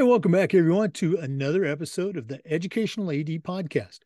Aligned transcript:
Hey, 0.00 0.06
welcome 0.06 0.32
back, 0.32 0.54
everyone, 0.54 0.92
to 0.92 1.18
another 1.18 1.66
episode 1.66 2.16
of 2.16 2.26
the 2.26 2.40
Educational 2.50 3.10
AD 3.10 3.26
Podcast. 3.42 3.98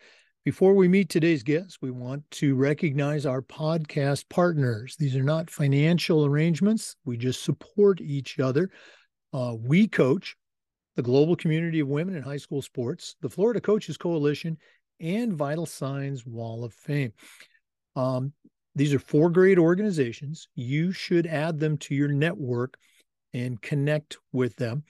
Before 0.44 0.74
we 0.74 0.88
meet 0.88 1.08
today's 1.08 1.44
guest, 1.44 1.78
we 1.80 1.92
want 1.92 2.28
to 2.32 2.56
recognize 2.56 3.26
our 3.26 3.40
podcast 3.40 4.28
partners. 4.28 4.96
These 4.98 5.14
are 5.14 5.22
not 5.22 5.50
financial 5.50 6.26
arrangements, 6.26 6.96
we 7.04 7.16
just 7.16 7.44
support 7.44 8.00
each 8.00 8.40
other. 8.40 8.70
Uh, 9.32 9.54
WeCOACH 9.54 10.34
the 10.96 11.02
global 11.02 11.36
community 11.36 11.78
of 11.78 11.86
women 11.86 12.16
in 12.16 12.24
high 12.24 12.38
school 12.38 12.60
sports, 12.60 13.14
the 13.20 13.30
Florida 13.30 13.60
Coaches 13.60 13.96
Coalition, 13.96 14.58
and 14.98 15.32
Vital 15.32 15.64
Signs 15.64 16.26
Wall 16.26 16.64
of 16.64 16.74
Fame. 16.74 17.12
Um, 17.94 18.32
these 18.74 18.92
are 18.92 18.98
four 18.98 19.30
great 19.30 19.60
organizations. 19.60 20.48
You 20.56 20.90
should 20.90 21.28
add 21.28 21.60
them 21.60 21.78
to 21.78 21.94
your 21.94 22.08
network 22.08 22.78
and 23.32 23.62
connect 23.62 24.16
with 24.32 24.56
them. 24.56 24.82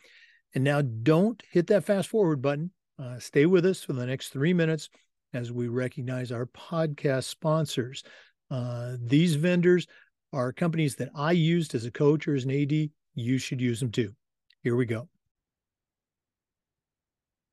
And 0.54 0.62
now 0.64 0.82
don't 0.82 1.42
hit 1.50 1.66
that 1.68 1.84
fast 1.84 2.08
forward 2.08 2.40
button. 2.40 2.70
Uh, 2.98 3.18
stay 3.18 3.46
with 3.46 3.66
us 3.66 3.82
for 3.82 3.92
the 3.92 4.06
next 4.06 4.28
three 4.28 4.54
minutes 4.54 4.88
as 5.32 5.50
we 5.50 5.66
recognize 5.68 6.30
our 6.30 6.46
podcast 6.46 7.24
sponsors. 7.24 8.04
Uh, 8.50 8.96
these 9.00 9.34
vendors 9.34 9.86
are 10.32 10.52
companies 10.52 10.94
that 10.96 11.10
I 11.14 11.32
used 11.32 11.74
as 11.74 11.84
a 11.84 11.90
coach 11.90 12.28
or 12.28 12.34
as 12.34 12.44
an 12.44 12.50
AD. 12.50 12.90
You 13.14 13.38
should 13.38 13.60
use 13.60 13.80
them 13.80 13.90
too. 13.90 14.14
Here 14.62 14.76
we 14.76 14.86
go. 14.86 15.08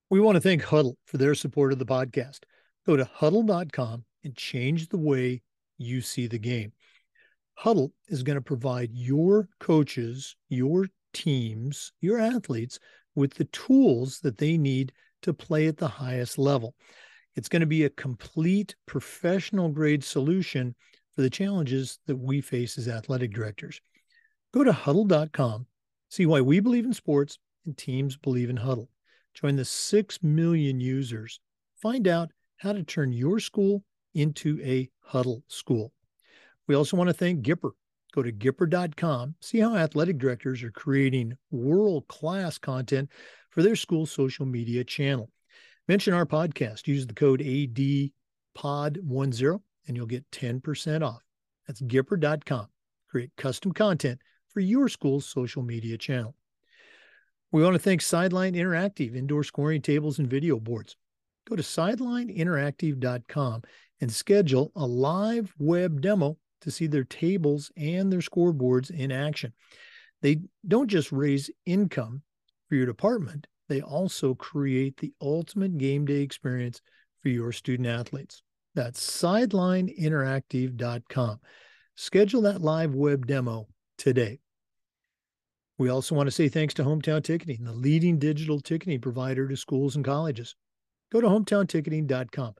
We 0.09 0.19
want 0.19 0.35
to 0.35 0.41
thank 0.41 0.63
Hudl 0.63 0.95
for 1.05 1.17
their 1.17 1.35
support 1.35 1.71
of 1.71 1.79
the 1.79 1.85
podcast. 1.85 2.39
Go 2.85 2.97
to 2.97 3.05
hudl.com 3.05 4.03
and 4.23 4.35
change 4.35 4.89
the 4.89 4.97
way 4.97 5.41
you 5.77 6.01
see 6.01 6.27
the 6.27 6.39
game. 6.39 6.73
Hudl 7.57 7.91
is 8.07 8.23
going 8.23 8.35
to 8.35 8.41
provide 8.41 8.89
your 8.93 9.47
coaches, 9.59 10.35
your 10.49 10.87
teams, 11.13 11.91
your 12.01 12.19
athletes, 12.19 12.79
with 13.15 13.33
the 13.33 13.45
tools 13.45 14.19
that 14.21 14.37
they 14.37 14.57
need 14.57 14.91
to 15.21 15.33
play 15.33 15.67
at 15.67 15.77
the 15.77 15.87
highest 15.87 16.37
level. 16.37 16.75
It's 17.35 17.49
going 17.49 17.61
to 17.61 17.65
be 17.65 17.83
a 17.83 17.89
complete 17.89 18.75
professional 18.85 19.69
grade 19.69 20.03
solution 20.03 20.75
for 21.15 21.21
the 21.21 21.29
challenges 21.29 21.99
that 22.07 22.17
we 22.17 22.41
face 22.41 22.77
as 22.77 22.87
athletic 22.87 23.33
directors. 23.33 23.79
Go 24.53 24.63
to 24.63 24.71
hudl.com, 24.71 25.65
see 26.09 26.25
why 26.25 26.41
we 26.41 26.59
believe 26.59 26.85
in 26.85 26.93
sports 26.93 27.37
and 27.65 27.77
teams 27.77 28.17
believe 28.17 28.49
in 28.49 28.57
Hudl. 28.57 28.87
Join 29.33 29.55
the 29.55 29.65
6 29.65 30.23
million 30.23 30.79
users. 30.79 31.39
Find 31.81 32.07
out 32.07 32.31
how 32.57 32.73
to 32.73 32.83
turn 32.83 33.13
your 33.13 33.39
school 33.39 33.83
into 34.13 34.59
a 34.61 34.89
Hudl 35.07 35.43
school. 35.47 35.93
We 36.67 36.75
also 36.75 36.97
want 36.97 37.09
to 37.09 37.13
thank 37.13 37.45
Gipper 37.45 37.71
Go 38.13 38.23
to 38.23 38.31
Gipper.com, 38.31 39.35
see 39.39 39.59
how 39.59 39.75
athletic 39.75 40.17
directors 40.17 40.63
are 40.63 40.71
creating 40.71 41.37
world 41.49 42.07
class 42.07 42.57
content 42.57 43.09
for 43.49 43.63
their 43.63 43.75
school 43.75 44.05
social 44.05 44.45
media 44.45 44.83
channel. 44.83 45.29
Mention 45.87 46.13
our 46.13 46.25
podcast, 46.25 46.87
use 46.87 47.07
the 47.07 47.13
code 47.13 47.39
ADPOD10, 47.39 49.61
and 49.87 49.97
you'll 49.97 50.05
get 50.05 50.29
10% 50.31 51.05
off. 51.05 51.23
That's 51.67 51.81
Gipper.com. 51.81 52.67
Create 53.09 53.31
custom 53.37 53.71
content 53.71 54.19
for 54.49 54.59
your 54.59 54.89
school's 54.89 55.25
social 55.25 55.63
media 55.63 55.97
channel. 55.97 56.35
We 57.51 57.63
want 57.63 57.73
to 57.73 57.79
thank 57.79 58.01
Sideline 58.01 58.53
Interactive, 58.53 59.15
indoor 59.15 59.43
scoring 59.43 59.81
tables 59.81 60.19
and 60.19 60.29
video 60.29 60.59
boards. 60.59 60.95
Go 61.49 61.55
to 61.55 61.63
sidelineinteractive.com 61.63 63.63
and 63.99 64.11
schedule 64.11 64.71
a 64.75 64.85
live 64.85 65.53
web 65.59 66.01
demo 66.01 66.37
to 66.61 66.71
see 66.71 66.87
their 66.87 67.03
tables 67.03 67.71
and 67.75 68.09
their 68.11 68.19
scoreboards 68.19 68.89
in 68.89 69.11
action. 69.11 69.53
They 70.21 70.37
don't 70.67 70.87
just 70.87 71.11
raise 71.11 71.51
income 71.65 72.21
for 72.67 72.75
your 72.75 72.85
department, 72.85 73.47
they 73.67 73.81
also 73.81 74.35
create 74.35 74.97
the 74.97 75.13
ultimate 75.21 75.77
game 75.77 76.05
day 76.05 76.21
experience 76.21 76.81
for 77.21 77.29
your 77.29 77.51
student 77.51 77.87
athletes. 77.87 78.43
That's 78.75 79.01
sidelineinteractive.com. 79.21 81.39
Schedule 81.95 82.41
that 82.43 82.61
live 82.61 82.95
web 82.95 83.27
demo 83.27 83.67
today. 83.97 84.39
We 85.77 85.89
also 85.89 86.15
want 86.15 86.27
to 86.27 86.31
say 86.31 86.47
thanks 86.47 86.73
to 86.75 86.83
Hometown 86.83 87.21
Ticketing, 87.23 87.63
the 87.63 87.73
leading 87.73 88.19
digital 88.19 88.59
ticketing 88.59 89.01
provider 89.01 89.47
to 89.47 89.57
schools 89.57 89.95
and 89.95 90.05
colleges. 90.05 90.55
Go 91.11 91.21
to 91.21 91.27
hometownticketing.com. 91.27 92.53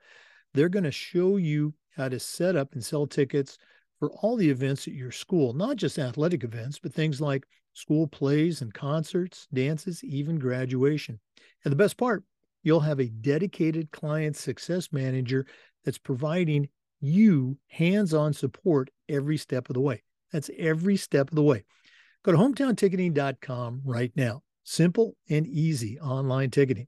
They're 0.54 0.70
going 0.70 0.84
to 0.84 0.92
show 0.92 1.38
you 1.38 1.74
how 1.96 2.10
to 2.10 2.20
set 2.20 2.56
up 2.56 2.74
and 2.74 2.84
sell 2.84 3.08
tickets 3.08 3.58
for 4.02 4.10
all 4.14 4.36
the 4.36 4.50
events 4.50 4.88
at 4.88 4.96
your 4.96 5.12
school, 5.12 5.54
not 5.54 5.76
just 5.76 6.00
athletic 6.00 6.44
events, 6.44 6.80
but 6.80 6.92
things 6.92 7.22
like 7.22 7.46
school 7.74 8.08
plays 8.08 8.64
and 8.64 8.74
concerts, 8.74 9.48
dances, 9.54 10.04
even 10.04 10.40
graduation. 10.40 11.20
And 11.64 11.72
the 11.72 11.78
best 11.78 11.98
part, 11.98 12.24
you'll 12.64 12.80
have 12.80 13.00
a 13.00 13.10
dedicated 13.10 13.92
client 13.92 14.36
success 14.36 14.92
manager 14.92 15.46
that's 15.86 16.00
providing 16.00 16.68
you 17.00 17.60
hands 17.68 18.12
on 18.16 18.34
support 18.34 18.90
every 19.08 19.38
step 19.38 19.70
of 19.70 19.76
the 19.76 19.82
way. 19.82 20.02
That's 20.34 20.50
every 20.58 20.98
step 20.98 21.30
of 21.30 21.36
the 21.36 21.44
way. 21.44 21.64
Go 22.24 22.32
to 22.32 22.40
hometownticketing.com 22.40 23.84
right 23.86 24.12
now. 24.16 24.42
Simple 24.64 25.16
and 25.30 25.46
easy 25.46 26.00
online 26.00 26.50
ticketing. 26.50 26.88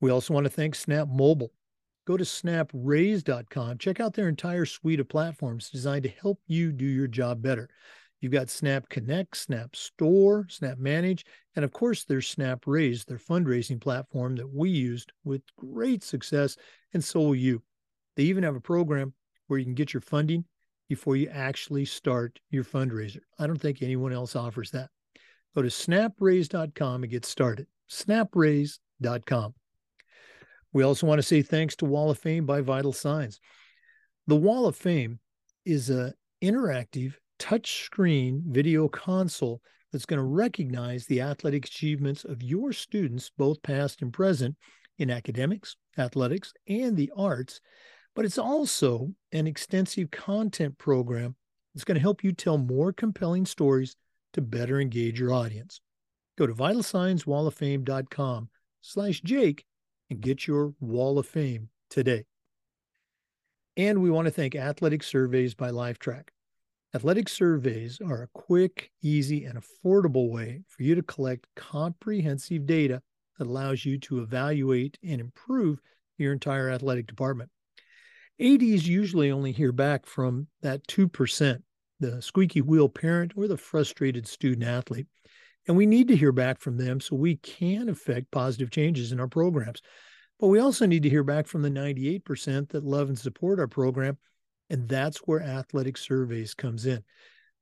We 0.00 0.10
also 0.10 0.34
want 0.34 0.42
to 0.42 0.50
thank 0.50 0.74
Snap 0.74 1.06
Mobile 1.06 1.52
go 2.06 2.16
to 2.16 2.24
snapraise.com. 2.24 3.78
Check 3.78 4.00
out 4.00 4.14
their 4.14 4.28
entire 4.28 4.66
suite 4.66 5.00
of 5.00 5.08
platforms 5.08 5.70
designed 5.70 6.04
to 6.04 6.08
help 6.08 6.40
you 6.46 6.72
do 6.72 6.84
your 6.84 7.08
job 7.08 7.42
better. 7.42 7.68
You've 8.20 8.32
got 8.32 8.48
Snap 8.48 8.88
Connect, 8.88 9.36
Snap 9.36 9.76
Store, 9.76 10.46
Snap 10.48 10.78
Manage, 10.78 11.26
and 11.56 11.64
of 11.64 11.72
course, 11.72 12.04
there's 12.04 12.26
Snap 12.26 12.62
Raise, 12.66 13.04
their 13.04 13.18
fundraising 13.18 13.80
platform 13.80 14.36
that 14.36 14.50
we 14.50 14.70
used 14.70 15.12
with 15.24 15.42
great 15.58 16.02
success, 16.02 16.56
and 16.94 17.04
so 17.04 17.20
will 17.20 17.34
you. 17.34 17.62
They 18.16 18.22
even 18.24 18.44
have 18.44 18.56
a 18.56 18.60
program 18.60 19.12
where 19.46 19.58
you 19.58 19.64
can 19.66 19.74
get 19.74 19.92
your 19.92 20.00
funding 20.00 20.44
before 20.88 21.16
you 21.16 21.28
actually 21.28 21.84
start 21.84 22.40
your 22.50 22.64
fundraiser. 22.64 23.20
I 23.38 23.46
don't 23.46 23.60
think 23.60 23.82
anyone 23.82 24.12
else 24.12 24.36
offers 24.36 24.70
that. 24.70 24.90
Go 25.54 25.62
to 25.62 25.68
snapraise.com 25.68 27.02
and 27.02 27.10
get 27.10 27.24
started. 27.24 27.66
Snapraise.com. 27.90 29.54
We 30.74 30.82
also 30.82 31.06
want 31.06 31.18
to 31.18 31.22
say 31.22 31.40
thanks 31.40 31.76
to 31.76 31.84
Wall 31.84 32.10
of 32.10 32.18
Fame 32.18 32.46
by 32.46 32.60
Vital 32.60 32.92
Signs. 32.92 33.38
The 34.26 34.34
Wall 34.34 34.66
of 34.66 34.74
Fame 34.74 35.20
is 35.64 35.88
an 35.88 36.12
interactive 36.42 37.14
touchscreen 37.38 38.42
video 38.44 38.88
console 38.88 39.62
that's 39.92 40.04
going 40.04 40.18
to 40.18 40.24
recognize 40.24 41.06
the 41.06 41.20
athletic 41.20 41.64
achievements 41.64 42.24
of 42.24 42.42
your 42.42 42.72
students, 42.72 43.30
both 43.38 43.62
past 43.62 44.02
and 44.02 44.12
present, 44.12 44.56
in 44.98 45.12
academics, 45.12 45.76
athletics, 45.96 46.52
and 46.68 46.96
the 46.96 47.12
arts. 47.16 47.60
But 48.16 48.24
it's 48.24 48.38
also 48.38 49.12
an 49.30 49.46
extensive 49.46 50.10
content 50.10 50.76
program 50.78 51.36
that's 51.72 51.84
going 51.84 51.96
to 51.96 52.00
help 52.00 52.24
you 52.24 52.32
tell 52.32 52.58
more 52.58 52.92
compelling 52.92 53.46
stories 53.46 53.94
to 54.32 54.40
better 54.40 54.80
engage 54.80 55.20
your 55.20 55.32
audience. 55.32 55.80
Go 56.36 56.48
to 56.48 56.54
vitalsignswalloffame.com 56.54 58.48
slash 58.80 59.20
Jake 59.20 59.64
and 60.10 60.20
get 60.20 60.46
your 60.46 60.74
wall 60.80 61.18
of 61.18 61.26
fame 61.26 61.68
today. 61.90 62.24
And 63.76 64.02
we 64.02 64.10
want 64.10 64.26
to 64.26 64.30
thank 64.30 64.54
Athletic 64.54 65.02
Surveys 65.02 65.54
by 65.54 65.70
Lifetrack. 65.70 66.28
Athletic 66.94 67.28
surveys 67.28 68.00
are 68.00 68.22
a 68.22 68.28
quick, 68.38 68.92
easy, 69.02 69.44
and 69.44 69.58
affordable 69.58 70.30
way 70.30 70.62
for 70.68 70.84
you 70.84 70.94
to 70.94 71.02
collect 71.02 71.48
comprehensive 71.56 72.66
data 72.66 73.02
that 73.36 73.48
allows 73.48 73.84
you 73.84 73.98
to 73.98 74.20
evaluate 74.20 74.96
and 75.02 75.20
improve 75.20 75.80
your 76.18 76.32
entire 76.32 76.70
athletic 76.70 77.08
department. 77.08 77.50
ADs 78.40 78.86
usually 78.86 79.32
only 79.32 79.50
hear 79.50 79.72
back 79.72 80.06
from 80.06 80.46
that 80.62 80.86
2%, 80.86 81.62
the 81.98 82.22
squeaky 82.22 82.60
wheel 82.60 82.88
parent 82.88 83.32
or 83.36 83.48
the 83.48 83.56
frustrated 83.56 84.28
student 84.28 84.62
athlete. 84.62 85.08
And 85.66 85.76
we 85.76 85.86
need 85.86 86.08
to 86.08 86.16
hear 86.16 86.32
back 86.32 86.60
from 86.60 86.76
them 86.76 87.00
so 87.00 87.16
we 87.16 87.36
can 87.36 87.88
affect 87.88 88.30
positive 88.30 88.70
changes 88.70 89.12
in 89.12 89.20
our 89.20 89.28
programs. 89.28 89.80
But 90.38 90.48
we 90.48 90.58
also 90.58 90.86
need 90.86 91.04
to 91.04 91.10
hear 91.10 91.24
back 91.24 91.46
from 91.46 91.62
the 91.62 91.70
98% 91.70 92.68
that 92.70 92.84
love 92.84 93.08
and 93.08 93.18
support 93.18 93.60
our 93.60 93.68
program. 93.68 94.18
And 94.68 94.88
that's 94.88 95.18
where 95.18 95.42
athletic 95.42 95.96
surveys 95.96 96.54
comes 96.54 96.86
in. 96.86 97.02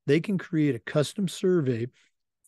They 0.07 0.21
can 0.21 0.39
create 0.39 0.75
a 0.75 0.81
custom 0.81 1.29
survey 1.29 1.87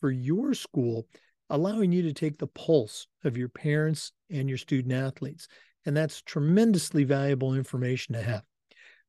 for 0.01 0.11
your 0.11 0.55
school, 0.55 1.07
allowing 1.51 1.93
you 1.93 2.03
to 2.03 2.13
take 2.13 2.39
the 2.39 2.49
pulse 2.49 3.07
of 3.23 3.37
your 3.37 3.49
parents 3.49 4.11
and 4.31 4.49
your 4.49 4.59
student 4.59 4.93
athletes. 4.93 5.47
And 5.87 5.97
that's 5.97 6.23
tremendously 6.23 7.05
valuable 7.05 7.55
information 7.55 8.15
to 8.15 8.23
have. 8.23 8.43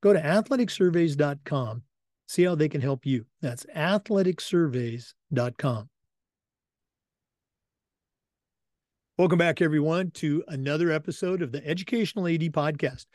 Go 0.01 0.13
to 0.13 0.21
athleticsurveys.com, 0.21 1.81
see 2.27 2.44
how 2.44 2.56
they 2.56 2.69
can 2.69 2.81
help 2.81 3.06
you. 3.06 3.25
That's 3.41 3.65
athleticsurveys.com. 3.75 5.89
Welcome 9.17 9.39
back, 9.39 9.62
everyone, 9.62 10.12
to 10.15 10.44
another 10.50 10.91
episode 10.91 11.41
of 11.41 11.53
the 11.53 11.65
Educational 11.65 12.27
AD 12.27 12.41
Podcast. 12.51 13.06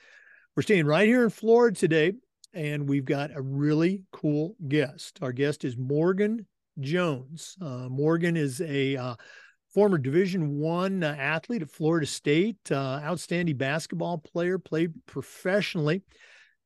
We're 0.57 0.63
staying 0.63 0.87
right 0.87 1.07
here 1.07 1.25
in 1.25 1.29
Florida 1.29 1.79
today, 1.79 2.15
and 2.55 2.89
we've 2.89 3.05
got 3.05 3.37
a 3.37 3.43
really 3.43 4.05
cool 4.11 4.57
guest. 4.67 5.19
Our 5.21 5.33
guest 5.33 5.63
is 5.63 5.77
Morgan 5.77 6.47
Jones. 6.81 7.55
Uh, 7.61 7.91
Morgan 7.91 8.35
is 8.39 8.63
a 8.63 8.97
uh, 8.97 9.15
former 9.75 9.99
Division 9.99 10.59
One 10.59 11.05
uh, 11.05 11.15
athlete 11.19 11.61
at 11.61 11.71
Florida 11.71 12.07
State, 12.07 12.73
uh, 12.73 13.03
outstanding 13.05 13.59
basketball 13.59 14.17
player, 14.17 14.59
played 14.59 14.95
professionally. 15.05 16.01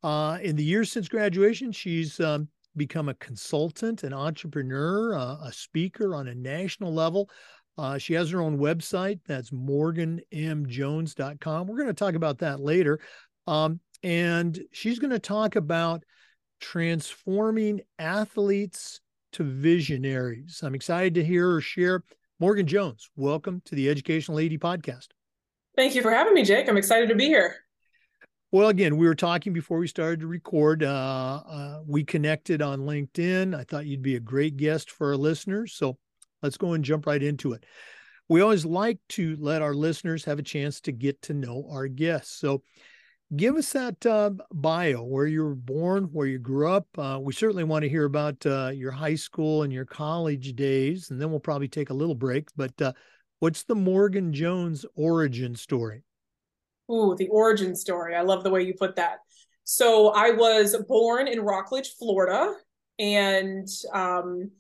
Uh, 0.05 0.39
in 0.43 0.55
the 0.55 0.63
years 0.63 0.93
since 0.93 1.09
graduation, 1.09 1.73
she's 1.73 2.21
um, 2.21 2.47
become 2.77 3.09
a 3.09 3.15
consultant, 3.15 4.05
an 4.05 4.13
entrepreneur, 4.13 5.13
uh, 5.17 5.39
a 5.43 5.53
speaker 5.53 6.15
on 6.15 6.29
a 6.29 6.35
national 6.37 6.95
level. 6.95 7.29
Uh, 7.77 7.99
she 7.99 8.15
has 8.15 8.31
her 8.31 8.41
own 8.41 8.59
website. 8.59 9.19
That's 9.27 9.51
morganmjones.com. 9.51 11.67
We're 11.67 11.77
going 11.77 11.89
to 11.89 11.95
talk 11.95 12.15
about 12.15 12.39
that 12.39 12.61
later. 12.61 13.01
Um, 13.47 13.81
and 14.03 14.59
she's 14.73 14.99
going 14.99 15.11
to 15.11 15.19
talk 15.19 15.57
about 15.57 16.05
transforming 16.61 17.81
athletes 17.99 19.01
to 19.33 19.43
visionaries. 19.43 20.61
I'm 20.63 20.75
excited 20.75 21.15
to 21.15 21.25
hear 21.25 21.51
her 21.53 21.61
share. 21.61 22.05
Morgan 22.39 22.67
Jones, 22.67 23.11
welcome 23.17 23.63
to 23.65 23.75
the 23.75 23.89
Educational 23.89 24.39
AD 24.39 24.53
Podcast. 24.53 25.09
Thank 25.77 25.95
you 25.95 26.03
for 26.03 26.13
having 26.13 26.35
me, 26.35 26.45
Jake. 26.45 26.69
I'm 26.69 26.77
excited 26.77 27.09
to 27.09 27.17
be 27.17 27.27
here. 27.27 27.57
Well, 28.53 28.69
again, 28.69 28.97
we 28.97 29.09
were 29.09 29.17
talking 29.17 29.53
before 29.53 29.79
we 29.79 29.89
started 29.89 30.21
to 30.21 30.29
record. 30.29 30.85
Uh, 30.85 31.43
uh, 31.49 31.81
we 31.87 32.05
connected 32.05 32.63
on 32.63 32.83
LinkedIn. 32.83 33.53
I 33.53 33.65
thought 33.65 33.87
you'd 33.87 34.03
be 34.03 34.15
a 34.15 34.21
great 34.21 34.57
guest 34.57 34.93
for 34.93 35.09
our 35.09 35.17
listeners. 35.17 35.73
So 35.73 35.99
let's 36.45 36.59
go 36.59 36.75
and 36.75 36.85
jump 36.85 37.07
right 37.07 37.23
into 37.23 37.55
it. 37.55 37.65
We 38.29 38.43
always 38.43 38.65
like 38.65 38.99
to 39.11 39.37
let 39.41 39.63
our 39.63 39.75
listeners 39.75 40.25
have 40.27 40.39
a 40.39 40.43
chance 40.43 40.81
to 40.83 40.93
get 40.93 41.21
to 41.23 41.35
know 41.35 41.67
our 41.71 41.89
guests. 41.89 42.39
So 42.39 42.63
give 43.35 43.57
us 43.57 43.73
that 43.73 44.05
uh, 44.05 44.31
bio, 44.53 45.03
where 45.03 45.27
you 45.27 45.43
were 45.43 45.55
born, 45.55 46.05
where 46.13 46.27
you 46.27 46.39
grew 46.39 46.71
up. 46.71 46.87
Uh, 46.97 47.19
we 47.21 47.33
certainly 47.33 47.65
want 47.65 47.83
to 47.83 47.89
hear 47.89 48.05
about 48.05 48.45
uh, 48.47 48.71
your 48.75 48.93
high 48.93 49.15
school 49.15 49.63
and 49.63 49.73
your 49.73 49.87
college 49.87 50.55
days, 50.55 51.11
and 51.11 51.21
then 51.21 51.31
we'll 51.31 51.41
probably 51.41 51.69
take 51.69 51.91
a 51.91 51.95
little 51.95 52.15
break. 52.15 52.49
But 52.57 52.81
uh, 52.81 52.93
what's 53.41 53.65
the 53.65 53.75
Morgan 53.75 54.33
Jones 54.33 54.85
origin 54.97 55.57
story? 55.57 56.03
Ooh, 56.91 57.17
the 57.19 57.29
origin 57.29 57.75
story. 57.75 58.15
I 58.15 58.21
love 58.21 58.45
the 58.45 58.51
way 58.51 58.63
you 58.63 58.75
put 58.79 58.97
that. 58.97 59.19
So 59.65 60.11
I 60.11 60.31
was 60.31 60.77
born 60.87 61.27
in 61.27 61.41
Rockledge, 61.41 61.95
Florida, 61.99 62.53
and 62.99 63.67
um, 63.95 64.51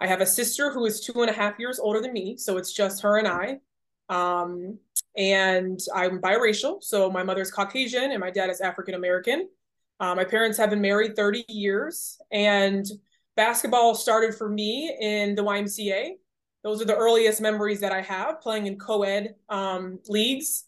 I 0.00 0.06
have 0.06 0.20
a 0.20 0.26
sister 0.26 0.72
who 0.72 0.86
is 0.86 1.00
two 1.00 1.20
and 1.20 1.30
a 1.30 1.32
half 1.32 1.58
years 1.58 1.78
older 1.78 2.00
than 2.00 2.12
me. 2.12 2.36
So 2.36 2.56
it's 2.56 2.72
just 2.72 3.02
her 3.02 3.18
and 3.18 3.28
I. 3.28 3.58
Um, 4.08 4.78
and 5.16 5.78
I'm 5.94 6.20
biracial. 6.20 6.82
So 6.82 7.10
my 7.10 7.22
mother's 7.22 7.50
Caucasian 7.50 8.10
and 8.10 8.20
my 8.20 8.30
dad 8.30 8.50
is 8.50 8.60
African 8.60 8.94
American. 8.94 9.48
Uh, 9.98 10.14
my 10.14 10.24
parents 10.24 10.56
have 10.58 10.70
been 10.70 10.80
married 10.80 11.14
30 11.14 11.44
years, 11.48 12.18
and 12.32 12.86
basketball 13.36 13.94
started 13.94 14.34
for 14.34 14.48
me 14.48 14.96
in 14.98 15.34
the 15.34 15.42
YMCA. 15.42 16.12
Those 16.64 16.80
are 16.80 16.86
the 16.86 16.96
earliest 16.96 17.42
memories 17.42 17.80
that 17.80 17.92
I 17.92 18.00
have 18.00 18.40
playing 18.40 18.66
in 18.66 18.78
co 18.78 19.02
ed 19.02 19.34
um, 19.50 19.98
leagues 20.08 20.64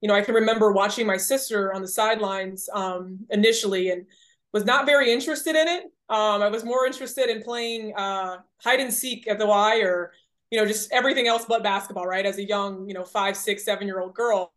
you 0.00 0.08
know, 0.08 0.14
I 0.14 0.22
can 0.22 0.34
remember 0.34 0.72
watching 0.72 1.06
my 1.06 1.16
sister 1.16 1.74
on 1.74 1.82
the 1.82 1.88
sidelines 1.88 2.68
um, 2.72 3.18
initially 3.30 3.90
and 3.90 4.06
was 4.52 4.64
not 4.64 4.86
very 4.86 5.12
interested 5.12 5.56
in 5.56 5.68
it. 5.68 5.84
Um, 6.08 6.42
I 6.42 6.48
was 6.48 6.64
more 6.64 6.86
interested 6.86 7.28
in 7.28 7.42
playing 7.42 7.94
uh, 7.96 8.38
hide 8.58 8.80
and 8.80 8.92
seek 8.92 9.28
at 9.28 9.38
the 9.38 9.46
Y 9.46 9.80
or, 9.80 10.12
you 10.50 10.58
know, 10.58 10.66
just 10.66 10.90
everything 10.92 11.28
else 11.28 11.44
but 11.48 11.62
basketball, 11.62 12.06
right? 12.06 12.26
As 12.26 12.38
a 12.38 12.44
young, 12.44 12.88
you 12.88 12.94
know, 12.94 13.04
five, 13.04 13.36
six, 13.36 13.64
seven 13.64 13.86
year 13.86 14.00
old 14.00 14.14
girl. 14.14 14.50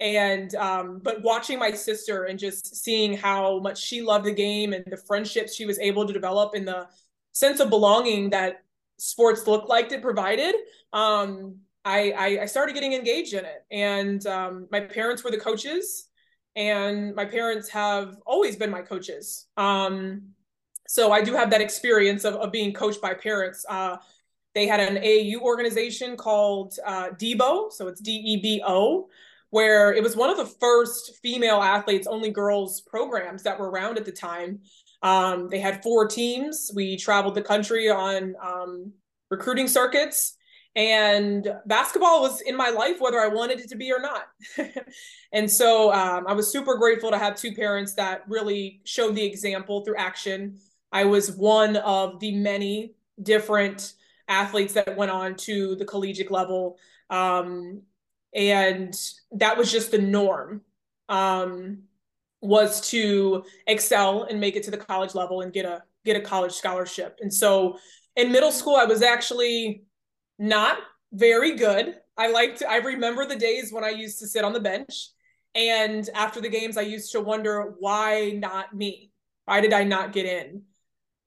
And, 0.00 0.54
um, 0.56 1.00
but 1.02 1.22
watching 1.22 1.58
my 1.58 1.70
sister 1.72 2.24
and 2.24 2.38
just 2.38 2.76
seeing 2.76 3.16
how 3.16 3.58
much 3.60 3.80
she 3.80 4.02
loved 4.02 4.24
the 4.24 4.32
game 4.32 4.72
and 4.72 4.84
the 4.86 4.96
friendships 4.96 5.54
she 5.54 5.66
was 5.66 5.78
able 5.78 6.06
to 6.06 6.12
develop 6.12 6.54
and 6.54 6.66
the 6.66 6.86
sense 7.32 7.60
of 7.60 7.70
belonging 7.70 8.30
that 8.30 8.62
sports 8.98 9.46
looked 9.46 9.68
like 9.68 9.90
it 9.92 10.02
provided 10.02 10.54
um, 10.92 11.56
I, 11.84 12.38
I, 12.42 12.46
started 12.46 12.74
getting 12.74 12.92
engaged 12.92 13.34
in 13.34 13.44
it. 13.44 13.64
And 13.70 14.24
um, 14.26 14.68
my 14.70 14.80
parents 14.80 15.24
were 15.24 15.30
the 15.30 15.38
coaches, 15.38 16.08
and 16.56 17.14
my 17.14 17.24
parents 17.24 17.68
have 17.70 18.16
always 18.26 18.56
been 18.56 18.70
my 18.70 18.82
coaches. 18.82 19.46
Um, 19.56 20.34
so 20.86 21.12
I 21.12 21.22
do 21.22 21.32
have 21.34 21.50
that 21.50 21.60
experience 21.60 22.24
of, 22.24 22.34
of 22.34 22.52
being 22.52 22.72
coached 22.72 23.00
by 23.00 23.14
parents. 23.14 23.64
Uh, 23.68 23.96
they 24.54 24.66
had 24.66 24.80
an 24.80 25.02
AAU 25.02 25.40
organization 25.40 26.16
called 26.16 26.74
uh, 26.84 27.10
DEBO, 27.10 27.72
so 27.72 27.88
it's 27.88 28.00
D 28.00 28.12
E 28.12 28.36
B 28.36 28.62
O, 28.66 29.08
where 29.50 29.94
it 29.94 30.02
was 30.02 30.16
one 30.16 30.28
of 30.28 30.36
the 30.36 30.46
first 30.60 31.16
female 31.22 31.62
athletes, 31.62 32.06
only 32.06 32.30
girls 32.30 32.82
programs 32.82 33.42
that 33.44 33.58
were 33.58 33.70
around 33.70 33.96
at 33.96 34.04
the 34.04 34.12
time. 34.12 34.60
Um, 35.02 35.48
they 35.48 35.58
had 35.58 35.82
four 35.82 36.06
teams. 36.06 36.70
We 36.74 36.96
traveled 36.96 37.34
the 37.34 37.42
country 37.42 37.90
on 37.90 38.34
um, 38.42 38.92
recruiting 39.30 39.68
circuits 39.68 40.36
and 40.74 41.54
basketball 41.66 42.22
was 42.22 42.40
in 42.40 42.56
my 42.56 42.70
life 42.70 42.96
whether 42.98 43.20
i 43.20 43.28
wanted 43.28 43.60
it 43.60 43.68
to 43.68 43.76
be 43.76 43.92
or 43.92 44.00
not. 44.00 44.24
And 45.34 45.50
so 45.50 45.90
um, 45.92 46.26
i 46.26 46.32
was 46.34 46.52
super 46.52 46.76
grateful 46.76 47.10
to 47.10 47.18
have 47.18 47.36
two 47.36 47.52
parents 47.52 47.94
that 47.94 48.22
really 48.28 48.80
showed 48.84 49.14
the 49.14 49.24
example 49.24 49.82
through 49.84 49.96
action. 49.96 50.58
I 50.92 51.04
was 51.04 51.32
one 51.32 51.76
of 51.76 52.20
the 52.20 52.36
many 52.36 52.94
different 53.22 53.94
athletes 54.28 54.74
that 54.74 54.96
went 54.96 55.10
on 55.10 55.36
to 55.36 55.74
the 55.76 55.84
collegiate 55.84 56.30
level. 56.30 56.76
Um, 57.08 57.82
and 58.34 58.94
that 59.32 59.56
was 59.56 59.72
just 59.72 59.90
the 59.90 59.98
norm 59.98 60.62
um, 61.08 61.84
was 62.40 62.90
to 62.90 63.44
excel 63.66 64.24
and 64.24 64.40
make 64.40 64.56
it 64.56 64.64
to 64.64 64.70
the 64.70 64.76
college 64.76 65.14
level 65.14 65.40
and 65.40 65.52
get 65.52 65.64
a 65.64 65.82
get 66.04 66.16
a 66.16 66.20
college 66.20 66.52
scholarship. 66.52 67.18
And 67.22 67.32
so 67.32 67.78
in 68.16 68.30
middle 68.30 68.52
school 68.52 68.76
i 68.76 68.84
was 68.84 69.02
actually 69.02 69.84
not 70.42 70.78
very 71.12 71.56
good. 71.56 71.94
I 72.16 72.30
liked, 72.30 72.62
I 72.68 72.78
remember 72.78 73.24
the 73.24 73.36
days 73.36 73.72
when 73.72 73.84
I 73.84 73.90
used 73.90 74.18
to 74.18 74.26
sit 74.26 74.44
on 74.44 74.52
the 74.52 74.60
bench. 74.60 75.10
And 75.54 76.08
after 76.14 76.40
the 76.40 76.48
games, 76.48 76.76
I 76.76 76.82
used 76.82 77.12
to 77.12 77.20
wonder 77.20 77.74
why 77.78 78.30
not 78.30 78.74
me? 78.74 79.12
Why 79.44 79.60
did 79.60 79.72
I 79.72 79.84
not 79.84 80.12
get 80.12 80.26
in? 80.26 80.62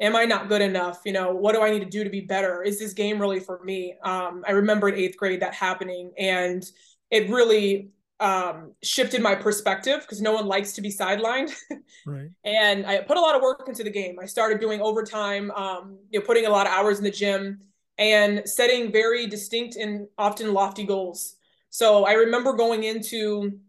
Am 0.01 0.15
I 0.15 0.25
not 0.25 0.49
good 0.49 0.61
enough? 0.61 1.01
You 1.05 1.13
know, 1.13 1.33
what 1.33 1.55
do 1.55 1.61
I 1.61 1.71
need 1.71 1.79
to 1.79 1.85
do 1.85 2.03
to 2.03 2.09
be 2.09 2.21
better? 2.21 2.61
Is 2.61 2.77
this 2.77 2.93
game 2.93 3.19
really 3.19 3.39
for 3.39 3.63
me? 3.63 3.95
Um, 4.03 4.43
I 4.45 4.51
remember 4.51 4.89
in 4.89 4.95
eighth 4.95 5.15
grade 5.15 5.41
that 5.41 5.53
happening, 5.53 6.11
and 6.17 6.65
it 7.09 7.29
really 7.29 7.91
um, 8.19 8.73
shifted 8.83 9.21
my 9.21 9.35
perspective 9.35 10.01
because 10.01 10.21
no 10.21 10.33
one 10.33 10.47
likes 10.47 10.73
to 10.73 10.81
be 10.81 10.89
sidelined. 10.91 11.53
right. 12.05 12.29
And 12.43 12.85
I 12.85 12.99
put 13.01 13.15
a 13.15 13.21
lot 13.21 13.35
of 13.35 13.41
work 13.41 13.63
into 13.67 13.83
the 13.83 13.89
game. 13.89 14.17
I 14.21 14.25
started 14.25 14.59
doing 14.59 14.81
overtime, 14.81 15.51
um, 15.51 15.99
you 16.09 16.19
know, 16.19 16.25
putting 16.25 16.45
a 16.45 16.49
lot 16.49 16.67
of 16.67 16.73
hours 16.73 16.97
in 16.97 17.05
the 17.05 17.11
gym 17.11 17.61
and 17.97 18.47
setting 18.47 18.91
very 18.91 19.27
distinct 19.27 19.75
and 19.75 20.07
often 20.17 20.53
lofty 20.53 20.83
goals. 20.83 21.35
So 21.69 22.05
I 22.05 22.13
remember 22.13 22.53
going 22.53 22.83
into 22.83 23.59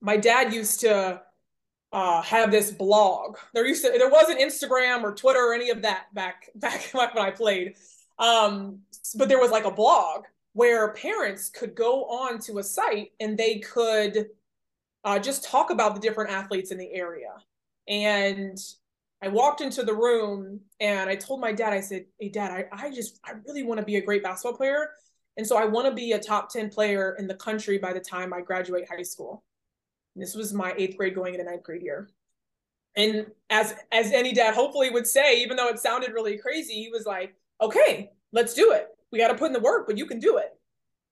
my 0.00 0.16
dad 0.16 0.52
used 0.52 0.80
to 0.80 1.22
uh, 1.92 2.22
have 2.22 2.50
this 2.50 2.70
blog. 2.70 3.36
There 3.54 3.66
used 3.66 3.84
to 3.84 3.92
there 3.96 4.10
wasn't 4.10 4.40
Instagram 4.40 5.02
or 5.02 5.14
Twitter 5.14 5.40
or 5.40 5.54
any 5.54 5.70
of 5.70 5.82
that 5.82 6.12
back 6.12 6.50
back 6.54 6.90
when 6.92 7.08
I 7.16 7.30
played. 7.30 7.74
Um, 8.18 8.80
but 9.16 9.28
there 9.28 9.40
was 9.40 9.50
like 9.50 9.64
a 9.64 9.70
blog 9.70 10.24
where 10.52 10.92
parents 10.92 11.48
could 11.48 11.74
go 11.74 12.04
on 12.04 12.38
to 12.38 12.58
a 12.58 12.62
site 12.62 13.10
and 13.18 13.36
they 13.36 13.58
could 13.58 14.28
uh, 15.04 15.18
just 15.18 15.44
talk 15.44 15.70
about 15.70 15.94
the 15.94 16.00
different 16.00 16.30
athletes 16.30 16.70
in 16.70 16.78
the 16.78 16.92
area. 16.92 17.32
And 17.88 18.58
I 19.22 19.28
walked 19.28 19.60
into 19.60 19.82
the 19.82 19.94
room 19.94 20.60
and 20.80 21.08
I 21.08 21.16
told 21.16 21.40
my 21.40 21.52
dad, 21.52 21.72
I 21.72 21.80
said, 21.80 22.06
Hey, 22.18 22.28
dad, 22.28 22.50
I, 22.50 22.86
I 22.86 22.90
just, 22.90 23.20
I 23.24 23.32
really 23.46 23.62
want 23.62 23.80
to 23.80 23.86
be 23.86 23.96
a 23.96 24.02
great 24.02 24.22
basketball 24.22 24.56
player. 24.56 24.90
And 25.36 25.46
so 25.46 25.56
I 25.56 25.64
want 25.64 25.88
to 25.88 25.94
be 25.94 26.12
a 26.12 26.18
top 26.18 26.50
10 26.50 26.70
player 26.70 27.16
in 27.18 27.26
the 27.26 27.34
country 27.34 27.78
by 27.78 27.92
the 27.92 28.00
time 28.00 28.32
I 28.32 28.40
graduate 28.40 28.88
high 28.88 29.02
school. 29.02 29.42
And 30.14 30.22
this 30.22 30.34
was 30.34 30.52
my 30.52 30.74
eighth 30.76 30.96
grade 30.96 31.14
going 31.14 31.34
into 31.34 31.44
ninth 31.44 31.62
grade 31.62 31.82
year. 31.82 32.08
And 32.96 33.26
as 33.50 33.74
as 33.90 34.12
any 34.12 34.32
dad 34.32 34.54
hopefully 34.54 34.90
would 34.90 35.06
say, 35.06 35.42
even 35.42 35.56
though 35.56 35.68
it 35.68 35.80
sounded 35.80 36.12
really 36.12 36.38
crazy, 36.38 36.74
he 36.74 36.90
was 36.90 37.06
like, 37.06 37.34
okay, 37.60 38.12
let's 38.32 38.54
do 38.54 38.72
it. 38.72 38.88
We 39.10 39.18
got 39.18 39.28
to 39.28 39.34
put 39.34 39.46
in 39.46 39.52
the 39.52 39.60
work, 39.60 39.86
but 39.86 39.98
you 39.98 40.06
can 40.06 40.20
do 40.20 40.36
it. 40.36 40.56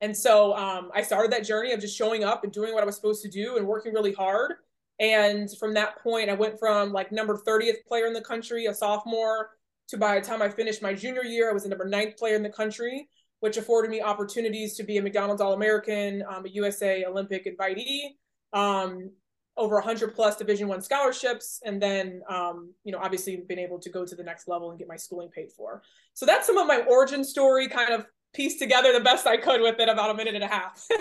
And 0.01 0.17
so 0.17 0.57
um, 0.57 0.91
I 0.95 1.03
started 1.03 1.33
that 1.33 1.45
journey 1.45 1.73
of 1.73 1.81
just 1.81 1.97
showing 1.97 2.25
up 2.25 2.45
and 2.45 2.53
doing 2.53 2.75
what 2.75 2.83
I 2.83 2.87
was 2.87 2.97
supposed 2.97 3.23
to 3.23 3.29
do 3.29 3.57
and 3.57 3.67
working 3.67 3.93
really 3.93 4.13
hard. 4.13 4.55
And 5.03 5.51
from 5.59 5.75
that 5.75 6.01
point, 6.01 6.31
I 6.31 6.35
went 6.35 6.61
from 6.61 6.93
like 6.93 7.11
number 7.11 7.37
30th 7.37 7.85
player 7.89 8.07
in 8.07 8.13
the 8.13 8.21
country, 8.21 8.67
a 8.67 8.75
sophomore, 8.75 9.51
to 9.89 9.99
by 9.99 10.19
the 10.19 10.25
time 10.25 10.41
I 10.41 10.49
finished 10.49 10.81
my 10.81 10.95
junior 10.95 11.25
year, 11.25 11.51
I 11.51 11.53
was 11.53 11.65
the 11.65 11.69
number 11.69 11.89
ninth 11.89 12.17
player 12.17 12.37
in 12.37 12.43
the 12.45 12.49
country, 12.49 13.09
which 13.41 13.57
afforded 13.57 13.91
me 13.91 14.01
opportunities 14.01 14.77
to 14.77 14.85
be 14.85 14.99
a 14.99 15.03
McDonald's 15.03 15.43
All 15.43 15.55
American, 15.55 16.23
um, 16.31 16.47
a 16.47 16.49
USA 16.51 17.05
Olympic 17.05 17.47
invitee, 17.47 18.11
um, 18.53 19.11
over 19.57 19.75
100 19.75 20.15
plus 20.15 20.37
Division 20.37 20.69
One 20.69 20.81
scholarships, 20.81 21.61
and 21.65 21.83
then 21.83 22.23
um, 22.31 22.73
you 22.85 22.93
know 22.93 22.99
obviously 22.99 23.37
been 23.49 23.59
able 23.59 23.81
to 23.81 23.91
go 23.91 24.07
to 24.07 24.15
the 24.15 24.23
next 24.23 24.47
level 24.47 24.71
and 24.71 24.79
get 24.79 24.87
my 24.87 24.97
schooling 24.97 25.31
paid 25.31 25.51
for. 25.51 25.83
So 26.15 26.27
that's 26.27 26.47
some 26.47 26.59
of 26.59 26.69
my 26.69 26.85
origin 26.89 27.25
story, 27.25 27.67
kind 27.67 27.93
of 27.93 28.07
pieced 28.33 28.61
together 28.61 28.93
the 28.93 29.01
best 29.01 29.27
I 29.27 29.37
could 29.37 29.61
with 29.61 29.81
it 29.81 29.89
about 29.89 30.11
a 30.11 30.15
minute 30.15 30.37
and 30.37 30.45
a 30.45 30.49
half. 30.49 30.87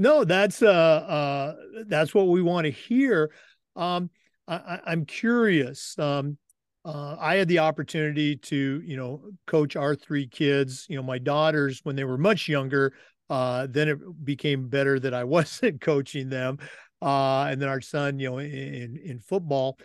No, 0.00 0.24
that's 0.24 0.62
uh, 0.62 0.66
uh, 0.66 1.54
that's 1.86 2.14
what 2.14 2.28
we 2.28 2.40
want 2.40 2.64
to 2.64 2.70
hear. 2.70 3.30
Um, 3.76 4.08
I, 4.48 4.80
am 4.86 5.04
curious. 5.04 5.94
Um, 5.98 6.38
uh, 6.86 7.16
I 7.20 7.34
had 7.34 7.48
the 7.48 7.58
opportunity 7.58 8.36
to, 8.36 8.80
you 8.82 8.96
know, 8.96 9.20
coach 9.46 9.76
our 9.76 9.94
three 9.94 10.26
kids. 10.26 10.86
You 10.88 10.96
know, 10.96 11.02
my 11.02 11.18
daughters 11.18 11.80
when 11.82 11.96
they 11.96 12.04
were 12.04 12.16
much 12.16 12.48
younger. 12.48 12.94
Uh, 13.28 13.66
then 13.68 13.88
it 13.90 14.24
became 14.24 14.68
better 14.70 14.98
that 14.98 15.12
I 15.12 15.24
wasn't 15.36 15.82
coaching 15.82 16.30
them, 16.30 16.56
uh, 17.02 17.48
and 17.50 17.60
then 17.60 17.68
our 17.68 17.82
son, 17.82 18.18
you 18.18 18.30
know, 18.30 18.38
in 18.38 18.98
in 19.04 19.20
football. 19.20 19.78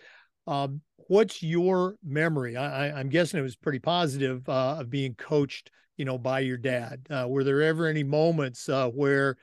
Um, 0.46 0.80
what's 1.08 1.42
your 1.42 1.96
memory? 2.02 2.56
I, 2.56 2.98
am 2.98 3.10
guessing 3.10 3.38
it 3.38 3.42
was 3.42 3.54
pretty 3.54 3.80
positive 3.80 4.48
uh, 4.48 4.78
of 4.78 4.88
being 4.88 5.14
coached, 5.14 5.70
you 5.98 6.06
know, 6.06 6.16
by 6.16 6.40
your 6.40 6.56
dad. 6.56 7.06
Uh, 7.10 7.26
were 7.28 7.44
there 7.44 7.60
ever 7.60 7.86
any 7.86 8.02
moments 8.02 8.66
uh, 8.70 8.88
where, 8.88 9.36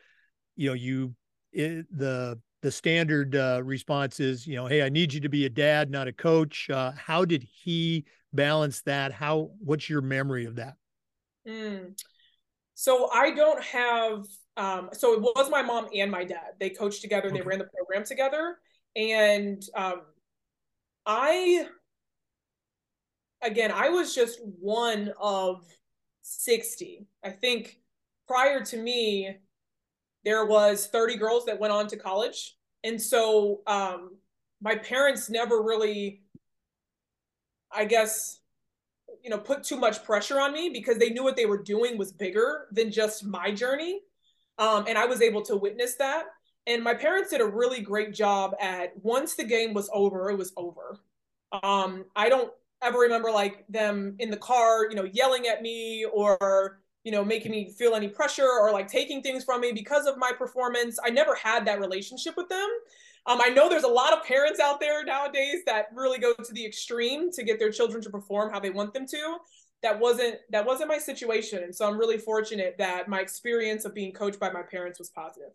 you 0.55 0.69
know, 0.69 0.73
you 0.73 1.15
it, 1.51 1.85
the 1.95 2.39
the 2.61 2.71
standard 2.71 3.35
uh, 3.35 3.61
response 3.63 4.19
is, 4.19 4.47
you 4.47 4.55
know, 4.55 4.67
hey, 4.67 4.83
I 4.83 4.89
need 4.89 5.13
you 5.13 5.19
to 5.19 5.29
be 5.29 5.45
a 5.45 5.49
dad, 5.49 5.91
not 5.91 6.07
a 6.07 6.13
coach. 6.13 6.69
Uh, 6.69 6.91
how 6.91 7.25
did 7.25 7.43
he 7.43 8.05
balance 8.31 8.81
that? 8.83 9.11
How? 9.11 9.51
What's 9.59 9.89
your 9.89 10.01
memory 10.01 10.45
of 10.45 10.55
that? 10.55 10.75
Mm. 11.47 12.01
So 12.73 13.09
I 13.11 13.31
don't 13.31 13.61
have. 13.63 14.25
Um, 14.55 14.89
so 14.93 15.13
it 15.13 15.21
was 15.21 15.49
my 15.49 15.61
mom 15.61 15.87
and 15.95 16.09
my 16.11 16.23
dad. 16.23 16.53
They 16.59 16.69
coached 16.69 17.01
together. 17.01 17.27
Okay. 17.27 17.39
They 17.39 17.43
ran 17.43 17.59
the 17.59 17.65
program 17.75 18.05
together, 18.05 18.57
and 18.95 19.63
um, 19.75 20.01
I. 21.05 21.67
Again, 23.41 23.73
I 23.73 23.89
was 23.89 24.15
just 24.15 24.39
one 24.41 25.11
of 25.19 25.65
sixty. 26.21 27.05
I 27.25 27.31
think 27.31 27.77
prior 28.25 28.63
to 28.63 28.77
me, 28.77 29.35
there 30.25 30.45
was 30.45 30.87
30 30.87 31.17
girls 31.17 31.45
that 31.45 31.59
went 31.59 31.73
on 31.73 31.87
to 31.87 31.97
college. 31.97 32.55
And 32.83 33.01
so 33.01 33.61
um, 33.67 34.17
my 34.63 34.75
parents 34.75 35.29
never 35.29 35.61
really 35.61 36.21
i 37.71 37.85
guess 37.85 38.39
you 39.21 39.29
know 39.29 39.37
put 39.37 39.63
too 39.63 39.77
much 39.77 40.03
pressure 40.03 40.39
on 40.39 40.53
me 40.53 40.69
because 40.69 40.97
they 40.97 41.09
knew 41.09 41.23
what 41.23 41.35
they 41.35 41.45
were 41.45 41.61
doing 41.61 41.97
was 41.97 42.11
bigger 42.11 42.67
than 42.71 42.89
just 42.91 43.25
my 43.25 43.51
journey. 43.51 43.99
Um, 44.57 44.85
and 44.87 44.97
i 44.97 45.05
was 45.05 45.21
able 45.21 45.41
to 45.43 45.57
witness 45.57 45.95
that. 45.95 46.25
And 46.65 46.81
my 46.81 46.93
parents 46.93 47.29
did 47.31 47.41
a 47.41 47.45
really 47.45 47.81
great 47.81 48.13
job 48.13 48.55
at 48.61 48.93
once 49.03 49.35
the 49.35 49.43
game 49.43 49.73
was 49.73 49.89
over 49.93 50.29
it 50.31 50.37
was 50.37 50.53
over. 50.57 50.99
Um, 51.61 52.05
i 52.15 52.29
don't 52.29 52.51
ever 52.81 52.99
remember 52.99 53.31
like 53.31 53.65
them 53.69 54.15
in 54.19 54.31
the 54.31 54.37
car 54.37 54.89
you 54.89 54.95
know 54.95 55.05
yelling 55.05 55.47
at 55.47 55.61
me 55.61 56.05
or 56.05 56.81
you 57.03 57.11
know, 57.11 57.23
making 57.23 57.51
me 57.51 57.69
feel 57.69 57.95
any 57.95 58.07
pressure 58.07 58.47
or 58.47 58.71
like 58.71 58.87
taking 58.87 59.21
things 59.21 59.43
from 59.43 59.61
me 59.61 59.71
because 59.71 60.05
of 60.05 60.17
my 60.17 60.31
performance. 60.37 60.97
I 61.03 61.09
never 61.09 61.35
had 61.35 61.65
that 61.65 61.79
relationship 61.79 62.35
with 62.37 62.49
them. 62.49 62.67
Um, 63.25 63.39
I 63.41 63.49
know 63.49 63.69
there's 63.69 63.83
a 63.83 63.89
lot 63.89 64.13
of 64.13 64.23
parents 64.25 64.59
out 64.59 64.79
there 64.79 65.03
nowadays 65.03 65.61
that 65.65 65.87
really 65.93 66.19
go 66.19 66.33
to 66.33 66.53
the 66.53 66.65
extreme 66.65 67.31
to 67.31 67.43
get 67.43 67.59
their 67.59 67.71
children 67.71 68.01
to 68.03 68.09
perform 68.09 68.51
how 68.51 68.59
they 68.59 68.69
want 68.69 68.93
them 68.93 69.05
to. 69.07 69.37
That 69.81 69.99
wasn't 69.99 70.35
that 70.49 70.65
wasn't 70.65 70.87
my 70.89 70.97
situation, 70.97 71.63
and 71.63 71.75
so 71.75 71.85
I'm 71.87 71.97
really 71.97 72.17
fortunate 72.17 72.75
that 72.77 73.09
my 73.09 73.19
experience 73.19 73.83
of 73.83 73.93
being 73.93 74.13
coached 74.13 74.39
by 74.39 74.49
my 74.49 74.61
parents 74.61 74.97
was 74.97 75.09
positive. 75.09 75.49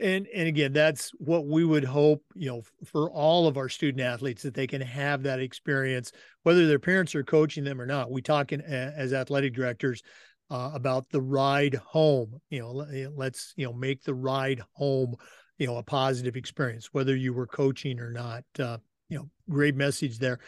And 0.00 0.26
and 0.34 0.46
again, 0.46 0.72
that's 0.72 1.10
what 1.18 1.46
we 1.46 1.64
would 1.64 1.84
hope, 1.84 2.22
you 2.34 2.48
know, 2.48 2.62
for 2.84 3.10
all 3.10 3.48
of 3.48 3.56
our 3.56 3.68
student 3.68 4.00
athletes 4.00 4.42
that 4.42 4.54
they 4.54 4.68
can 4.68 4.80
have 4.80 5.24
that 5.24 5.40
experience, 5.40 6.12
whether 6.42 6.66
their 6.66 6.78
parents 6.78 7.14
are 7.14 7.24
coaching 7.24 7.64
them 7.64 7.80
or 7.80 7.86
not. 7.86 8.10
We 8.10 8.22
talk 8.22 8.52
in, 8.52 8.60
as 8.60 9.12
athletic 9.12 9.54
directors 9.54 10.02
uh, 10.50 10.70
about 10.74 11.08
the 11.10 11.20
ride 11.20 11.74
home. 11.74 12.40
You 12.50 12.60
know, 12.60 12.80
eh, 12.80 13.08
let's 13.14 13.52
you 13.56 13.66
know 13.66 13.72
make 13.72 14.02
the 14.02 14.14
ride 14.14 14.62
home, 14.72 15.14
you 15.58 15.66
know, 15.66 15.76
a 15.76 15.82
positive 15.82 16.36
experience, 16.36 16.88
whether 16.92 17.16
you 17.16 17.32
were 17.32 17.46
coaching 17.46 18.00
or 18.00 18.10
not. 18.10 18.44
Uh, 18.58 18.78
you 19.08 19.18
know, 19.18 19.28
great 19.48 19.76
message 19.76 20.18
there. 20.18 20.38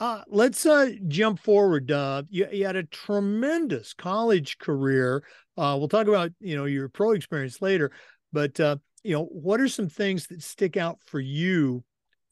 Uh, 0.00 0.22
let's 0.26 0.66
uh, 0.66 0.90
jump 1.06 1.38
forward. 1.38 1.90
Uh, 1.92 2.24
you, 2.28 2.46
you, 2.50 2.66
had 2.66 2.74
a 2.74 2.82
tremendous 2.82 3.94
college 3.94 4.58
career. 4.58 5.22
Uh, 5.56 5.76
we'll 5.78 5.88
talk 5.88 6.08
about 6.08 6.32
you 6.40 6.56
know 6.56 6.64
your 6.64 6.88
pro 6.88 7.12
experience 7.12 7.62
later, 7.62 7.92
but 8.32 8.58
uh, 8.58 8.76
you 9.04 9.12
know 9.12 9.26
what 9.26 9.60
are 9.60 9.68
some 9.68 9.88
things 9.88 10.26
that 10.26 10.42
stick 10.42 10.76
out 10.76 10.98
for 11.04 11.20
you 11.20 11.84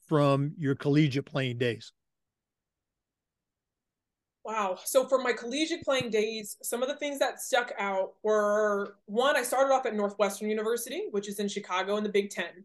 from 0.09 0.53
your 0.57 0.75
collegiate 0.75 1.25
playing 1.25 1.57
days? 1.57 1.93
Wow. 4.43 4.79
So 4.83 5.07
for 5.07 5.19
my 5.19 5.33
collegiate 5.33 5.83
playing 5.83 6.09
days, 6.09 6.57
some 6.63 6.81
of 6.81 6.89
the 6.89 6.95
things 6.95 7.19
that 7.19 7.41
stuck 7.41 7.73
out 7.77 8.13
were 8.23 8.95
one, 9.05 9.37
I 9.37 9.43
started 9.43 9.71
off 9.71 9.85
at 9.85 9.95
Northwestern 9.95 10.49
University, 10.49 11.07
which 11.11 11.29
is 11.29 11.39
in 11.39 11.47
Chicago 11.47 11.97
in 11.97 12.03
the 12.03 12.09
Big 12.09 12.31
Ten. 12.31 12.63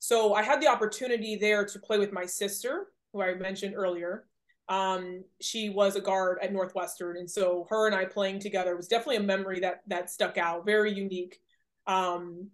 So 0.00 0.34
I 0.34 0.42
had 0.42 0.60
the 0.60 0.66
opportunity 0.66 1.36
there 1.36 1.64
to 1.64 1.78
play 1.78 1.98
with 1.98 2.12
my 2.12 2.26
sister, 2.26 2.88
who 3.12 3.22
I 3.22 3.34
mentioned 3.34 3.74
earlier. 3.76 4.26
Um, 4.68 5.22
she 5.40 5.68
was 5.70 5.94
a 5.94 6.00
guard 6.00 6.38
at 6.42 6.52
Northwestern, 6.52 7.16
and 7.16 7.30
so 7.30 7.66
her 7.70 7.86
and 7.86 7.94
I 7.94 8.04
playing 8.04 8.40
together 8.40 8.74
was 8.74 8.88
definitely 8.88 9.16
a 9.16 9.22
memory 9.22 9.60
that 9.60 9.82
that 9.86 10.10
stuck 10.10 10.38
out, 10.38 10.64
very 10.64 10.92
unique. 10.92 11.40
Um, 11.86 12.48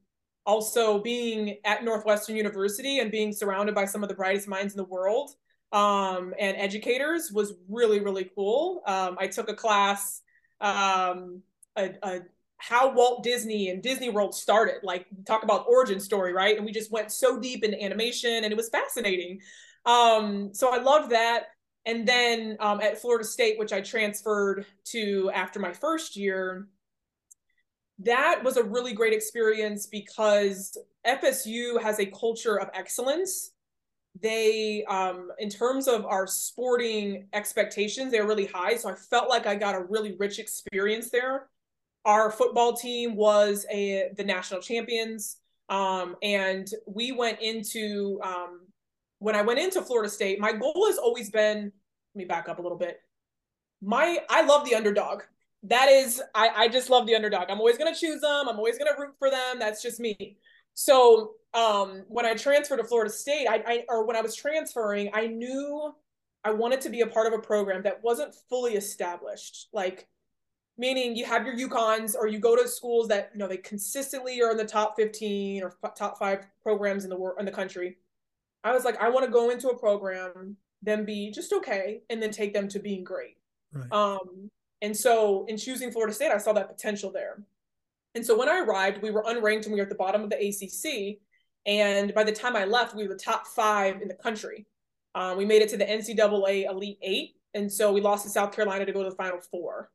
also, 0.44 0.98
being 0.98 1.58
at 1.64 1.84
Northwestern 1.84 2.37
University 2.37 2.98
and 2.98 3.10
being 3.10 3.32
surrounded 3.32 3.75
by 3.75 3.84
some 3.84 4.02
of 4.02 4.08
the 4.08 4.14
brightest 4.14 4.48
minds 4.48 4.75
in 4.75 4.78
the 4.78 4.84
world 4.84 5.30
um, 5.72 6.34
and 6.38 6.56
educators 6.56 7.30
was 7.32 7.54
really 7.68 8.00
really 8.00 8.30
cool. 8.34 8.82
Um, 8.87 9.16
I 9.18 9.26
took 9.26 9.48
a 9.48 9.54
class, 9.54 10.22
um, 10.60 11.42
a, 11.76 11.90
a 12.02 12.20
how 12.58 12.92
Walt 12.92 13.22
Disney 13.22 13.70
and 13.70 13.82
Disney 13.82 14.10
World 14.10 14.34
started, 14.34 14.80
like 14.82 15.06
talk 15.25 15.44
about 15.44 15.66
origin 15.68 16.00
story, 16.00 16.32
right? 16.32 16.56
And 16.56 16.66
we 16.66 16.72
just 16.72 16.90
went 16.90 17.12
so 17.12 17.38
deep 17.38 17.62
into 17.64 17.80
animation, 17.80 18.44
and 18.44 18.46
it 18.46 18.56
was 18.56 18.68
fascinating. 18.68 19.40
Um, 19.87 20.52
so 20.52 20.72
I 20.72 20.78
loved 20.78 21.12
that. 21.12 21.44
And 21.87 22.06
then 22.06 22.56
um, 22.60 22.80
at 22.80 23.00
Florida 23.00 23.25
State, 23.25 23.58
which 23.58 23.72
I 23.72 23.80
transferred 23.80 24.66
to 24.87 25.30
after 25.32 25.58
my 25.58 25.72
first 25.72 26.16
year, 26.16 26.66
that 28.00 28.44
was 28.44 28.56
a 28.56 28.62
really 28.62 28.92
great 28.92 29.12
experience 29.12 29.87
because 29.87 30.76
FSU 31.06 31.80
has 31.80 31.98
a 31.98 32.06
culture 32.06 32.60
of 32.60 32.68
excellence 32.75 33.52
they 34.20 34.84
um 34.88 35.30
in 35.38 35.48
terms 35.48 35.88
of 35.88 36.04
our 36.06 36.26
sporting 36.26 37.26
expectations 37.32 38.12
they're 38.12 38.26
really 38.26 38.46
high. 38.46 38.76
So 38.76 38.90
i 38.90 38.94
felt 38.94 39.28
like 39.28 39.46
i 39.46 39.54
got 39.54 39.75
a 39.75 39.84
really 39.84 40.16
rich 40.18 40.38
experience 40.38 41.10
there. 41.10 41.48
Our 42.04 42.30
football 42.30 42.75
team 42.75 43.16
was 43.16 43.66
a 43.70 44.10
the 44.16 44.25
national 44.25 44.60
champions 44.60 45.37
um 45.68 46.16
and 46.22 46.66
we 46.87 47.12
went 47.12 47.40
into 47.40 48.18
um 48.22 48.60
when 49.18 49.37
i 49.37 49.42
went 49.42 49.58
into 49.58 49.82
florida 49.82 50.08
state 50.08 50.40
my 50.40 50.52
goal 50.52 50.87
has 50.87 50.96
always 50.96 51.28
been 51.30 51.64
let 52.14 52.18
me 52.18 52.25
back 52.25 52.48
up 52.48 52.58
a 52.58 52.62
little 52.62 52.78
bit. 52.78 53.00
My 53.82 54.18
i 54.30 54.42
love 54.42 54.64
the 54.68 54.75
underdog. 54.75 55.22
That 55.64 55.88
is 55.88 56.22
i 56.34 56.48
i 56.56 56.68
just 56.68 56.88
love 56.88 57.06
the 57.06 57.14
underdog. 57.14 57.50
I'm 57.50 57.58
always 57.58 57.76
going 57.78 57.92
to 57.92 57.98
choose 57.98 58.20
them 58.22 58.48
i'm 58.48 58.56
always 58.56 58.78
going 58.78 58.90
to 58.92 59.00
root 59.00 59.14
for 59.18 59.30
them. 59.30 59.58
That's 59.58 59.82
just 59.82 60.00
me 60.00 60.38
so 60.78 61.32
um, 61.54 62.04
when 62.06 62.25
I 62.25 62.35
transferred 62.35 62.76
to 62.76 62.85
Florida 62.85 63.11
State, 63.11 63.49
I, 63.49 63.64
I 63.66 63.85
or 63.88 64.06
when 64.06 64.14
I 64.14 64.20
was 64.20 64.37
transferring, 64.37 65.11
I 65.12 65.26
knew 65.26 65.92
I 66.44 66.52
wanted 66.52 66.80
to 66.82 66.88
be 66.88 67.00
a 67.00 67.06
part 67.08 67.26
of 67.26 67.32
a 67.32 67.42
program 67.42 67.82
that 67.82 68.00
wasn't 68.04 68.32
fully 68.49 68.75
established. 68.75 69.70
Like, 69.73 70.06
meaning 70.76 71.16
you 71.16 71.25
have 71.25 71.44
your 71.44 71.56
UConns 71.56 72.14
or 72.14 72.28
you 72.28 72.38
go 72.38 72.54
to 72.54 72.68
schools 72.68 73.08
that 73.08 73.30
you 73.32 73.40
know 73.40 73.49
they 73.49 73.56
consistently 73.56 74.40
are 74.40 74.52
in 74.52 74.56
the 74.56 74.64
top 74.64 74.94
15 74.94 75.64
or 75.64 75.75
f- 75.82 75.97
top 75.97 76.16
five 76.16 76.47
programs 76.62 77.02
in 77.02 77.11
the 77.11 77.18
world 77.18 77.38
in 77.40 77.44
the 77.44 77.50
country. 77.50 77.97
I 78.62 78.70
was 78.70 78.85
like, 78.85 79.00
I 79.02 79.08
want 79.08 79.26
to 79.26 79.32
go 79.32 79.50
into 79.50 79.70
a 79.70 79.76
program, 79.76 80.56
then 80.80 81.04
be 81.04 81.32
just 81.32 81.52
okay, 81.52 82.02
and 82.08 82.23
then 82.23 82.30
take 82.30 82.54
them 82.54 82.68
to 82.68 82.78
being 82.78 83.02
great. 83.02 83.37
Right. 83.73 83.90
Um, 83.90 84.49
and 84.80 84.97
so 84.97 85.44
in 85.49 85.56
choosing 85.56 85.90
Florida 85.90 86.14
State, 86.14 86.30
I 86.30 86.38
saw 86.38 86.52
that 86.52 86.68
potential 86.68 87.11
there. 87.11 87.42
And 88.15 88.25
so 88.25 88.37
when 88.37 88.49
I 88.49 88.61
arrived, 88.61 89.03
we 89.03 89.11
were 89.11 89.23
unranked 89.23 89.65
and 89.65 89.73
we 89.73 89.81
were 89.81 89.85
at 89.85 89.88
the 89.88 89.95
bottom 89.95 90.23
of 90.23 90.31
the 90.31 90.37
ACC. 90.37 91.19
And 91.67 92.15
by 92.15 92.25
the 92.25 92.33
time 92.33 92.57
I 92.57 92.65
left, 92.65 92.95
we 92.95 93.07
were 93.07 93.15
the 93.15 93.21
top 93.21 93.47
five 93.47 94.00
in 94.00 94.09
the 94.09 94.15
country. 94.15 94.67
Um, 95.15 95.37
we 95.37 95.45
made 95.45 95.62
it 95.62 95.69
to 95.71 95.77
the 95.77 95.85
NCAA 95.85 96.69
Elite 96.71 96.99
Eight. 97.03 97.37
And 97.55 97.71
so 97.71 97.93
we 97.93 98.00
lost 98.00 98.25
to 98.25 98.31
South 98.31 98.53
Carolina 98.53 98.87
to 98.87 98.93
go 98.93 99.03
to 99.03 99.11
the 99.11 99.17
Final 99.17 99.41
Four. 99.41 99.91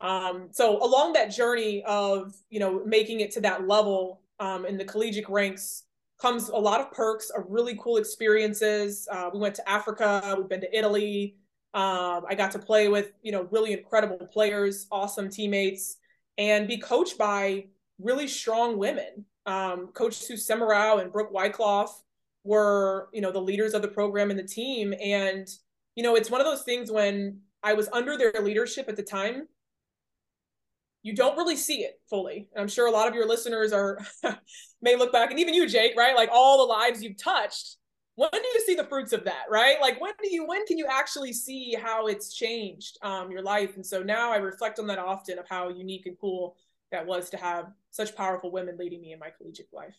Um, 0.00 0.48
so 0.52 0.82
along 0.82 1.14
that 1.14 1.26
journey 1.26 1.82
of, 1.84 2.34
you 2.50 2.60
know, 2.60 2.84
making 2.84 3.20
it 3.20 3.30
to 3.32 3.40
that 3.42 3.66
level 3.66 4.20
um, 4.40 4.66
in 4.66 4.76
the 4.76 4.84
collegiate 4.84 5.28
ranks 5.28 5.84
comes 6.20 6.48
a 6.48 6.56
lot 6.56 6.80
of 6.80 6.90
perks, 6.92 7.30
a 7.34 7.40
really 7.40 7.78
cool 7.80 7.96
experiences. 7.96 9.08
Uh, 9.10 9.30
we 9.32 9.38
went 9.38 9.54
to 9.54 9.68
Africa, 9.68 10.34
we've 10.36 10.48
been 10.48 10.60
to 10.60 10.76
Italy. 10.76 11.36
Um, 11.74 12.24
I 12.28 12.34
got 12.36 12.52
to 12.52 12.58
play 12.58 12.88
with, 12.88 13.12
you 13.22 13.32
know, 13.32 13.48
really 13.50 13.72
incredible 13.72 14.26
players, 14.32 14.86
awesome 14.92 15.28
teammates 15.28 15.96
and 16.38 16.68
be 16.68 16.78
coached 16.78 17.18
by 17.18 17.66
really 17.98 18.28
strong 18.28 18.78
women. 18.78 19.24
Um, 19.46 19.88
Coach 19.88 20.14
Sue 20.14 20.34
Semrau 20.34 21.00
and 21.00 21.12
Brooke 21.12 21.32
Wyckoff 21.32 22.02
were, 22.44 23.08
you 23.12 23.20
know, 23.20 23.32
the 23.32 23.40
leaders 23.40 23.74
of 23.74 23.82
the 23.82 23.88
program 23.88 24.30
and 24.30 24.38
the 24.38 24.44
team. 24.44 24.94
And, 25.02 25.48
you 25.94 26.02
know, 26.02 26.14
it's 26.16 26.30
one 26.30 26.40
of 26.40 26.46
those 26.46 26.62
things 26.62 26.90
when 26.90 27.40
I 27.62 27.74
was 27.74 27.88
under 27.92 28.16
their 28.16 28.32
leadership 28.42 28.88
at 28.88 28.96
the 28.96 29.02
time, 29.02 29.48
you 31.02 31.14
don't 31.14 31.36
really 31.36 31.56
see 31.56 31.82
it 31.82 32.00
fully. 32.08 32.48
And 32.54 32.62
I'm 32.62 32.68
sure 32.68 32.86
a 32.86 32.90
lot 32.90 33.08
of 33.08 33.14
your 33.14 33.28
listeners 33.28 33.72
are 33.72 33.98
may 34.82 34.96
look 34.96 35.12
back 35.12 35.30
and 35.30 35.38
even 35.38 35.54
you, 35.54 35.68
Jake, 35.68 35.96
right? 35.96 36.16
Like 36.16 36.30
all 36.32 36.66
the 36.66 36.72
lives 36.72 37.02
you've 37.02 37.22
touched. 37.22 37.76
When 38.16 38.30
do 38.30 38.38
you 38.38 38.60
see 38.66 38.74
the 38.74 38.84
fruits 38.84 39.12
of 39.12 39.24
that 39.24 39.44
right? 39.50 39.80
Like 39.80 40.00
when 40.00 40.12
do 40.22 40.32
you 40.32 40.46
when 40.46 40.66
can 40.66 40.78
you 40.78 40.86
actually 40.90 41.32
see 41.32 41.74
how 41.74 42.06
it's 42.06 42.34
changed 42.34 42.98
um, 43.02 43.30
your 43.30 43.42
life? 43.42 43.76
And 43.76 43.84
so 43.84 44.02
now 44.02 44.32
i 44.32 44.36
reflect 44.36 44.78
on 44.78 44.86
that 44.88 44.98
often 44.98 45.38
of 45.38 45.48
how 45.48 45.68
unique 45.68 46.06
and 46.06 46.18
cool 46.20 46.56
that 46.90 47.06
was 47.06 47.30
to 47.30 47.36
have 47.36 47.72
such 47.90 48.14
powerful 48.14 48.50
women 48.50 48.76
leading 48.78 49.00
me 49.00 49.12
in 49.12 49.18
my 49.18 49.30
collegiate 49.36 49.68
life. 49.72 49.96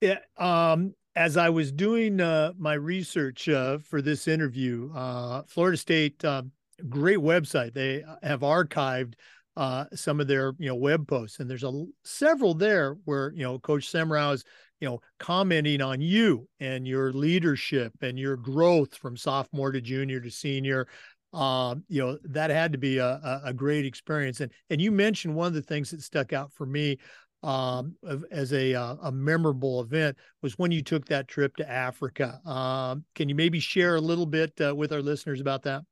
Yeah 0.00 0.18
um 0.36 0.94
as 1.14 1.38
i 1.38 1.48
was 1.48 1.72
doing 1.72 2.20
uh, 2.20 2.52
my 2.58 2.74
research 2.74 3.48
uh, 3.48 3.78
for 3.78 4.02
this 4.02 4.28
interview 4.28 4.92
uh, 4.94 5.42
florida 5.46 5.78
state 5.78 6.22
um, 6.24 6.52
great 6.88 7.18
website. 7.18 7.74
They 7.74 8.04
have 8.22 8.40
archived 8.40 9.14
uh, 9.56 9.86
some 9.94 10.20
of 10.20 10.26
their 10.26 10.52
you 10.58 10.68
know 10.68 10.74
web 10.74 11.08
posts. 11.08 11.40
And 11.40 11.48
there's 11.48 11.64
a 11.64 11.86
several 12.04 12.54
there 12.54 12.96
where 13.04 13.32
you 13.32 13.42
know 13.42 13.58
coach 13.58 13.90
semrau 13.90 14.34
is 14.34 14.44
you 14.80 14.88
know, 14.88 15.00
commenting 15.18 15.80
on 15.80 16.00
you 16.00 16.48
and 16.60 16.86
your 16.86 17.12
leadership 17.12 17.92
and 18.02 18.18
your 18.18 18.36
growth 18.36 18.96
from 18.96 19.16
sophomore 19.16 19.72
to 19.72 19.80
junior 19.80 20.20
to 20.20 20.30
senior. 20.30 20.86
Um, 21.32 21.84
you 21.88 22.02
know, 22.02 22.18
that 22.24 22.50
had 22.50 22.72
to 22.72 22.78
be 22.78 22.98
a, 22.98 23.40
a 23.44 23.52
great 23.52 23.84
experience. 23.84 24.40
And 24.40 24.52
and 24.70 24.80
you 24.80 24.90
mentioned 24.90 25.34
one 25.34 25.48
of 25.48 25.54
the 25.54 25.62
things 25.62 25.90
that 25.90 26.02
stuck 26.02 26.32
out 26.32 26.52
for 26.52 26.66
me 26.66 26.98
um, 27.42 27.94
as 28.30 28.52
a 28.52 28.74
uh, 28.74 28.96
a 29.02 29.12
memorable 29.12 29.80
event 29.80 30.16
was 30.42 30.58
when 30.58 30.70
you 30.70 30.82
took 30.82 31.06
that 31.06 31.28
trip 31.28 31.56
to 31.56 31.70
Africa. 31.70 32.40
Um, 32.48 33.04
can 33.14 33.28
you 33.28 33.34
maybe 33.34 33.60
share 33.60 33.96
a 33.96 34.00
little 34.00 34.26
bit 34.26 34.52
uh, 34.60 34.74
with 34.74 34.92
our 34.92 35.02
listeners 35.02 35.40
about 35.40 35.62
that? 35.64 35.82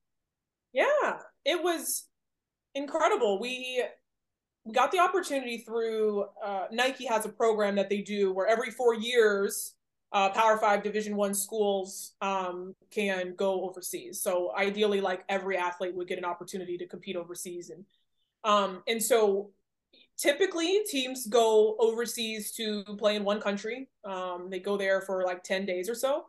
Yeah, 0.73 1.19
it 1.45 1.62
was 1.62 2.07
incredible. 2.75 3.41
We 3.41 3.85
we 4.64 4.73
got 4.73 4.90
the 4.90 4.99
opportunity 4.99 5.59
through 5.59 6.25
uh, 6.44 6.66
Nike 6.73 7.06
has 7.06 7.26
a 7.26 7.28
program 7.28 7.75
that 7.76 7.90
they 7.90 8.00
do 8.00 8.33
where 8.33 8.47
every 8.47 8.71
four 8.71 8.94
years, 8.94 9.75
uh, 10.12 10.30
Power 10.30 10.56
Five 10.59 10.83
Division 10.83 11.16
One 11.16 11.35
schools 11.35 12.14
um, 12.23 12.75
can 12.90 13.35
go 13.35 13.68
overseas. 13.68 14.23
So 14.23 14.52
ideally, 14.56 15.00
like 15.00 15.25
every 15.28 15.59
athlete 15.59 15.94
would 15.94 16.09
get 16.09 16.18
an 16.18 16.25
opportunity 16.25 16.78
to 16.78 16.87
compete 16.87 17.16
overseas, 17.16 17.71
and 17.71 17.85
um, 18.44 18.83
and 18.88 19.02
so 19.02 19.50
typically 20.16 20.83
teams 20.88 21.26
go 21.26 21.76
overseas 21.78 22.52
to 22.52 22.85
play 22.97 23.16
in 23.16 23.25
one 23.25 23.40
country. 23.40 23.88
Um, 24.04 24.49
they 24.50 24.61
go 24.61 24.76
there 24.76 25.00
for 25.02 25.25
like 25.25 25.42
ten 25.42 25.66
days 25.66 25.90
or 25.90 25.94
so. 25.94 26.26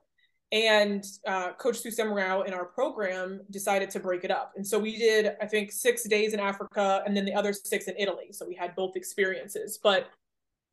And 0.52 1.04
uh, 1.28 1.54
Coach 1.54 1.80
Sue 1.80 1.90
Semrau 1.90 2.46
in 2.46 2.54
our 2.54 2.66
program 2.66 3.42
decided 3.50 3.90
to 3.92 4.00
break 4.00 4.24
it 4.24 4.32
up. 4.32 4.54
And 4.56 4.66
so 4.66 4.80
we 4.80 4.98
did, 4.98 5.34
I 5.42 5.48
think, 5.48 5.72
six 5.72 6.08
days 6.08 6.34
in 6.34 6.40
Africa 6.40 7.04
and 7.06 7.18
then 7.18 7.25
the 7.25 7.34
other 7.34 7.52
six 7.52 7.88
in 7.88 7.96
Italy. 7.98 8.28
So 8.32 8.46
we 8.48 8.56
had 8.56 8.75
both 8.75 8.96
experiences. 8.96 9.80
But 9.82 10.08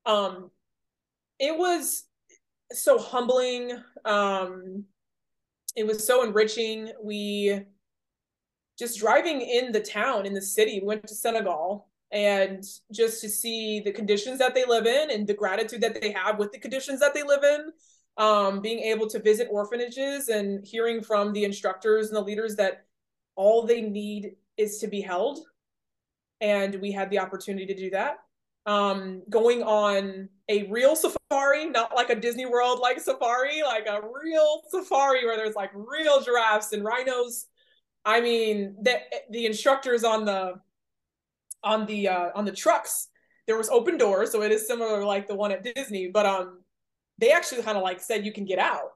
um, 0.06 0.50
it 1.38 1.56
was 1.56 2.04
so 2.70 2.98
humbling. 2.98 3.72
Um, 4.04 4.84
it 5.74 5.86
was 5.86 6.06
so 6.06 6.22
enriching. 6.22 6.92
We 7.02 7.62
just 8.78 8.98
driving 8.98 9.40
in 9.40 9.72
the 9.72 9.80
town, 9.80 10.26
in 10.26 10.34
the 10.34 10.42
city, 10.42 10.80
we 10.80 10.86
went 10.86 11.06
to 11.08 11.14
Senegal 11.14 11.88
and 12.10 12.62
just 12.92 13.20
to 13.22 13.28
see 13.28 13.80
the 13.80 13.92
conditions 13.92 14.38
that 14.38 14.54
they 14.54 14.64
live 14.66 14.86
in 14.86 15.10
and 15.10 15.26
the 15.26 15.34
gratitude 15.34 15.80
that 15.80 16.00
they 16.00 16.12
have 16.12 16.38
with 16.38 16.52
the 16.52 16.58
conditions 16.58 17.00
that 17.00 17.14
they 17.14 17.22
live 17.22 17.42
in 17.42 17.72
um, 18.16 18.60
being 18.60 18.80
able 18.80 19.06
to 19.08 19.18
visit 19.18 19.48
orphanages 19.50 20.28
and 20.28 20.64
hearing 20.64 21.02
from 21.02 21.32
the 21.32 21.44
instructors 21.44 22.08
and 22.08 22.16
the 22.16 22.22
leaders 22.22 22.56
that 22.56 22.84
all 23.36 23.66
they 23.66 23.80
need 23.80 24.36
is 24.56 24.78
to 24.78 24.86
be 24.86 25.00
held. 25.00 25.40
And 26.40 26.74
we 26.76 26.92
had 26.92 27.08
the 27.10 27.20
opportunity 27.20 27.66
to 27.66 27.74
do 27.74 27.90
that. 27.90 28.18
Um, 28.64 29.22
going 29.28 29.62
on 29.62 30.28
a 30.48 30.64
real 30.64 30.94
safari, 30.94 31.66
not 31.66 31.94
like 31.94 32.10
a 32.10 32.14
Disney 32.14 32.46
World 32.46 32.78
like 32.80 33.00
safari, 33.00 33.62
like 33.62 33.86
a 33.86 34.00
real 34.22 34.62
safari 34.68 35.24
where 35.24 35.36
there's 35.36 35.56
like 35.56 35.70
real 35.74 36.22
giraffes 36.22 36.72
and 36.72 36.84
rhinos. 36.84 37.46
I 38.04 38.20
mean, 38.20 38.76
the 38.80 39.00
the 39.30 39.46
instructors 39.46 40.04
on 40.04 40.24
the 40.24 40.60
on 41.64 41.86
the 41.86 42.08
uh, 42.08 42.30
on 42.34 42.44
the 42.44 42.52
trucks, 42.52 43.08
there 43.46 43.56
was 43.56 43.68
open 43.68 43.98
doors, 43.98 44.30
so 44.30 44.42
it 44.42 44.52
is 44.52 44.66
similar 44.66 45.04
like 45.04 45.26
the 45.26 45.34
one 45.34 45.50
at 45.50 45.64
Disney, 45.74 46.08
but 46.08 46.26
um 46.26 46.61
they 47.22 47.30
actually 47.30 47.62
kind 47.62 47.76
of 47.76 47.82
like 47.82 48.00
said 48.00 48.26
you 48.26 48.32
can 48.32 48.44
get 48.44 48.58
out. 48.58 48.92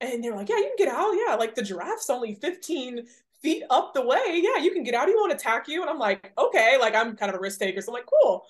And 0.00 0.22
they're 0.22 0.34
like, 0.34 0.48
yeah, 0.48 0.56
you 0.56 0.72
can 0.76 0.86
get 0.86 0.94
out. 0.94 1.12
Yeah, 1.12 1.34
like 1.36 1.54
the 1.54 1.62
giraffe's 1.62 2.10
only 2.10 2.34
15 2.34 3.06
feet 3.42 3.62
up 3.70 3.94
the 3.94 4.04
way. 4.04 4.42
Yeah, 4.42 4.62
you 4.62 4.72
can 4.72 4.82
get 4.82 4.94
out. 4.94 5.08
He 5.08 5.14
won't 5.14 5.32
attack 5.32 5.68
you. 5.68 5.80
And 5.80 5.90
I'm 5.90 5.98
like, 5.98 6.32
okay, 6.36 6.76
like 6.78 6.94
I'm 6.94 7.16
kind 7.16 7.30
of 7.30 7.36
a 7.36 7.40
risk 7.40 7.60
taker. 7.60 7.80
So 7.80 7.92
I'm 7.92 7.94
like, 7.94 8.06
cool. 8.06 8.44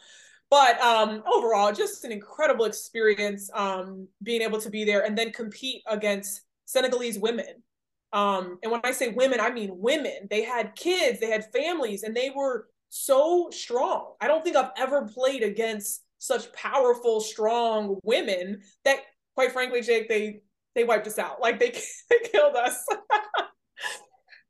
But 0.49 0.81
um, 0.81 1.23
overall, 1.27 1.73
just 1.73 2.05
an 2.05 2.13
incredible 2.13 2.67
experience 2.67 3.51
um, 3.53 4.07
being 4.23 4.43
able 4.43 4.61
to 4.61 4.71
be 4.71 4.85
there 4.85 5.05
and 5.05 5.19
then 5.19 5.33
compete 5.33 5.83
against 5.89 6.43
Senegalese 6.67 7.19
women. 7.19 7.63
Um, 8.13 8.59
and 8.63 8.71
when 8.71 8.81
I 8.85 8.93
say 8.93 9.09
women, 9.09 9.41
I 9.41 9.51
mean 9.51 9.71
women. 9.73 10.29
They 10.31 10.43
had 10.43 10.77
kids, 10.77 11.21
they 11.21 11.31
had 11.31 11.53
families, 11.53 12.05
and 12.05 12.17
they 12.17 12.31
were 12.31 12.69
so 12.89 13.51
strong. 13.51 14.15
I 14.21 14.29
don't 14.29 14.45
think 14.45 14.57
I've 14.57 14.71
ever 14.79 15.07
played 15.07 15.43
against 15.43 16.03
such 16.19 16.53
powerful, 16.53 17.21
strong 17.21 17.99
women 18.03 18.63
that, 18.85 19.01
quite 19.37 19.53
frankly, 19.53 19.83
Jake, 19.83 20.09
they 20.09 20.41
they 20.75 20.83
wiped 20.83 21.07
us 21.07 21.19
out. 21.19 21.41
Like 21.41 21.61
they, 21.61 21.71
they 22.11 22.29
killed 22.29 22.57
us. 22.57 22.85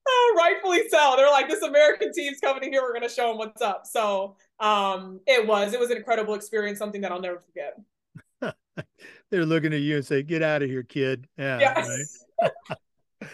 oh, 0.08 0.34
rightfully 0.38 0.88
so. 0.88 1.14
They're 1.16 1.30
like, 1.30 1.48
this 1.48 1.62
American 1.62 2.12
team's 2.12 2.38
coming 2.40 2.64
in 2.64 2.72
here. 2.72 2.82
We're 2.82 2.92
going 2.92 3.08
to 3.08 3.14
show 3.14 3.28
them 3.28 3.38
what's 3.38 3.60
up. 3.60 3.82
So 3.84 4.36
um, 4.58 5.20
it 5.26 5.46
was 5.46 5.74
it 5.74 5.80
was 5.80 5.90
an 5.90 5.98
incredible 5.98 6.34
experience, 6.34 6.78
something 6.78 7.02
that 7.02 7.12
I'll 7.12 7.20
never 7.20 7.40
forget. 7.40 8.54
They're 9.30 9.44
looking 9.44 9.74
at 9.74 9.80
you 9.80 9.96
and 9.96 10.06
say, 10.06 10.22
"Get 10.22 10.42
out 10.42 10.62
of 10.62 10.70
here, 10.70 10.82
kid." 10.82 11.26
Yeah. 11.36 11.58
yeah. 11.58 11.86
Right? 11.86 13.30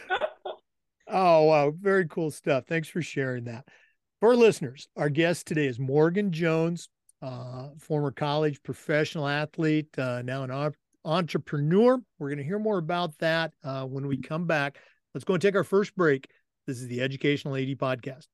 oh 1.08 1.42
wow, 1.44 1.72
very 1.78 2.08
cool 2.08 2.30
stuff. 2.30 2.64
Thanks 2.66 2.88
for 2.88 3.02
sharing 3.02 3.44
that. 3.44 3.66
For 4.20 4.36
listeners, 4.36 4.88
our 4.96 5.08
guest 5.08 5.46
today 5.48 5.66
is 5.66 5.80
Morgan 5.80 6.30
Jones, 6.30 6.88
uh, 7.20 7.70
former 7.78 8.12
college 8.12 8.62
professional 8.62 9.26
athlete, 9.26 9.88
uh, 9.98 10.22
now 10.22 10.44
an 10.44 10.50
entrepreneur. 11.04 11.98
We're 12.18 12.28
going 12.28 12.38
to 12.38 12.44
hear 12.44 12.58
more 12.58 12.78
about 12.78 13.18
that 13.18 13.52
uh, 13.64 13.84
when 13.84 14.06
we 14.06 14.16
come 14.18 14.46
back. 14.46 14.78
Let's 15.14 15.24
go 15.24 15.34
and 15.34 15.42
take 15.42 15.56
our 15.56 15.64
first 15.64 15.94
break. 15.96 16.28
This 16.66 16.80
is 16.80 16.88
the 16.88 17.00
Educational 17.00 17.56
AD 17.56 17.68
Podcast. 17.78 18.26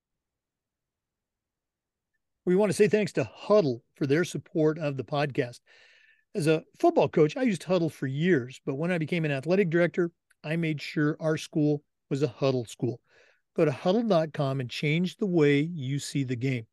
We 2.44 2.56
want 2.56 2.70
to 2.70 2.76
say 2.76 2.88
thanks 2.88 3.12
to 3.12 3.30
Hudl 3.46 3.80
for 3.96 4.06
their 4.06 4.24
support 4.24 4.78
of 4.78 4.96
the 4.96 5.04
podcast. 5.04 5.60
As 6.34 6.46
a 6.46 6.62
football 6.78 7.08
coach, 7.08 7.36
I 7.36 7.42
used 7.42 7.62
Hudl 7.62 7.90
for 7.90 8.06
years, 8.06 8.60
but 8.64 8.76
when 8.76 8.90
I 8.90 8.98
became 8.98 9.24
an 9.24 9.32
athletic 9.32 9.70
director, 9.70 10.10
I 10.44 10.56
made 10.56 10.80
sure 10.80 11.16
our 11.20 11.36
school 11.36 11.82
was 12.10 12.22
a 12.22 12.28
Hudl 12.28 12.68
school. 12.68 13.00
Go 13.56 13.64
to 13.64 13.70
hudl.com 13.70 14.60
and 14.60 14.70
change 14.70 15.16
the 15.16 15.26
way 15.26 15.60
you 15.60 15.98
see 15.98 16.22
the 16.22 16.36
game. 16.36 16.66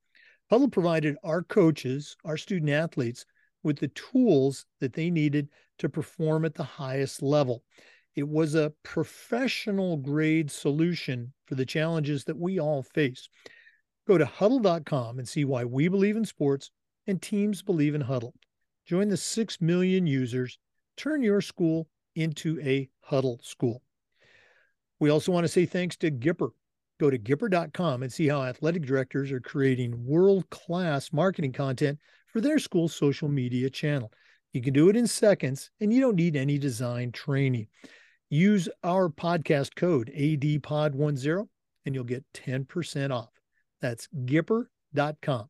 Hudl 0.52 0.72
provided 0.72 1.16
our 1.24 1.42
coaches, 1.42 2.16
our 2.24 2.38
student 2.38 2.70
athletes, 2.70 3.26
with 3.64 3.80
the 3.80 3.88
tools 3.90 4.66
that 4.80 4.94
they 4.94 5.10
needed 5.10 5.50
to 5.80 5.90
perform 5.90 6.46
at 6.46 6.56
the 6.56 6.64
highest 6.64 7.22
level. 7.22 7.64
It 8.16 8.28
was 8.28 8.56
a 8.56 8.74
professional 8.84 9.98
grade 9.98 10.50
solution 10.50 11.34
for 11.46 11.56
the 11.56 11.66
challenges 11.66 12.24
that 12.26 12.38
we 12.38 12.60
all 12.60 12.84
face. 12.84 13.28
Go 14.08 14.18
to 14.18 14.26
hudl.com 14.26 15.20
and 15.20 15.28
see 15.28 15.46
why 15.46 15.66
we 15.66 15.88
believe 15.88 16.16
in 16.16 16.26
sports 16.26 16.72
and 17.08 17.22
teams 17.22 17.62
believe 17.62 17.96
in 17.96 18.04
Hudl. 18.04 18.32
Join 18.86 19.10
the 19.10 19.18
6 19.18 19.62
million 19.62 20.08
users. 20.08 20.58
Turn 20.96 21.22
your 21.22 21.42
school 21.42 21.88
into 22.16 22.60
a 22.62 22.90
huddle 23.02 23.40
school. 23.44 23.82
We 25.00 25.10
also 25.10 25.32
want 25.32 25.44
to 25.44 25.52
say 25.52 25.66
thanks 25.66 25.98
to 25.98 26.12
Gipper 26.12 26.52
Go 26.98 27.10
to 27.10 27.18
Gipper.com 27.18 28.04
and 28.04 28.14
see 28.14 28.30
how 28.30 28.44
athletic 28.44 28.86
directors 28.86 29.30
are 29.32 29.42
creating 29.42 30.06
world 30.06 30.50
class 30.50 31.12
marketing 31.12 31.52
content 31.52 32.00
for 32.28 32.40
their 32.40 32.58
school's 32.58 32.96
social 32.96 33.28
media 33.28 33.70
channel. 33.70 34.14
You 34.56 34.62
can 34.62 34.74
do 34.74 34.88
it 34.88 34.96
in 34.96 35.06
seconds 35.06 35.70
and 35.82 35.92
you 35.92 36.00
don't 36.00 36.16
need 36.16 36.38
any 36.38 36.58
design 36.58 37.12
training. 37.12 37.68
Use 38.30 38.70
our 38.86 39.10
podcast 39.10 39.76
code 39.76 40.10
ADPOD10 40.16 41.50
and 41.86 41.94
you'll 41.94 42.06
get 42.06 42.24
10% 42.34 43.12
off. 43.12 43.32
That's 43.82 44.08
Gipper.com. 44.24 45.50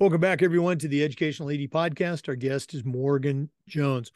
Welcome 0.00 0.20
back, 0.20 0.42
everyone, 0.42 0.78
to 0.78 0.88
the 0.88 1.04
Educational 1.04 1.50
AD 1.50 1.70
Podcast. 1.70 2.28
Our 2.28 2.34
guest 2.34 2.74
is 2.74 2.84
Morgan 2.84 3.50
Jones. 3.68 4.10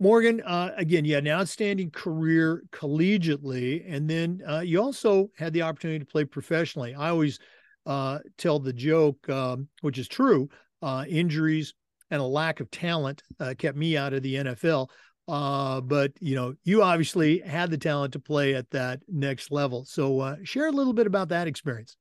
Morgan, 0.00 0.40
uh, 0.40 0.72
again, 0.78 1.04
you 1.04 1.16
had 1.16 1.24
an 1.24 1.32
outstanding 1.32 1.90
career 1.90 2.62
collegiately, 2.72 3.84
and 3.86 4.08
then 4.08 4.42
uh, 4.48 4.60
you 4.60 4.80
also 4.80 5.30
had 5.36 5.52
the 5.52 5.60
opportunity 5.60 5.98
to 5.98 6.06
play 6.06 6.24
professionally. 6.24 6.94
I 6.94 7.10
always 7.10 7.38
uh, 7.86 8.18
tell 8.38 8.58
the 8.58 8.72
joke, 8.72 9.28
um, 9.28 9.68
which 9.80 9.98
is 9.98 10.08
true, 10.08 10.48
uh, 10.82 11.04
injuries 11.08 11.74
and 12.10 12.20
a 12.20 12.24
lack 12.24 12.60
of 12.60 12.70
talent 12.70 13.22
uh, 13.40 13.54
kept 13.56 13.76
me 13.76 13.96
out 13.96 14.12
of 14.12 14.22
the 14.22 14.34
NFL. 14.34 14.88
Uh, 15.26 15.80
but 15.80 16.12
you 16.20 16.34
know, 16.34 16.54
you 16.64 16.82
obviously 16.82 17.38
had 17.40 17.70
the 17.70 17.78
talent 17.78 18.12
to 18.12 18.18
play 18.18 18.54
at 18.54 18.70
that 18.70 19.00
next 19.08 19.50
level. 19.50 19.84
So, 19.86 20.36
share 20.44 20.66
a 20.66 20.72
little 20.72 20.92
bit 20.92 21.06
about 21.06 21.30
that 21.30 21.48
experience. 21.48 21.96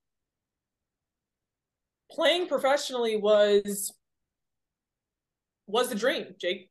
Playing 2.11 2.47
professionally 2.47 3.15
was 3.15 3.93
was 5.67 5.89
the 5.89 5.95
dream, 5.95 6.35
Jake. 6.39 6.69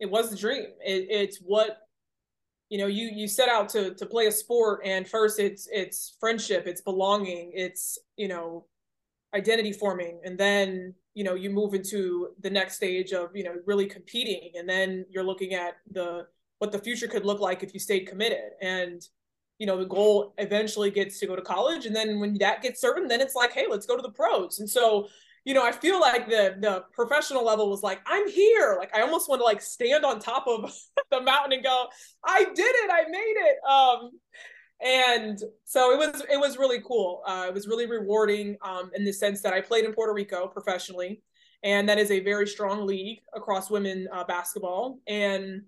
It 0.00 0.10
was 0.10 0.30
the 0.30 0.36
dream. 0.36 0.64
It, 0.84 1.06
it's 1.08 1.38
what 1.38 1.78
you 2.70 2.78
know 2.78 2.86
you 2.86 3.10
you 3.12 3.28
set 3.28 3.50
out 3.50 3.68
to 3.68 3.94
to 3.94 4.06
play 4.06 4.26
a 4.26 4.32
sport 4.32 4.80
and 4.84 5.06
first 5.06 5.38
it's 5.38 5.68
it's 5.70 6.16
friendship 6.18 6.66
it's 6.66 6.80
belonging 6.80 7.50
it's 7.54 7.98
you 8.16 8.28
know 8.28 8.64
identity 9.34 9.72
forming. 9.72 10.20
And 10.24 10.38
then 10.38 10.94
you 11.14 11.24
know 11.24 11.34
you 11.34 11.50
move 11.50 11.74
into 11.74 12.28
the 12.40 12.50
next 12.50 12.76
stage 12.76 13.12
of 13.12 13.34
you 13.34 13.44
know 13.44 13.56
really 13.66 13.86
competing. 13.86 14.52
And 14.56 14.68
then 14.68 15.04
you're 15.10 15.24
looking 15.24 15.54
at 15.54 15.74
the 15.90 16.26
what 16.58 16.72
the 16.72 16.78
future 16.78 17.08
could 17.08 17.24
look 17.24 17.40
like 17.40 17.62
if 17.62 17.72
you 17.74 17.80
stayed 17.80 18.06
committed. 18.06 18.52
And 18.60 19.02
you 19.58 19.66
know 19.66 19.78
the 19.78 19.86
goal 19.86 20.34
eventually 20.38 20.90
gets 20.90 21.18
to 21.20 21.26
go 21.26 21.36
to 21.36 21.42
college. 21.42 21.86
And 21.86 21.94
then 21.94 22.20
when 22.20 22.38
that 22.38 22.62
gets 22.62 22.80
certain 22.80 23.08
then 23.08 23.20
it's 23.20 23.34
like 23.34 23.52
hey 23.52 23.66
let's 23.68 23.86
go 23.86 23.96
to 23.96 24.02
the 24.02 24.12
pros. 24.12 24.60
And 24.60 24.68
so 24.68 25.08
you 25.44 25.54
know, 25.54 25.64
I 25.64 25.72
feel 25.72 26.00
like 26.00 26.28
the 26.28 26.56
the 26.60 26.84
professional 26.92 27.44
level 27.44 27.70
was 27.70 27.82
like, 27.82 28.00
I'm 28.06 28.28
here. 28.28 28.76
Like 28.78 28.94
I 28.94 29.02
almost 29.02 29.28
want 29.28 29.40
to 29.40 29.44
like 29.44 29.62
stand 29.62 30.04
on 30.04 30.18
top 30.18 30.46
of 30.46 30.72
the 31.10 31.20
mountain 31.20 31.52
and 31.54 31.64
go, 31.64 31.86
I 32.24 32.44
did 32.44 32.58
it, 32.58 32.90
I 32.92 33.08
made 33.08 33.36
it. 33.36 33.56
Um, 33.68 34.10
and 34.82 35.38
so 35.64 35.92
it 35.92 35.98
was 35.98 36.22
it 36.30 36.38
was 36.38 36.58
really 36.58 36.80
cool. 36.86 37.22
Uh, 37.26 37.46
it 37.48 37.54
was 37.54 37.66
really 37.66 37.86
rewarding 37.86 38.56
um, 38.62 38.90
in 38.94 39.04
the 39.04 39.12
sense 39.12 39.42
that 39.42 39.52
I 39.52 39.60
played 39.60 39.84
in 39.84 39.92
Puerto 39.92 40.12
Rico 40.12 40.46
professionally, 40.46 41.22
and 41.62 41.88
that 41.88 41.98
is 41.98 42.10
a 42.10 42.20
very 42.20 42.46
strong 42.46 42.86
league 42.86 43.20
across 43.34 43.70
women 43.70 44.08
uh, 44.12 44.24
basketball, 44.24 44.98
and 45.06 45.62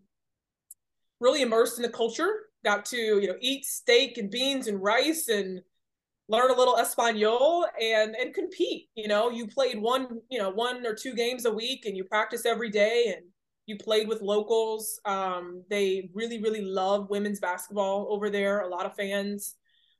really 1.21 1.43
immersed 1.43 1.79
in 1.79 1.83
the 1.83 1.91
culture. 1.91 2.31
Got 2.65 2.87
to 2.87 2.97
you 2.97 3.27
know 3.27 3.37
eat 3.41 3.65
steak 3.65 4.17
and 4.17 4.31
beans 4.31 4.67
and 4.67 4.83
rice 4.83 5.29
and 5.29 5.61
learn 6.29 6.51
a 6.51 6.55
little 6.55 6.77
Espanol 6.77 7.67
and 7.81 8.15
and 8.15 8.35
compete. 8.35 8.89
You 8.95 9.09
know, 9.09 9.31
you 9.31 9.47
played 9.47 9.81
one, 9.81 10.21
you 10.31 10.39
know, 10.39 10.51
one 10.51 10.87
or 10.87 10.95
two 10.95 11.15
games 11.15 11.45
a 11.45 11.53
week 11.53 11.85
and 11.87 11.97
you 11.97 12.05
practice 12.05 12.47
every 12.47 12.71
day 12.71 13.15
and 13.17 13.27
you 13.67 13.77
played 13.77 14.09
with 14.09 14.21
locals. 14.21 15.01
Um, 15.05 15.65
they 15.71 16.11
really, 16.15 16.41
really 16.41 16.63
love 16.63 17.11
women's 17.11 17.41
basketball 17.41 18.09
over 18.11 18.31
there, 18.31 18.61
a 18.61 18.69
lot 18.69 18.87
of 18.87 18.97
fans. 18.97 19.55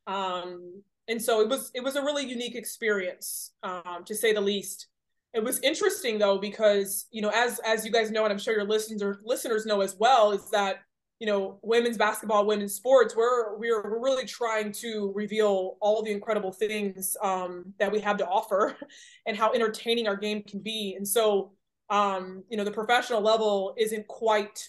Um, 0.07 0.83
and 1.09 1.21
so 1.21 1.41
it 1.41 1.49
was 1.49 1.71
it 1.75 1.83
was 1.83 1.97
a 1.97 2.03
really 2.03 2.27
unique 2.27 2.55
experience, 2.55 3.53
um, 3.63 4.05
to 4.07 4.15
say 4.15 4.33
the 4.33 4.41
least. 4.41 4.89
It 5.35 5.43
was 5.43 5.61
interesting 5.61 6.19
though, 6.19 6.39
because 6.39 7.07
you 7.11 7.23
know, 7.23 7.31
as 7.35 7.61
as 7.65 7.85
you 7.85 7.93
guys 7.93 8.11
know, 8.11 8.25
and 8.25 8.33
I'm 8.33 8.39
sure 8.39 8.55
your 8.55 8.65
listeners 8.65 9.19
listeners 9.25 9.67
know 9.67 9.81
as 9.81 9.97
well, 9.97 10.33
is 10.33 10.51
that 10.51 10.77
you 11.23 11.27
know 11.27 11.57
women's 11.63 11.97
basketball 11.97 12.45
women's 12.45 12.75
sports 12.75 13.15
we're 13.15 13.57
we're, 13.57 13.81
we're 13.85 14.03
really 14.03 14.27
trying 14.27 14.73
to 14.73 15.13
reveal 15.15 15.77
all 15.81 16.03
the 16.03 16.11
incredible 16.11 16.51
things 16.51 17.17
um, 17.23 17.73
that 17.79 17.93
we 17.93 18.01
have 18.01 18.17
to 18.17 18.27
offer 18.27 18.77
and 19.27 19.37
how 19.37 19.53
entertaining 19.53 20.09
our 20.09 20.17
game 20.17 20.43
can 20.43 20.59
be. 20.59 20.95
And 20.97 21.07
so 21.07 21.53
um, 21.91 22.43
you 22.49 22.57
know 22.57 22.65
the 22.65 22.73
professional 22.73 23.21
level 23.21 23.73
isn't 23.79 24.09
quite 24.09 24.69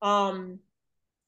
um, 0.00 0.60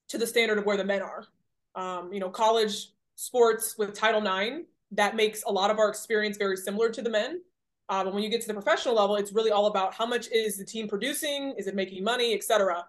to 0.09 0.17
the 0.17 0.27
standard 0.27 0.57
of 0.57 0.65
where 0.65 0.79
the 0.79 0.85
men 0.85 1.03
are. 1.03 1.27
Um, 1.75 2.11
you 2.11 2.21
know 2.21 2.31
college 2.31 2.89
sports 3.17 3.77
with 3.77 3.93
title 3.93 4.27
ix 4.27 4.65
that 4.93 5.15
makes 5.15 5.43
a 5.43 5.53
lot 5.53 5.71
of 5.71 5.79
our 5.79 5.91
experience 5.91 6.39
very 6.39 6.57
similar 6.57 6.89
to 6.89 7.03
the 7.03 7.11
men. 7.11 7.43
Uh, 7.91 8.03
but 8.03 8.15
when 8.15 8.23
you 8.23 8.31
get 8.31 8.41
to 8.41 8.47
the 8.47 8.55
professional 8.55 8.95
level 8.95 9.17
it's 9.17 9.35
really 9.35 9.51
all 9.51 9.67
about 9.67 9.93
how 9.93 10.07
much 10.07 10.29
is 10.29 10.57
the 10.57 10.65
team 10.65 10.89
producing? 10.89 11.55
Is 11.59 11.67
it 11.67 11.75
making 11.75 12.03
money? 12.03 12.33
Etc 12.33 12.83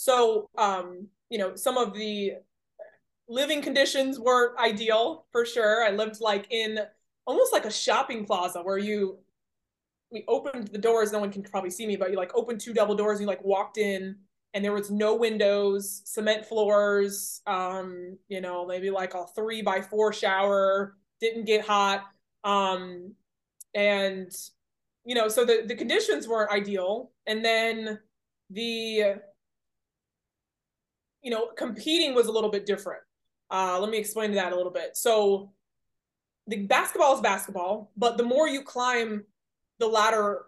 so 0.00 0.48
um, 0.56 1.08
you 1.30 1.38
know, 1.38 1.54
some 1.56 1.78
of 1.78 1.94
the 1.94 2.34
living 3.28 3.62
conditions 3.62 4.18
weren't 4.18 4.58
ideal 4.58 5.26
for 5.32 5.46
sure. 5.46 5.84
I 5.84 5.90
lived 5.90 6.20
like 6.20 6.46
in 6.50 6.80
almost 7.26 7.52
like 7.52 7.64
a 7.64 7.70
shopping 7.70 8.26
plaza 8.26 8.60
where 8.60 8.78
you 8.78 9.18
we 10.12 10.24
opened 10.26 10.68
the 10.68 10.78
doors, 10.78 11.12
no 11.12 11.20
one 11.20 11.30
can 11.30 11.42
probably 11.42 11.70
see 11.70 11.86
me, 11.86 11.94
but 11.94 12.10
you 12.10 12.16
like 12.16 12.32
opened 12.34 12.60
two 12.60 12.74
double 12.74 12.96
doors 12.96 13.18
and 13.18 13.22
you 13.22 13.26
like 13.28 13.44
walked 13.44 13.78
in 13.78 14.16
and 14.52 14.64
there 14.64 14.72
was 14.72 14.90
no 14.90 15.14
windows, 15.14 16.02
cement 16.04 16.44
floors, 16.44 17.40
um, 17.46 18.18
you 18.28 18.40
know, 18.40 18.66
maybe 18.66 18.90
like 18.90 19.14
a 19.14 19.24
three 19.36 19.62
by 19.62 19.80
four 19.80 20.12
shower, 20.12 20.96
didn't 21.20 21.44
get 21.44 21.64
hot. 21.64 22.06
Um, 22.42 23.14
and 23.74 24.32
you 25.04 25.14
know, 25.14 25.28
so 25.28 25.44
the, 25.44 25.62
the 25.66 25.76
conditions 25.76 26.26
weren't 26.26 26.50
ideal. 26.50 27.12
And 27.26 27.44
then 27.44 28.00
the 28.50 29.14
you 31.22 31.30
know, 31.30 31.48
competing 31.56 32.14
was 32.14 32.26
a 32.26 32.32
little 32.32 32.50
bit 32.50 32.66
different. 32.66 33.02
Uh, 33.50 33.78
let 33.80 33.90
me 33.90 33.98
explain 33.98 34.32
that 34.32 34.52
a 34.52 34.56
little 34.56 34.72
bit. 34.72 34.96
So, 34.96 35.52
the 36.46 36.66
basketball 36.66 37.14
is 37.14 37.20
basketball, 37.20 37.92
but 37.96 38.16
the 38.16 38.24
more 38.24 38.48
you 38.48 38.62
climb 38.62 39.24
the 39.78 39.86
ladder 39.86 40.46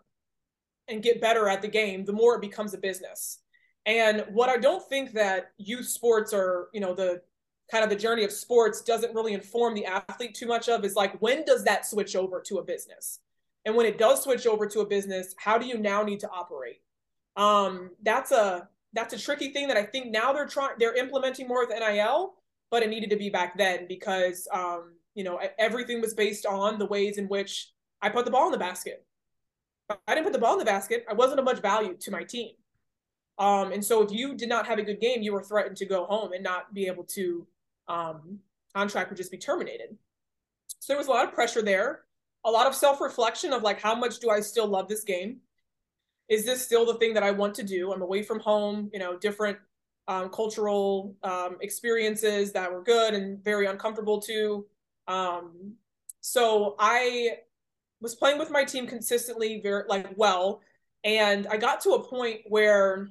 and 0.89 1.03
get 1.03 1.21
better 1.21 1.49
at 1.49 1.63
the 1.63 1.69
game, 1.69 2.05
the 2.05 2.13
more 2.13 2.35
it 2.35 2.41
becomes 2.41 2.75
a 2.75 2.79
business. 2.79 3.39
And 3.87 4.25
what 4.31 4.49
I 4.49 4.57
don't 4.57 4.87
think 4.89 5.13
that 5.13 5.53
youth 5.59 5.87
sports 5.87 6.33
or, 6.33 6.69
you 6.73 6.81
know, 6.81 6.95
the 6.95 7.23
kind 7.71 7.85
of 7.85 7.91
the 7.91 7.97
journey 7.97 8.25
of 8.25 8.33
sports 8.33 8.83
doesn't 8.83 9.15
really 9.15 9.33
inform 9.33 9.75
the 9.75 9.87
athlete 9.87 10.35
too 10.35 10.47
much 10.47 10.69
of 10.69 10.85
is 10.85 10.95
like, 10.95 11.19
when 11.21 11.45
does 11.45 11.65
that 11.65 11.87
switch 11.87 12.15
over 12.17 12.41
to 12.41 12.59
a 12.59 12.65
business? 12.65 13.21
And 13.65 13.77
when 13.77 13.87
it 13.87 13.99
does 13.99 14.23
switch 14.23 14.47
over 14.47 14.67
to 14.67 14.81
a 14.81 14.87
business, 14.87 15.35
how 15.39 15.57
do 15.57 15.67
you 15.67 15.79
now 15.79 16.03
need 16.03 16.21
to 16.21 16.31
operate? 16.31 16.81
Um, 17.37 17.91
that's 18.03 18.33
a 18.33 18.69
that's 18.93 19.15
a 19.15 19.19
tricky 19.19 19.53
thing 19.53 19.69
that 19.69 19.77
I 19.77 19.85
think 19.85 20.11
now 20.11 20.33
they're 20.33 20.47
trying 20.47 20.77
they're 20.79 20.97
implementing 20.97 21.49
more 21.49 21.67
with 21.67 21.77
NIL, 21.77 22.35
but 22.71 22.83
it 22.83 22.91
needed 22.91 23.11
to 23.11 23.17
be 23.17 23.31
back 23.31 23.57
then 23.57 23.87
because 23.89 24.47
um, 24.53 24.93
you 25.15 25.25
know 25.25 25.41
everything 25.59 26.01
was 26.01 26.15
based 26.15 26.47
on 26.47 26.79
the 26.79 26.87
ways 26.87 27.19
in 27.19 27.27
which 27.27 27.73
I 28.01 28.09
put 28.09 28.25
the 28.25 28.31
ball 28.31 28.47
in 28.47 28.53
the 28.53 28.59
basket. 28.59 29.05
I 30.07 30.15
didn't 30.15 30.25
put 30.25 30.33
the 30.33 30.39
ball 30.39 30.55
in 30.55 30.59
the 30.59 30.65
basket, 30.65 31.05
I 31.09 31.15
wasn't 31.15 31.39
of 31.41 31.45
much 31.45 31.61
value 31.61 31.97
to 32.01 32.11
my 32.11 32.23
team. 32.23 32.53
Um, 33.39 33.73
and 33.73 33.85
so 33.85 34.03
if 34.03 34.13
you 34.13 34.35
did 34.35 34.49
not 34.49 34.67
have 34.67 34.79
a 34.79 34.83
good 34.83 35.01
game, 35.01 35.23
you 35.23 35.33
were 35.33 35.43
threatened 35.43 35.77
to 35.79 35.87
go 35.87 36.05
home 36.07 36.33
and 36.33 36.43
not 36.43 36.73
be 36.73 36.87
able 36.87 37.05
to 37.05 37.47
um, 37.89 38.39
contract 38.75 39.11
would 39.11 39.17
just 39.17 39.31
be 39.31 39.39
terminated. 39.39 39.97
So 40.79 40.93
there 40.93 40.99
was 40.99 41.09
a 41.09 41.11
lot 41.11 41.27
of 41.27 41.35
pressure 41.35 41.63
there, 41.63 42.03
a 42.45 42.51
lot 42.51 42.67
of 42.67 42.75
self-reflection 42.75 43.53
of 43.53 43.63
like 43.63 43.81
how 43.81 43.95
much 43.95 44.21
do 44.21 44.31
I 44.31 44.41
still 44.41 44.67
love 44.67 44.89
this 44.89 45.05
game? 45.05 45.39
Is 46.33 46.47
this 46.47 46.65
still 46.65 46.87
the 46.87 46.95
thing 46.95 47.13
that 47.13 47.23
I 47.23 47.31
want 47.31 47.55
to 47.57 47.63
do? 47.63 47.93
I'm 47.93 48.01
away 48.01 48.23
from 48.23 48.41
home, 48.41 48.89
you 48.91 48.99
know, 48.99 49.19
different 49.19 49.59
um, 50.09 50.31
cultural 50.31 51.15
um, 51.23 51.59
experiences 51.61 52.53
that 52.53 52.73
were 52.73 52.83
good 52.83 53.13
and 53.13 53.45
very 53.45 53.67
uncomfortable 53.67 54.19
too. 54.19 54.65
Um, 55.07 55.75
so 56.23 56.75
I 56.79 57.41
was 58.01 58.15
playing 58.15 58.39
with 58.39 58.51
my 58.51 58.65
team 58.65 58.87
consistently, 58.87 59.61
very 59.61 59.85
like 59.89 60.09
well, 60.17 60.63
and 61.05 61.47
I 61.49 61.59
got 61.59 61.83
to 61.83 61.91
a 61.91 62.09
point 62.09 62.41
where 62.47 63.11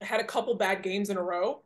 I 0.00 0.04
had 0.04 0.20
a 0.20 0.24
couple 0.24 0.54
bad 0.54 0.84
games 0.84 1.10
in 1.10 1.16
a 1.16 1.22
row, 1.22 1.64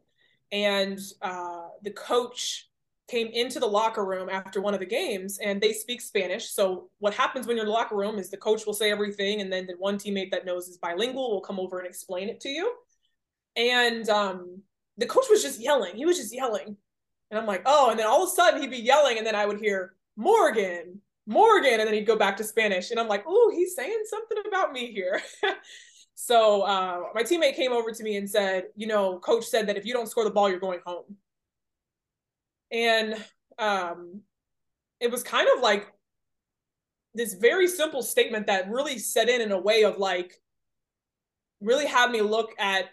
and 0.52 0.98
uh, 1.20 1.68
the 1.82 1.90
coach 1.90 2.70
came 3.12 3.28
into 3.28 3.60
the 3.60 3.66
locker 3.66 4.06
room 4.06 4.30
after 4.30 4.62
one 4.62 4.72
of 4.72 4.80
the 4.80 4.86
games 4.86 5.38
and 5.44 5.60
they 5.60 5.74
speak 5.74 6.00
Spanish. 6.00 6.48
So 6.48 6.88
what 6.98 7.12
happens 7.12 7.46
when 7.46 7.56
you're 7.56 7.66
in 7.66 7.68
the 7.68 7.74
locker 7.74 7.94
room 7.94 8.18
is 8.18 8.30
the 8.30 8.38
coach 8.38 8.64
will 8.64 8.72
say 8.72 8.90
everything 8.90 9.42
and 9.42 9.52
then 9.52 9.66
the 9.66 9.74
one 9.74 9.98
teammate 9.98 10.30
that 10.30 10.46
knows 10.46 10.66
is 10.66 10.78
bilingual 10.78 11.30
will 11.30 11.42
come 11.42 11.60
over 11.60 11.78
and 11.78 11.86
explain 11.86 12.30
it 12.30 12.40
to 12.40 12.48
you. 12.48 12.72
And 13.54 14.08
um, 14.08 14.62
the 14.96 15.04
coach 15.04 15.26
was 15.28 15.42
just 15.42 15.60
yelling. 15.60 15.94
He 15.94 16.06
was 16.06 16.16
just 16.16 16.34
yelling. 16.34 16.74
And 17.30 17.38
I'm 17.38 17.44
like, 17.44 17.62
oh, 17.66 17.90
and 17.90 17.98
then 17.98 18.06
all 18.06 18.22
of 18.22 18.30
a 18.30 18.32
sudden 18.32 18.62
he'd 18.62 18.70
be 18.70 18.78
yelling 18.78 19.18
and 19.18 19.26
then 19.26 19.34
I 19.34 19.44
would 19.44 19.60
hear 19.60 19.92
Morgan, 20.16 20.98
Morgan, 21.26 21.80
and 21.80 21.86
then 21.86 21.92
he'd 21.92 22.06
go 22.06 22.16
back 22.16 22.38
to 22.38 22.44
Spanish. 22.44 22.92
And 22.92 22.98
I'm 22.98 23.08
like, 23.08 23.24
oh, 23.26 23.52
he's 23.54 23.76
saying 23.76 24.04
something 24.08 24.38
about 24.48 24.72
me 24.72 24.90
here. 24.90 25.20
so 26.14 26.62
uh, 26.62 27.00
my 27.14 27.22
teammate 27.22 27.56
came 27.56 27.72
over 27.72 27.90
to 27.90 28.02
me 28.02 28.16
and 28.16 28.28
said, 28.28 28.68
you 28.74 28.86
know, 28.86 29.18
coach 29.18 29.44
said 29.44 29.66
that 29.66 29.76
if 29.76 29.84
you 29.84 29.92
don't 29.92 30.08
score 30.08 30.24
the 30.24 30.30
ball, 30.30 30.48
you're 30.48 30.58
going 30.58 30.80
home 30.86 31.16
and 32.72 33.16
um, 33.58 34.22
it 35.00 35.10
was 35.10 35.22
kind 35.22 35.48
of 35.54 35.62
like 35.62 35.86
this 37.14 37.34
very 37.34 37.68
simple 37.68 38.02
statement 38.02 38.46
that 38.46 38.70
really 38.70 38.98
set 38.98 39.28
in 39.28 39.40
in 39.40 39.52
a 39.52 39.60
way 39.60 39.84
of 39.84 39.98
like 39.98 40.40
really 41.60 41.86
had 41.86 42.10
me 42.10 42.22
look 42.22 42.50
at 42.58 42.86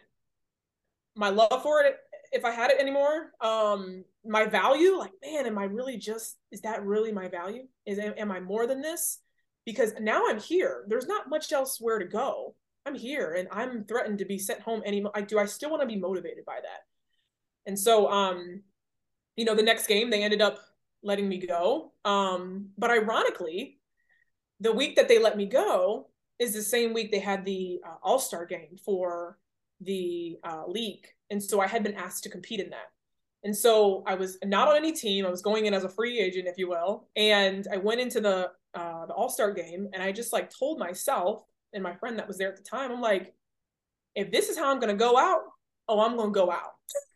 my 1.16 1.30
love 1.30 1.64
for 1.64 1.82
it 1.82 1.98
if 2.32 2.46
I 2.46 2.52
had 2.52 2.72
it 2.72 2.80
anymore. 2.80 3.32
Um, 3.42 4.04
my 4.26 4.46
value, 4.46 4.98
like, 4.98 5.14
man, 5.24 5.48
am 5.48 5.58
I 5.58 5.64
really 5.64 5.98
just, 5.98 6.38
is 6.52 6.62
that 6.62 6.86
really 6.86 7.12
my 7.12 7.28
value? 7.30 7.64
Is, 7.86 8.00
am 8.00 8.32
I 8.32 8.40
more 8.40 8.68
than 8.68 8.82
this? 8.82 9.20
Because 9.66 9.94
now 10.00 10.24
I'm 10.28 10.40
here. 10.40 10.86
There's 10.88 11.08
not 11.08 11.30
much 11.30 11.52
else 11.52 11.80
where 11.80 12.00
to 12.00 12.06
go. 12.06 12.56
I'm 12.86 12.96
here 12.96 13.34
and 13.38 13.48
I'm 13.52 13.84
threatened 13.86 14.20
to 14.20 14.26
be 14.26 14.40
sent 14.40 14.62
home 14.62 14.82
anymore. 14.86 15.12
I 15.14 15.22
do 15.22 15.38
I 15.38 15.46
still 15.46 15.70
want 15.70 15.82
to 15.82 15.88
be 15.88 15.98
motivated 15.98 16.46
by 16.46 16.60
that? 16.62 16.82
And 17.66 17.78
so 17.78 18.10
um 18.10 18.64
you 19.40 19.46
know, 19.46 19.56
the 19.56 19.64
next 19.64 19.88
game 19.88 20.10
they 20.10 20.22
ended 20.22 20.42
up 20.42 20.60
letting 21.02 21.30
me 21.30 21.38
go. 21.38 21.94
Um, 22.04 22.72
but 22.78 22.92
ironically, 22.92 23.80
the 24.60 24.74
week 24.74 24.98
that 24.98 25.08
they 25.08 25.18
let 25.18 25.38
me 25.38 25.46
go 25.46 26.10
is 26.40 26.54
the 26.54 26.62
same 26.62 26.94
week 26.94 27.10
they 27.10 27.20
had 27.20 27.46
the 27.46 27.80
uh, 27.88 27.96
All 28.04 28.20
Star 28.20 28.46
game 28.46 28.76
for 28.84 29.40
the 29.80 30.38
uh, 30.44 30.64
league, 30.68 31.08
and 31.30 31.42
so 31.42 31.62
I 31.62 31.68
had 31.68 31.84
been 31.84 31.96
asked 31.96 32.24
to 32.24 32.30
compete 32.30 32.60
in 32.60 32.70
that. 32.72 32.92
And 33.46 33.56
so 33.56 34.04
I 34.06 34.16
was 34.16 34.38
not 34.44 34.68
on 34.68 34.76
any 34.76 34.92
team. 34.92 35.26
I 35.26 35.30
was 35.30 35.42
going 35.42 35.68
in 35.68 35.74
as 35.74 35.86
a 35.86 35.90
free 35.90 36.20
agent, 36.20 36.50
if 36.50 36.58
you 36.58 36.68
will. 36.68 37.08
And 37.16 37.66
I 37.72 37.78
went 37.78 38.02
into 38.02 38.20
the 38.20 38.52
uh, 38.74 39.06
the 39.06 39.14
All 39.14 39.30
Star 39.30 39.54
game, 39.54 39.88
and 39.94 40.04
I 40.04 40.12
just 40.12 40.34
like 40.34 40.50
told 40.50 40.80
myself 40.80 41.46
and 41.72 41.82
my 41.82 41.96
friend 41.96 42.20
that 42.20 42.28
was 42.28 42.38
there 42.38 42.50
at 42.50 42.58
the 42.58 42.64
time, 42.64 42.92
I'm 42.92 43.00
like, 43.00 43.34
if 44.16 44.32
this 44.32 44.50
is 44.50 44.58
how 44.58 44.70
I'm 44.70 44.82
to 44.82 44.94
go 44.96 45.18
out, 45.18 45.44
oh, 45.88 46.02
I'm 46.02 46.18
to 46.18 46.30
go 46.30 46.52
out. 46.52 46.74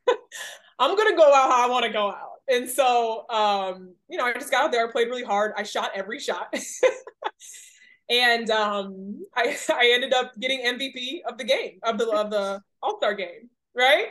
I'm 0.79 0.95
to 0.95 1.15
go 1.15 1.33
out 1.33 1.49
how 1.49 1.65
I 1.65 1.69
want 1.69 1.85
to 1.85 1.91
go 1.91 2.09
out. 2.09 2.33
And 2.49 2.69
so, 2.69 3.25
um, 3.29 3.93
you 4.09 4.17
know, 4.17 4.25
I 4.25 4.33
just 4.33 4.51
got 4.51 4.65
out 4.65 4.71
there, 4.71 4.91
played 4.91 5.07
really 5.07 5.23
hard. 5.23 5.53
I 5.57 5.63
shot 5.63 5.91
every 5.95 6.19
shot. 6.19 6.53
and 8.09 8.49
um, 8.49 9.25
I, 9.35 9.57
I 9.69 9.91
ended 9.93 10.13
up 10.13 10.33
getting 10.39 10.61
MVP 10.61 11.21
of 11.27 11.37
the 11.37 11.45
game, 11.45 11.79
of 11.83 11.97
the, 11.97 12.09
of 12.09 12.29
the 12.29 12.61
All 12.81 12.97
Star 12.97 13.13
game, 13.13 13.49
right? 13.75 14.07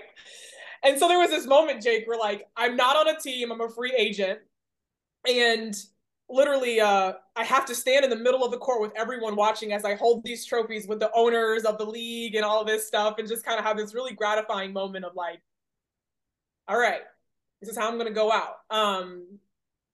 And 0.82 0.98
so 0.98 1.08
there 1.08 1.18
was 1.18 1.30
this 1.30 1.46
moment, 1.46 1.82
Jake, 1.82 2.06
where 2.06 2.18
like, 2.18 2.46
I'm 2.56 2.76
not 2.76 2.96
on 2.96 3.14
a 3.14 3.18
team, 3.18 3.52
I'm 3.52 3.60
a 3.60 3.68
free 3.68 3.94
agent. 3.96 4.40
And 5.28 5.74
literally 6.28 6.80
uh, 6.80 7.12
I 7.36 7.44
have 7.44 7.66
to 7.66 7.74
stand 7.74 8.04
in 8.04 8.10
the 8.10 8.16
middle 8.16 8.44
of 8.44 8.50
the 8.50 8.58
court 8.58 8.80
with 8.80 8.92
everyone 8.96 9.36
watching 9.36 9.72
as 9.72 9.84
I 9.84 9.94
hold 9.94 10.24
these 10.24 10.44
trophies 10.46 10.88
with 10.88 10.98
the 10.98 11.10
owners 11.14 11.64
of 11.64 11.78
the 11.78 11.84
league 11.84 12.34
and 12.34 12.44
all 12.44 12.64
this 12.64 12.86
stuff 12.86 13.18
and 13.18 13.28
just 13.28 13.44
kind 13.44 13.58
of 13.58 13.64
have 13.64 13.76
this 13.76 13.94
really 13.94 14.14
gratifying 14.14 14.72
moment 14.72 15.04
of 15.04 15.14
like, 15.14 15.40
all 16.72 16.78
right, 16.78 17.02
this 17.60 17.68
is 17.68 17.76
how 17.76 17.86
I'm 17.86 17.96
going 17.98 18.08
to 18.08 18.14
go 18.14 18.32
out. 18.32 18.60
Um, 18.70 19.38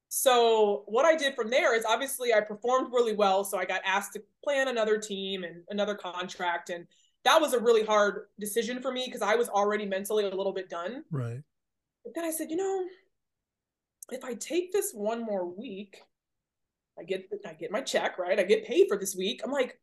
so 0.08 0.84
what 0.86 1.04
I 1.04 1.16
did 1.16 1.34
from 1.34 1.50
there 1.50 1.74
is 1.74 1.84
obviously 1.84 2.32
I 2.32 2.40
performed 2.40 2.92
really 2.92 3.16
well. 3.16 3.42
So 3.42 3.58
I 3.58 3.64
got 3.64 3.80
asked 3.84 4.12
to 4.12 4.22
plan 4.44 4.68
another 4.68 4.96
team 4.96 5.42
and 5.42 5.62
another 5.70 5.96
contract. 5.96 6.70
And 6.70 6.86
that 7.24 7.40
was 7.40 7.52
a 7.52 7.58
really 7.58 7.84
hard 7.84 8.26
decision 8.38 8.80
for 8.80 8.92
me 8.92 9.02
because 9.06 9.22
I 9.22 9.34
was 9.34 9.48
already 9.48 9.86
mentally 9.86 10.24
a 10.24 10.34
little 10.34 10.52
bit 10.52 10.70
done. 10.70 11.02
Right. 11.10 11.42
But 12.04 12.14
then 12.14 12.24
I 12.24 12.30
said, 12.30 12.48
you 12.48 12.56
know, 12.56 12.84
if 14.10 14.24
I 14.24 14.34
take 14.34 14.72
this 14.72 14.92
one 14.94 15.24
more 15.24 15.44
week, 15.44 16.00
I 16.96 17.02
get 17.02 17.28
I 17.44 17.54
get 17.54 17.72
my 17.72 17.80
check, 17.80 18.18
right? 18.18 18.38
I 18.38 18.44
get 18.44 18.66
paid 18.66 18.86
for 18.88 18.96
this 18.96 19.16
week. 19.16 19.40
I'm 19.44 19.52
like, 19.52 19.80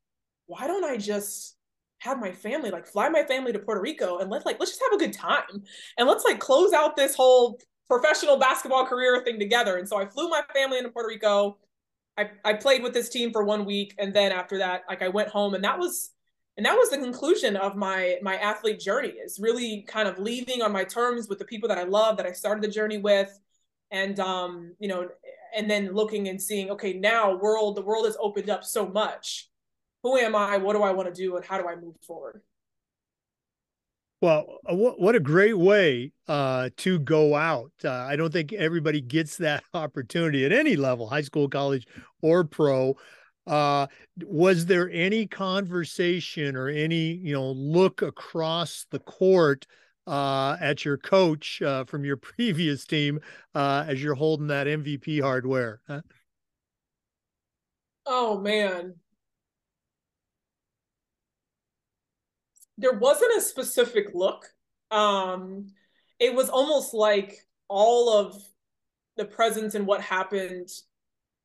why 0.47 0.65
don't 0.65 0.86
I 0.86 0.95
just 0.95 1.54
have 1.99 2.19
my 2.19 2.31
family 2.31 2.69
like 2.69 2.86
fly 2.86 3.10
my 3.10 3.23
family 3.23 3.51
to 3.53 3.60
Puerto 3.60 3.81
Rico 3.81 4.19
and 4.19 4.29
let's 4.29 4.45
like 4.45 4.60
let's 4.60 4.71
just 4.71 4.84
have 4.84 4.93
a 4.93 5.03
good 5.03 5.13
time. 5.13 5.63
And 5.97 6.08
let's 6.08 6.23
like 6.23 6.39
close 6.39 6.73
out 6.73 6.95
this 6.95 7.15
whole 7.15 7.60
professional 7.88 8.38
basketball 8.38 8.86
career 8.86 9.21
thing 9.23 9.39
together. 9.39 9.77
And 9.77 9.88
so 9.88 9.97
I 9.97 10.05
flew 10.05 10.29
my 10.29 10.41
family 10.53 10.77
into 10.77 10.89
Puerto 10.89 11.08
Rico. 11.08 11.58
I, 12.17 12.29
I 12.43 12.53
played 12.53 12.81
with 12.81 12.93
this 12.93 13.10
team 13.10 13.31
for 13.31 13.43
one 13.43 13.65
week. 13.65 13.93
And 13.97 14.13
then 14.13 14.31
after 14.31 14.58
that 14.60 14.84
like 14.89 15.01
I 15.01 15.10
went 15.10 15.29
home. 15.29 15.53
And 15.53 15.63
that 15.63 15.79
was 15.79 16.12
and 16.58 16.65
that 16.65 16.77
was 16.77 16.89
the 16.89 16.97
conclusion 16.97 17.55
of 17.55 17.75
my 17.75 18.17
my 18.21 18.38
athlete 18.38 18.79
journey 18.79 19.10
is 19.10 19.39
really 19.39 19.86
kind 19.88 20.08
of 20.08 20.19
leaving 20.19 20.62
on 20.62 20.71
my 20.71 20.84
terms 20.84 21.27
with 21.27 21.39
the 21.39 21.45
people 21.45 21.69
that 21.69 21.77
I 21.77 21.84
love 21.84 22.17
that 22.17 22.25
I 22.25 22.31
started 22.31 22.63
the 22.63 22.69
journey 22.69 22.97
with. 22.97 23.38
And 23.91 24.19
um 24.19 24.75
you 24.79 24.88
know 24.88 25.08
and 25.55 25.69
then 25.69 25.93
looking 25.93 26.27
and 26.27 26.41
seeing 26.41 26.69
okay 26.71 26.93
now 26.93 27.36
world 27.36 27.75
the 27.75 27.81
world 27.81 28.05
has 28.05 28.17
opened 28.19 28.49
up 28.49 28.63
so 28.63 28.88
much 28.88 29.49
who 30.05 30.17
am 30.17 30.35
i 30.35 30.55
what 30.55 30.73
do 30.73 30.83
i 30.83 30.91
want 30.91 31.13
to 31.13 31.21
do 31.21 31.35
and 31.35 31.43
how 31.43 31.57
do 31.57 31.67
i 31.67 31.75
move 31.75 31.95
forward 32.05 32.41
well 34.21 34.59
uh, 34.69 34.75
what 34.75 35.15
a 35.15 35.19
great 35.19 35.57
way 35.57 36.11
uh, 36.27 36.69
to 36.77 36.99
go 36.99 37.33
out 37.33 37.71
uh, 37.83 37.91
i 37.91 38.15
don't 38.15 38.31
think 38.31 38.53
everybody 38.53 39.01
gets 39.01 39.37
that 39.37 39.63
opportunity 39.73 40.45
at 40.45 40.51
any 40.51 40.75
level 40.75 41.09
high 41.09 41.21
school 41.21 41.49
college 41.49 41.87
or 42.21 42.43
pro 42.43 42.95
uh, 43.47 43.87
was 44.25 44.67
there 44.67 44.89
any 44.91 45.25
conversation 45.25 46.55
or 46.55 46.67
any 46.67 47.13
you 47.13 47.33
know 47.33 47.51
look 47.51 48.03
across 48.03 48.85
the 48.91 48.99
court 48.99 49.65
uh, 50.05 50.55
at 50.59 50.85
your 50.85 50.97
coach 50.97 51.63
uh, 51.63 51.83
from 51.85 52.05
your 52.05 52.17
previous 52.37 52.85
team 52.85 53.19
uh, 53.55 53.85
as 53.87 54.03
you're 54.03 54.13
holding 54.15 54.47
that 54.47 54.67
MVP 54.67 55.21
hardware? 55.21 55.81
Huh? 55.87 56.01
Oh 58.05 58.39
man. 58.39 58.95
There 62.77 62.93
wasn't 62.93 63.38
a 63.38 63.41
specific 63.41 64.07
look. 64.13 64.51
Um, 64.91 65.67
it 66.19 66.33
was 66.33 66.49
almost 66.49 66.93
like 66.93 67.38
all 67.67 68.09
of 68.09 68.41
the 69.17 69.25
presence 69.25 69.75
and 69.75 69.88
what 69.88 70.01
happened 70.01 70.69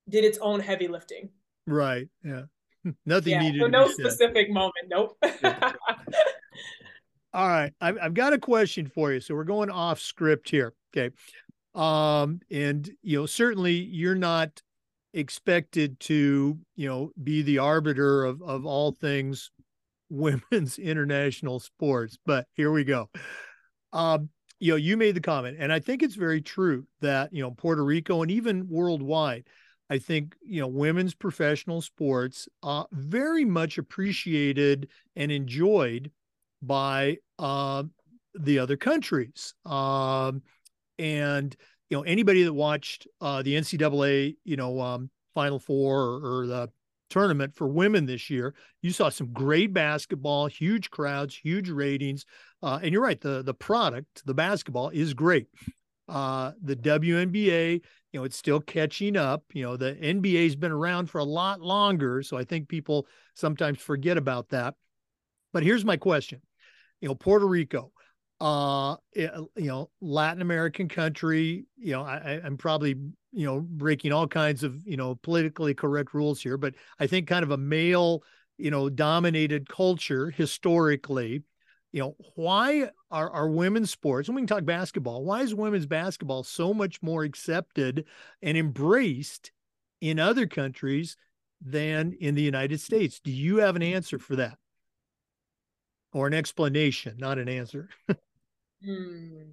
did 0.09 0.25
its 0.25 0.38
own 0.38 0.61
heavy 0.61 0.88
lifting. 0.88 1.31
Right. 1.66 2.09
Yeah. 2.25 2.43
Nothing 3.07 3.33
yeah, 3.33 3.43
needed. 3.43 3.61
So 3.61 3.66
no 3.69 3.88
specific 3.88 4.51
moment. 4.51 4.88
Nope. 4.88 5.16
All 7.33 7.49
right. 7.49 7.73
I've, 7.81 7.99
I've 8.03 8.14
got 8.14 8.33
a 8.33 8.38
question 8.38 8.87
for 8.88 9.12
you. 9.12 9.21
So 9.21 9.35
we're 9.35 9.45
going 9.45 9.71
off 9.71 10.01
script 10.01 10.51
here. 10.51 10.75
Okay. 10.97 11.14
Um, 11.75 12.40
and, 12.51 12.90
you 13.03 13.21
know, 13.21 13.27
certainly 13.27 13.75
you're 13.75 14.16
not 14.16 14.61
expected 15.14 16.01
to, 16.01 16.59
you 16.75 16.88
know, 16.88 17.12
be 17.23 17.43
the 17.43 17.59
arbiter 17.59 18.25
of, 18.25 18.43
of 18.43 18.66
all 18.66 18.93
things 18.93 19.51
women's 20.11 20.79
international 20.79 21.61
sports, 21.61 22.18
but 22.27 22.46
here 22.53 22.70
we 22.70 22.85
go. 22.85 23.09
Um, 23.92 24.29
you 24.59 24.73
know, 24.73 24.77
you 24.77 24.96
made 24.96 25.14
the 25.14 25.20
comment, 25.20 25.57
and 25.59 25.73
I 25.73 25.81
think 25.81 26.03
it's 26.03 26.16
very 26.16 26.42
true 26.42 26.87
that, 27.01 27.33
you 27.33 27.42
know, 27.42 27.53
Puerto 27.53 27.83
Rico 27.83 28.20
and 28.23 28.31
even 28.31 28.68
worldwide, 28.68 29.46
I 29.88 29.99
think, 29.99 30.37
you 30.42 30.61
know, 30.61 30.68
women's 30.68 31.14
professional 31.14 31.81
sports 31.81 32.46
uh, 32.62 32.85
very 32.92 33.44
much 33.44 33.79
appreciated 33.79 34.88
and 35.16 35.33
enjoyed 35.33 36.11
by 36.61 37.16
uh, 37.38 37.85
the 38.35 38.59
other 38.59 38.77
countries. 38.77 39.55
Um, 39.64 40.42
and 40.99 41.57
you 41.88 41.96
know 41.96 42.03
anybody 42.03 42.44
that 42.44 42.53
watched 42.53 43.07
uh, 43.20 43.42
the 43.42 43.57
NCAA, 43.57 44.37
you 44.44 44.57
know, 44.57 44.81
um, 44.81 45.11
Final 45.35 45.59
Four 45.59 46.01
or, 46.01 46.40
or, 46.40 46.46
the 46.46 46.70
tournament 47.11 47.55
for 47.55 47.68
women 47.68 48.07
this 48.07 48.31
year, 48.31 48.55
you 48.81 48.92
saw 48.92 49.09
some 49.09 49.33
great 49.33 49.73
basketball, 49.73 50.46
huge 50.46 50.90
crowds, 50.90 51.37
huge 51.37 51.68
ratings, 51.68 52.25
uh, 52.62 52.79
and 52.83 52.92
you're 52.92 53.03
right. 53.03 53.20
the 53.20 53.42
The 53.42 53.55
product, 53.55 54.25
the 54.25 54.35
basketball, 54.35 54.88
is 54.90 55.12
great. 55.12 55.49
Uh, 56.09 56.53
the 56.62 56.77
WNBA, 56.77 57.83
you 58.12 58.20
know, 58.20 58.25
it's 58.25 58.37
still 58.37 58.61
catching 58.61 59.16
up. 59.16 59.44
You 59.53 59.62
know, 59.62 59.77
the 59.77 59.94
NBA's 59.94 60.57
been 60.57 60.73
around 60.73 61.11
for 61.11 61.18
a 61.18 61.25
lot 61.25 61.61
longer, 61.61 62.23
so 62.23 62.37
I 62.37 62.44
think 62.44 62.68
people 62.68 63.07
sometimes 63.35 63.79
forget 63.79 64.16
about 64.16 64.49
that. 64.49 64.75
But 65.53 65.62
here's 65.62 65.85
my 65.85 65.96
question: 65.96 66.40
you 67.01 67.09
know, 67.09 67.14
Puerto 67.14 67.46
Rico, 67.46 67.92
uh, 68.40 68.96
you 69.14 69.49
know, 69.57 69.90
Latin 70.01 70.42
American 70.42 70.88
country, 70.88 71.66
you 71.77 71.92
know, 71.92 72.03
I, 72.03 72.40
I'm 72.42 72.57
probably, 72.57 72.96
you 73.33 73.47
know, 73.47 73.61
breaking 73.61 74.12
all 74.12 74.27
kinds 74.27 74.62
of, 74.62 74.87
you 74.87 74.97
know, 74.97 75.14
politically 75.16 75.75
correct 75.75 76.14
rules 76.14 76.43
here, 76.43 76.57
but 76.57 76.75
I 76.99 77.07
think 77.07 77.29
kind 77.29 77.43
of 77.43 77.51
a 77.51 77.57
male, 77.57 78.23
you 78.59 78.71
know, 78.71 78.88
dominated 78.88 79.69
culture 79.69 80.31
historically, 80.31 81.43
you 81.93 82.01
know, 82.01 82.16
why 82.35 82.90
are, 83.11 83.31
are 83.31 83.49
women's 83.49 83.90
sports, 83.90 84.29
and 84.29 84.37
we 84.37 84.43
can 84.43 84.47
talk 84.47 84.64
basketball, 84.64 85.25
why 85.25 85.43
is 85.43 85.55
women's 85.55 85.87
basketball 85.87 86.43
so 86.43 86.75
much 86.75 87.03
more 87.03 87.25
accepted 87.25 88.07
and 88.43 88.57
embraced 88.57 89.53
in 90.01 90.19
other 90.19 90.47
countries 90.47 91.16
than 91.61 92.14
in 92.21 92.35
the 92.35 92.43
United 92.43 92.81
States? 92.81 93.21
Do 93.21 93.31
you 93.31 93.59
have 93.59 93.77
an 93.77 93.83
answer 93.83 94.19
for 94.19 94.37
that? 94.37 94.57
or 96.12 96.27
an 96.27 96.35
explanation, 96.35 97.16
not 97.19 97.38
an 97.38 97.49
answer. 97.49 97.88
hmm. 98.85 99.51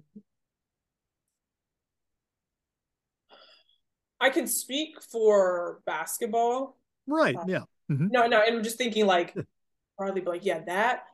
I 4.20 4.30
can 4.30 4.46
speak 4.46 5.00
for 5.02 5.80
basketball. 5.86 6.76
Right. 7.06 7.36
Uh, 7.36 7.44
yeah. 7.46 7.62
Mm-hmm. 7.90 8.08
No, 8.08 8.26
no, 8.26 8.42
I'm 8.46 8.62
just 8.62 8.76
thinking 8.76 9.06
like 9.06 9.34
probably 9.96 10.22
like, 10.22 10.44
yeah, 10.44 10.60
that. 10.66 11.04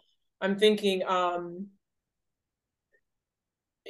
I'm 0.40 0.58
thinking 0.58 1.02
um 1.06 1.68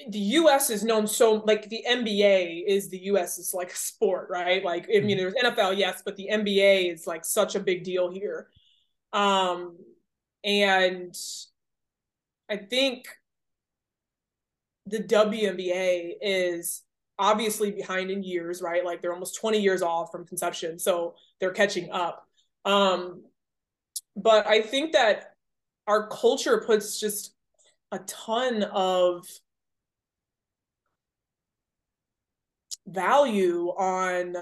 the 0.08 0.18
US 0.18 0.70
is 0.70 0.82
known 0.82 1.06
so 1.06 1.34
like 1.46 1.68
the 1.68 1.84
NBA 1.88 2.64
is 2.66 2.88
the 2.88 3.04
US 3.04 3.38
is 3.38 3.54
like 3.54 3.72
a 3.72 3.76
sport, 3.76 4.28
right? 4.30 4.64
Like 4.64 4.84
I 4.84 5.00
mean 5.00 5.18
mm-hmm. 5.18 5.18
there's 5.18 5.34
NFL, 5.34 5.78
yes, 5.78 6.02
but 6.04 6.16
the 6.16 6.28
NBA 6.30 6.92
is 6.92 7.06
like 7.06 7.24
such 7.24 7.54
a 7.54 7.60
big 7.60 7.84
deal 7.84 8.10
here. 8.10 8.48
Um 9.12 9.76
and 10.42 11.16
I 12.50 12.56
think 12.56 13.06
the 14.86 14.98
WNBA 14.98 16.14
is 16.20 16.82
obviously 17.18 17.70
behind 17.70 18.10
in 18.10 18.22
years, 18.22 18.62
right? 18.62 18.84
Like 18.84 19.00
they're 19.00 19.12
almost 19.12 19.36
20 19.36 19.60
years 19.60 19.82
off 19.82 20.10
from 20.10 20.26
conception, 20.26 20.78
so 20.78 21.14
they're 21.40 21.52
catching 21.52 21.90
up. 21.90 22.26
Um, 22.64 23.24
but 24.16 24.46
I 24.46 24.62
think 24.62 24.92
that 24.92 25.34
our 25.86 26.08
culture 26.08 26.62
puts 26.66 26.98
just 26.98 27.34
a 27.92 27.98
ton 28.00 28.62
of 28.64 29.26
value 32.86 33.68
on 33.76 34.36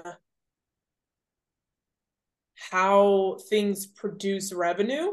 how 2.71 3.37
things 3.49 3.85
produce 3.85 4.53
revenue 4.53 5.11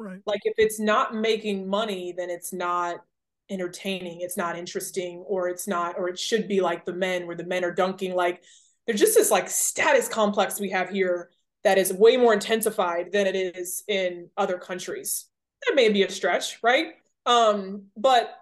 Right. 0.00 0.20
Like 0.24 0.40
if 0.44 0.54
it's 0.56 0.80
not 0.80 1.14
making 1.14 1.68
money, 1.68 2.14
then 2.16 2.30
it's 2.30 2.54
not 2.54 3.04
entertaining, 3.50 4.20
it's 4.20 4.36
not 4.36 4.56
interesting, 4.56 5.24
or 5.26 5.48
it's 5.48 5.66
not, 5.68 5.98
or 5.98 6.08
it 6.08 6.18
should 6.18 6.48
be 6.48 6.60
like 6.60 6.84
the 6.84 6.92
men 6.92 7.26
where 7.26 7.36
the 7.36 7.44
men 7.44 7.64
are 7.64 7.74
dunking. 7.74 8.14
Like 8.14 8.42
there's 8.86 9.00
just 9.00 9.14
this 9.14 9.30
like 9.30 9.48
status 9.48 10.08
complex 10.08 10.60
we 10.60 10.70
have 10.70 10.90
here 10.90 11.30
that 11.64 11.78
is 11.78 11.92
way 11.92 12.16
more 12.16 12.32
intensified 12.32 13.12
than 13.12 13.26
it 13.26 13.36
is 13.36 13.84
in 13.88 14.28
other 14.36 14.58
countries. 14.58 15.26
that 15.66 15.74
may 15.74 15.90
be 15.90 16.02
a 16.02 16.10
stretch, 16.10 16.58
right? 16.62 16.94
Um, 17.26 17.86
but 17.96 18.34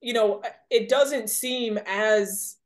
you 0.00 0.12
know, 0.12 0.42
it 0.70 0.88
doesn't 0.88 1.28
seem 1.30 1.78
as 1.86 2.56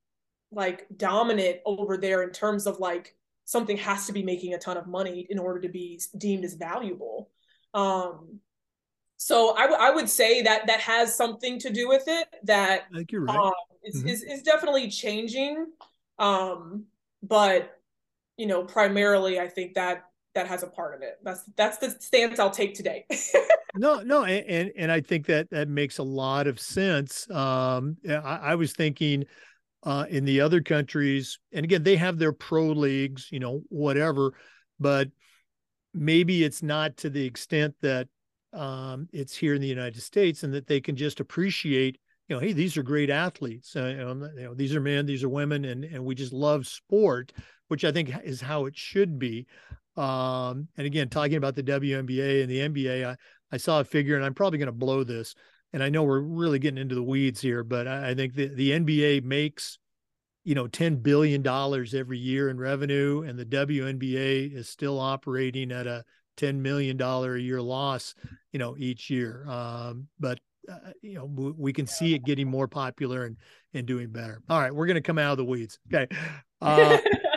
like 0.52 0.86
dominant 0.96 1.58
over 1.64 1.96
there 1.96 2.22
in 2.22 2.30
terms 2.30 2.66
of 2.66 2.78
like 2.80 3.14
something 3.44 3.76
has 3.76 4.06
to 4.06 4.12
be 4.12 4.22
making 4.22 4.54
a 4.54 4.58
ton 4.58 4.76
of 4.76 4.86
money 4.86 5.26
in 5.28 5.38
order 5.38 5.60
to 5.60 5.68
be 5.68 6.00
deemed 6.16 6.44
as 6.44 6.54
valuable. 6.54 7.30
Um, 7.74 8.40
so 9.22 9.54
I, 9.54 9.66
w- 9.66 9.78
I 9.78 9.90
would 9.90 10.08
say 10.08 10.40
that 10.40 10.66
that 10.66 10.80
has 10.80 11.14
something 11.14 11.58
to 11.58 11.68
do 11.68 11.86
with 11.86 12.04
it. 12.06 12.26
That 12.44 12.86
I 12.90 12.96
think 12.96 13.12
you're 13.12 13.26
right. 13.26 13.36
Um, 13.36 13.52
is, 13.84 13.98
mm-hmm. 13.98 14.08
is, 14.08 14.22
is 14.22 14.42
definitely 14.42 14.88
changing. 14.88 15.66
Um, 16.18 16.86
but 17.22 17.78
you 18.38 18.46
know, 18.46 18.64
primarily, 18.64 19.38
I 19.38 19.46
think 19.46 19.74
that 19.74 20.04
that 20.34 20.46
has 20.46 20.62
a 20.62 20.68
part 20.68 20.94
of 20.94 21.02
it. 21.02 21.18
That's 21.22 21.42
that's 21.54 21.76
the 21.76 21.90
stance 21.90 22.38
I'll 22.38 22.50
take 22.50 22.74
today. 22.74 23.04
no, 23.76 24.00
no, 24.00 24.24
and 24.24 24.72
and 24.74 24.90
I 24.90 25.02
think 25.02 25.26
that 25.26 25.50
that 25.50 25.68
makes 25.68 25.98
a 25.98 26.02
lot 26.02 26.46
of 26.46 26.58
sense. 26.58 27.30
Um, 27.30 27.98
I, 28.08 28.40
I 28.42 28.54
was 28.54 28.72
thinking 28.72 29.26
uh, 29.82 30.06
in 30.08 30.24
the 30.24 30.40
other 30.40 30.62
countries, 30.62 31.38
and 31.52 31.64
again, 31.64 31.82
they 31.82 31.96
have 31.96 32.18
their 32.18 32.32
pro 32.32 32.68
leagues, 32.68 33.28
you 33.30 33.38
know, 33.38 33.60
whatever, 33.68 34.32
but 34.78 35.08
maybe 35.92 36.42
it's 36.42 36.62
not 36.62 36.96
to 36.98 37.10
the 37.10 37.26
extent 37.26 37.74
that 37.82 38.08
um, 38.52 39.08
it's 39.12 39.36
here 39.36 39.54
in 39.54 39.60
the 39.60 39.68
United 39.68 40.00
States, 40.00 40.42
and 40.42 40.52
that 40.54 40.66
they 40.66 40.80
can 40.80 40.96
just 40.96 41.20
appreciate, 41.20 41.98
you 42.28 42.36
know, 42.36 42.40
hey, 42.40 42.52
these 42.52 42.76
are 42.76 42.82
great 42.82 43.10
athletes. 43.10 43.74
Uh, 43.76 43.86
you 44.36 44.42
know, 44.44 44.54
these 44.54 44.74
are 44.74 44.80
men, 44.80 45.06
these 45.06 45.22
are 45.24 45.28
women, 45.28 45.64
and 45.64 45.84
and 45.84 46.04
we 46.04 46.14
just 46.14 46.32
love 46.32 46.66
sport, 46.66 47.32
which 47.68 47.84
I 47.84 47.92
think 47.92 48.10
is 48.24 48.40
how 48.40 48.66
it 48.66 48.76
should 48.76 49.18
be. 49.18 49.46
Um, 49.96 50.68
and 50.76 50.86
again, 50.86 51.08
talking 51.08 51.36
about 51.36 51.54
the 51.54 51.62
WNBA 51.62 52.42
and 52.42 52.50
the 52.50 52.60
NBA, 52.60 53.06
I, 53.06 53.16
I 53.52 53.56
saw 53.56 53.80
a 53.80 53.84
figure, 53.84 54.16
and 54.16 54.24
I'm 54.24 54.34
probably 54.34 54.58
going 54.58 54.66
to 54.66 54.72
blow 54.72 55.04
this. 55.04 55.34
And 55.72 55.82
I 55.82 55.88
know 55.88 56.02
we're 56.02 56.20
really 56.20 56.58
getting 56.58 56.78
into 56.78 56.94
the 56.94 57.02
weeds 57.02 57.40
here, 57.40 57.62
but 57.62 57.86
I, 57.86 58.10
I 58.10 58.14
think 58.14 58.34
the, 58.34 58.48
the 58.48 58.70
NBA 58.72 59.22
makes, 59.24 59.78
you 60.42 60.54
know, 60.54 60.66
$10 60.66 61.02
billion 61.02 61.46
every 61.46 62.18
year 62.18 62.48
in 62.48 62.58
revenue, 62.58 63.22
and 63.22 63.38
the 63.38 63.44
WNBA 63.44 64.54
is 64.54 64.68
still 64.68 64.98
operating 64.98 65.70
at 65.70 65.86
a 65.86 66.04
$10 66.36 66.56
million 66.56 67.00
a 67.00 67.36
year 67.36 67.60
loss, 67.60 68.14
you 68.52 68.58
know, 68.58 68.76
each 68.78 69.10
year. 69.10 69.46
Um, 69.48 70.08
but 70.18 70.38
uh, 70.70 70.92
you 71.02 71.14
know 71.14 71.24
we, 71.24 71.52
we, 71.52 71.72
can 71.72 71.86
see 71.86 72.14
it 72.14 72.22
getting 72.22 72.46
more 72.46 72.68
popular 72.68 73.24
and 73.24 73.38
and 73.72 73.86
doing 73.86 74.10
better 74.10 74.42
all 74.48 74.60
right 74.60 74.72
we're 74.72 74.86
going 74.86 74.94
to 74.94 75.00
come 75.00 75.18
out 75.18 75.32
of 75.32 75.38
the 75.38 75.44
weeds 75.44 75.78
okay 75.88 76.06
uh, 76.60 76.98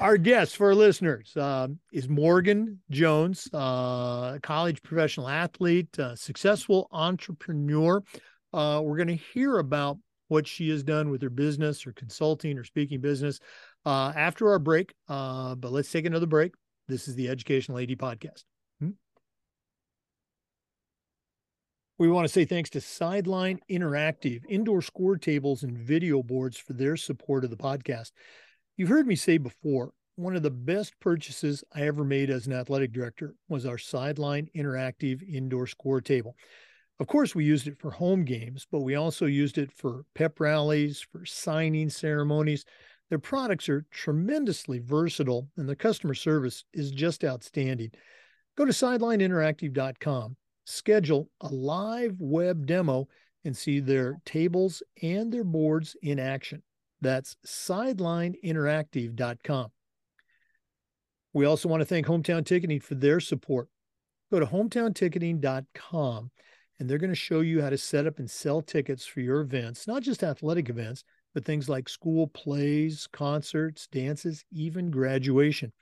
our 0.00 0.16
guest 0.16 0.56
for 0.56 0.68
our 0.68 0.74
listeners 0.74 1.36
um, 1.36 1.78
is 1.92 2.08
Morgan 2.08 2.80
Jones, 2.90 3.48
uh, 3.52 4.38
college 4.42 4.82
professional 4.82 5.28
athlete, 5.28 5.98
uh, 5.98 6.16
successful 6.16 6.88
entrepreneur. 6.90 8.02
Uh, 8.52 8.80
we're 8.82 8.96
going 8.96 9.08
to 9.08 9.24
hear 9.32 9.58
about 9.58 9.98
what 10.28 10.46
she 10.46 10.70
has 10.70 10.82
done 10.82 11.10
with 11.10 11.22
her 11.22 11.30
business, 11.30 11.82
her 11.82 11.92
consulting, 11.92 12.56
her 12.56 12.64
speaking 12.64 13.00
business 13.00 13.38
uh, 13.84 14.12
after 14.16 14.50
our 14.50 14.58
break. 14.58 14.92
Uh, 15.08 15.54
but 15.54 15.72
let's 15.72 15.90
take 15.90 16.06
another 16.06 16.26
break. 16.26 16.52
This 16.92 17.08
is 17.08 17.14
the 17.14 17.30
Educational 17.30 17.78
AD 17.78 17.88
Podcast. 17.92 18.44
Hmm? 18.78 18.90
We 21.96 22.10
want 22.10 22.26
to 22.26 22.32
say 22.32 22.44
thanks 22.44 22.68
to 22.70 22.82
Sideline 22.82 23.60
Interactive, 23.70 24.42
indoor 24.46 24.82
score 24.82 25.16
tables 25.16 25.62
and 25.62 25.78
video 25.78 26.22
boards 26.22 26.58
for 26.58 26.74
their 26.74 26.98
support 26.98 27.44
of 27.44 27.50
the 27.50 27.56
podcast. 27.56 28.10
You've 28.76 28.90
heard 28.90 29.06
me 29.06 29.16
say 29.16 29.38
before, 29.38 29.92
one 30.16 30.36
of 30.36 30.42
the 30.42 30.50
best 30.50 30.92
purchases 31.00 31.64
I 31.74 31.86
ever 31.86 32.04
made 32.04 32.28
as 32.28 32.46
an 32.46 32.52
athletic 32.52 32.92
director 32.92 33.36
was 33.48 33.64
our 33.64 33.78
sideline 33.78 34.50
interactive 34.54 35.22
indoor 35.26 35.66
score 35.66 36.02
table. 36.02 36.36
Of 37.00 37.06
course, 37.06 37.34
we 37.34 37.46
used 37.46 37.68
it 37.68 37.78
for 37.78 37.90
home 37.90 38.26
games, 38.26 38.66
but 38.70 38.80
we 38.80 38.96
also 38.96 39.24
used 39.24 39.56
it 39.56 39.72
for 39.72 40.04
pep 40.14 40.40
rallies, 40.40 41.00
for 41.10 41.24
signing 41.24 41.88
ceremonies. 41.88 42.66
Their 43.12 43.18
products 43.18 43.68
are 43.68 43.84
tremendously 43.90 44.78
versatile, 44.78 45.46
and 45.58 45.68
the 45.68 45.76
customer 45.76 46.14
service 46.14 46.64
is 46.72 46.90
just 46.90 47.26
outstanding. 47.26 47.90
Go 48.56 48.64
to 48.64 48.72
sidelineinteractive.com, 48.72 50.36
schedule 50.64 51.28
a 51.42 51.48
live 51.48 52.16
web 52.18 52.64
demo, 52.64 53.08
and 53.44 53.54
see 53.54 53.80
their 53.80 54.18
tables 54.24 54.82
and 55.02 55.30
their 55.30 55.44
boards 55.44 55.94
in 56.00 56.18
action. 56.18 56.62
That's 57.02 57.36
sidelineinteractive.com. 57.46 59.72
We 61.34 61.44
also 61.44 61.68
want 61.68 61.82
to 61.82 61.86
thank 61.86 62.06
Hometown 62.06 62.46
Ticketing 62.46 62.80
for 62.80 62.94
their 62.94 63.20
support. 63.20 63.68
Go 64.30 64.40
to 64.40 64.46
hometownticketing.com 64.46 66.30
and 66.80 66.88
they're 66.88 66.96
going 66.96 67.10
to 67.10 67.14
show 67.14 67.40
you 67.40 67.60
how 67.60 67.68
to 67.68 67.76
set 67.76 68.06
up 68.06 68.18
and 68.18 68.30
sell 68.30 68.62
tickets 68.62 69.04
for 69.04 69.20
your 69.20 69.42
events, 69.42 69.86
not 69.86 70.02
just 70.02 70.24
athletic 70.24 70.70
events, 70.70 71.04
but 71.34 71.44
things 71.44 71.68
like 71.68 71.88
school 71.88 72.26
plays, 72.28 73.08
concerts, 73.12 73.86
dances, 73.86 74.44
even 74.52 74.90
graduation. 74.90 75.72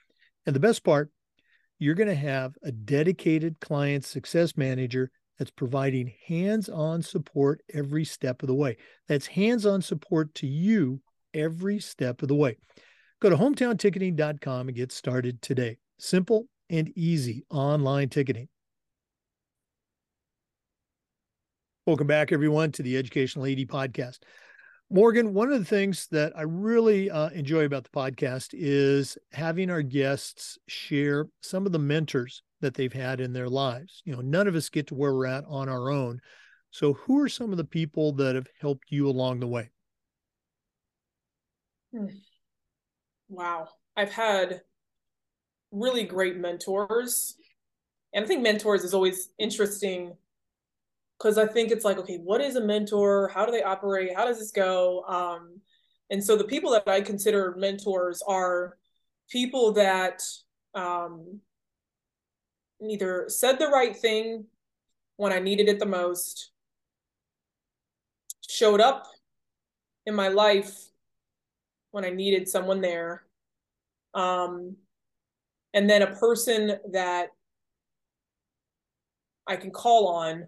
And 0.45 0.55
the 0.55 0.59
best 0.59 0.83
part, 0.83 1.09
you're 1.79 1.95
going 1.95 2.09
to 2.09 2.15
have 2.15 2.55
a 2.63 2.71
dedicated 2.71 3.59
client 3.59 4.05
success 4.05 4.55
manager 4.55 5.11
that's 5.37 5.51
providing 5.51 6.13
hands 6.27 6.69
on 6.69 7.01
support 7.01 7.61
every 7.73 8.05
step 8.05 8.43
of 8.43 8.47
the 8.47 8.53
way. 8.53 8.77
That's 9.07 9.27
hands 9.27 9.65
on 9.65 9.81
support 9.81 10.33
to 10.35 10.47
you 10.47 11.01
every 11.33 11.79
step 11.79 12.21
of 12.21 12.27
the 12.27 12.35
way. 12.35 12.57
Go 13.19 13.29
to 13.29 13.35
hometownticketing.com 13.35 14.67
and 14.67 14.77
get 14.77 14.91
started 14.91 15.41
today. 15.41 15.77
Simple 15.97 16.45
and 16.69 16.91
easy 16.95 17.43
online 17.49 18.09
ticketing. 18.09 18.47
Welcome 21.87 22.07
back, 22.07 22.31
everyone, 22.31 22.71
to 22.73 22.83
the 22.83 22.95
Educational 22.95 23.45
AD 23.45 23.57
podcast. 23.67 24.19
Morgan, 24.93 25.33
one 25.33 25.49
of 25.49 25.57
the 25.57 25.63
things 25.63 26.07
that 26.07 26.33
I 26.35 26.41
really 26.41 27.09
uh, 27.09 27.29
enjoy 27.29 27.63
about 27.63 27.85
the 27.85 27.89
podcast 27.91 28.49
is 28.51 29.17
having 29.31 29.69
our 29.69 29.81
guests 29.81 30.57
share 30.67 31.27
some 31.41 31.65
of 31.65 31.71
the 31.71 31.79
mentors 31.79 32.43
that 32.59 32.73
they've 32.73 32.91
had 32.91 33.21
in 33.21 33.31
their 33.31 33.47
lives. 33.47 34.01
You 34.03 34.13
know, 34.13 34.21
none 34.21 34.49
of 34.49 34.55
us 34.55 34.67
get 34.67 34.87
to 34.87 34.95
where 34.95 35.13
we're 35.13 35.27
at 35.27 35.45
on 35.47 35.69
our 35.69 35.89
own. 35.89 36.19
So, 36.71 36.91
who 36.91 37.21
are 37.21 37.29
some 37.29 37.51
of 37.51 37.57
the 37.57 37.63
people 37.63 38.11
that 38.13 38.35
have 38.35 38.47
helped 38.59 38.91
you 38.91 39.07
along 39.07 39.39
the 39.39 39.47
way? 39.47 39.69
Hmm. 41.93 42.07
Wow. 43.29 43.69
I've 43.95 44.11
had 44.11 44.59
really 45.71 46.03
great 46.03 46.35
mentors. 46.35 47.37
And 48.13 48.25
I 48.25 48.27
think 48.27 48.41
mentors 48.41 48.83
is 48.83 48.93
always 48.93 49.29
interesting 49.39 50.17
because 51.21 51.37
I 51.37 51.45
think 51.45 51.71
it's 51.71 51.85
like, 51.85 51.99
okay, 51.99 52.17
what 52.17 52.41
is 52.41 52.55
a 52.55 52.61
mentor? 52.61 53.29
How 53.33 53.45
do 53.45 53.51
they 53.51 53.61
operate? 53.61 54.15
How 54.15 54.25
does 54.25 54.39
this 54.39 54.51
go? 54.51 55.03
Um, 55.07 55.61
and 56.09 56.23
so 56.23 56.35
the 56.35 56.43
people 56.43 56.71
that 56.71 56.87
I 56.87 57.01
consider 57.01 57.53
mentors 57.57 58.23
are 58.27 58.77
people 59.29 59.73
that 59.73 60.23
um, 60.73 61.39
either 62.89 63.25
said 63.27 63.59
the 63.59 63.67
right 63.67 63.95
thing 63.95 64.45
when 65.17 65.31
I 65.31 65.39
needed 65.39 65.69
it 65.69 65.77
the 65.77 65.85
most, 65.85 66.51
showed 68.49 68.81
up 68.81 69.05
in 70.07 70.15
my 70.15 70.29
life 70.29 70.75
when 71.91 72.03
I 72.03 72.09
needed 72.09 72.49
someone 72.49 72.81
there. 72.81 73.23
Um, 74.15 74.75
and 75.73 75.87
then 75.87 76.01
a 76.01 76.15
person 76.15 76.77
that 76.91 77.27
I 79.45 79.55
can 79.55 79.69
call 79.69 80.07
on 80.07 80.47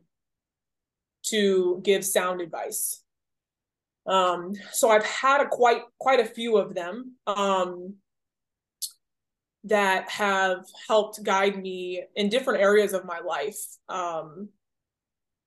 to 1.24 1.80
give 1.84 2.06
sound 2.06 2.42
advice. 2.42 3.04
Um, 4.06 4.54
so 4.72 4.90
I've 4.90 5.06
had 5.06 5.42
a 5.42 5.48
quite 5.48 5.82
quite 6.00 6.20
a 6.20 6.26
few 6.26 6.58
of 6.58 6.76
them 6.76 7.16
um, 7.26 7.96
that 9.64 10.10
have 10.10 10.66
helped 10.88 11.24
guide 11.24 11.62
me 11.62 12.04
in 12.16 12.30
different 12.30 12.62
areas 12.62 12.94
of 12.94 13.06
my 13.06 13.20
life. 13.20 13.60
Um, 13.88 14.50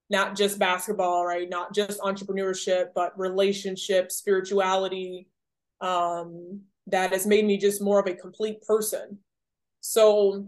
not 0.09 0.37
just 0.37 0.59
basketball, 0.59 1.27
right? 1.27 1.49
Not 1.49 1.75
just 1.75 2.01
entrepreneurship, 2.01 2.91
but 2.95 3.19
relationships, 3.19 4.17
spirituality, 4.17 5.29
um, 5.81 6.61
that 6.87 7.13
has 7.13 7.27
made 7.27 7.45
me 7.45 7.59
just 7.59 7.83
more 7.83 7.99
of 7.99 8.07
a 8.07 8.15
complete 8.15 8.63
person. 8.63 9.19
So 9.81 10.47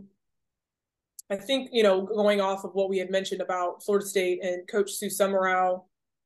I 1.30 1.36
think, 1.36 1.70
you 1.72 1.82
know, 1.82 2.02
going 2.02 2.40
off 2.40 2.64
of 2.64 2.72
what 2.72 2.88
we 2.88 2.98
had 2.98 3.10
mentioned 3.10 3.40
about 3.40 3.82
Florida 3.84 4.06
State 4.06 4.42
and 4.42 4.66
Coach 4.66 4.92
Sue 4.92 5.08
Semrau 5.08 5.84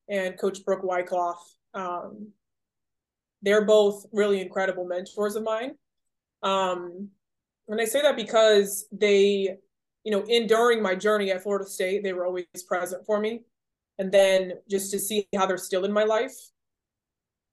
and 0.08 0.38
Coach 0.38 0.64
Brooke 0.64 0.84
Wyckoff, 0.84 1.38
um, 1.74 2.28
they're 3.42 3.64
both 3.64 4.06
really 4.12 4.40
incredible 4.40 4.86
mentors 4.86 5.34
of 5.34 5.42
mine. 5.42 5.72
Um, 6.42 7.08
and 7.68 7.80
I 7.80 7.84
say 7.84 8.02
that 8.02 8.16
because 8.16 8.86
they, 8.92 9.56
you 10.04 10.12
know, 10.12 10.22
in 10.28 10.46
during 10.46 10.82
my 10.82 10.94
journey 10.94 11.32
at 11.32 11.42
Florida 11.42 11.64
State, 11.64 12.04
they 12.04 12.12
were 12.12 12.26
always 12.26 12.46
present 12.68 13.04
for 13.04 13.18
me. 13.18 13.42
And 13.98 14.12
then 14.12 14.52
just 14.70 14.90
to 14.92 14.98
see 14.98 15.28
how 15.34 15.46
they're 15.46 15.58
still 15.58 15.84
in 15.84 15.92
my 15.92 16.04
life 16.04 16.34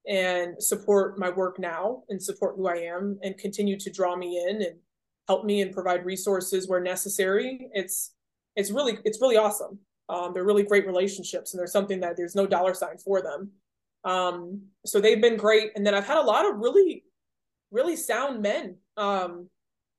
and 0.08 0.62
support 0.62 1.20
my 1.20 1.30
work 1.30 1.60
now 1.60 2.04
and 2.10 2.22
support 2.22 2.56
who 2.56 2.68
I 2.68 2.78
am 2.78 3.20
and 3.24 3.38
continue 3.38 3.78
to 3.80 3.91
draw 3.91 4.16
me 4.16 4.43
in 4.47 4.62
and 4.62 4.76
help 5.30 5.46
me 5.46 5.62
and 5.62 5.72
provide 5.72 6.06
resources 6.06 6.68
where 6.68 6.82
necessary. 6.82 7.70
It's 7.72 8.14
it's 8.56 8.72
really 8.72 8.98
it's 9.06 9.22
really 9.22 9.38
awesome. 9.38 9.78
Um, 10.10 10.34
they're 10.34 10.44
really 10.44 10.64
great 10.64 10.88
relationships, 10.88 11.54
and 11.54 11.60
there's 11.60 11.72
something 11.72 12.00
that 12.00 12.18
there's 12.18 12.36
no 12.36 12.48
dollar 12.48 12.74
sign 12.74 12.98
for 12.98 13.22
them. 13.22 13.52
Um, 14.04 14.64
so 14.88 15.00
they've 15.00 15.22
been 15.22 15.38
great, 15.38 15.70
and 15.76 15.86
then 15.86 15.94
I've 15.94 16.08
had 16.08 16.18
a 16.18 16.30
lot 16.34 16.50
of 16.50 16.58
really, 16.58 17.04
really 17.70 17.96
sound 17.96 18.42
men, 18.42 18.78
um, 18.98 19.50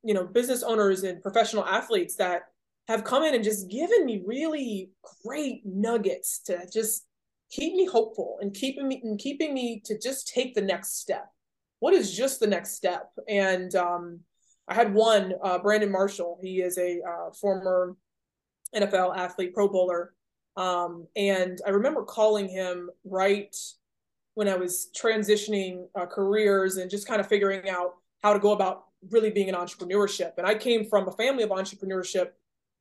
you 0.03 0.14
know, 0.14 0.26
business 0.26 0.64
owners 0.64 1.05
and 1.05 1.22
professional 1.22 1.64
athletes 1.64 2.16
that 2.16 2.43
have 2.89 3.05
come 3.05 3.22
in 3.22 3.37
and 3.37 3.45
just 3.45 3.70
given 3.70 4.05
me 4.05 4.22
really 4.26 4.91
great 5.24 5.64
nuggets 5.64 6.41
to 6.47 6.66
just 6.72 7.07
keep 7.53 7.74
me 7.74 7.87
hopeful 7.87 8.39
and 8.41 8.53
keeping 8.53 8.89
me 8.89 9.01
and 9.05 9.20
keeping 9.20 9.55
me 9.55 9.81
to 9.85 9.97
just 9.97 10.26
take 10.26 10.57
the 10.57 10.61
next 10.72 10.99
step. 10.99 11.28
What 11.78 11.95
is 11.95 12.16
just 12.16 12.41
the 12.41 12.49
next 12.49 12.72
step? 12.72 13.11
And 13.28 13.72
um, 13.76 14.20
I 14.70 14.74
had 14.74 14.94
one, 14.94 15.34
uh, 15.42 15.58
Brandon 15.58 15.90
Marshall. 15.90 16.38
He 16.40 16.60
is 16.62 16.78
a 16.78 17.00
uh, 17.02 17.32
former 17.32 17.96
NFL 18.74 19.16
athlete, 19.16 19.52
Pro 19.52 19.68
Bowler. 19.68 20.14
Um, 20.56 21.08
and 21.16 21.60
I 21.66 21.70
remember 21.70 22.04
calling 22.04 22.48
him 22.48 22.88
right 23.04 23.54
when 24.34 24.46
I 24.46 24.54
was 24.54 24.88
transitioning 24.96 25.86
uh, 25.96 26.06
careers 26.06 26.76
and 26.76 26.88
just 26.88 27.08
kind 27.08 27.20
of 27.20 27.26
figuring 27.26 27.68
out 27.68 27.94
how 28.22 28.32
to 28.32 28.38
go 28.38 28.52
about 28.52 28.84
really 29.10 29.30
being 29.30 29.48
an 29.48 29.56
entrepreneurship. 29.56 30.32
And 30.38 30.46
I 30.46 30.54
came 30.54 30.88
from 30.88 31.08
a 31.08 31.12
family 31.12 31.42
of 31.42 31.50
entrepreneurship. 31.50 32.28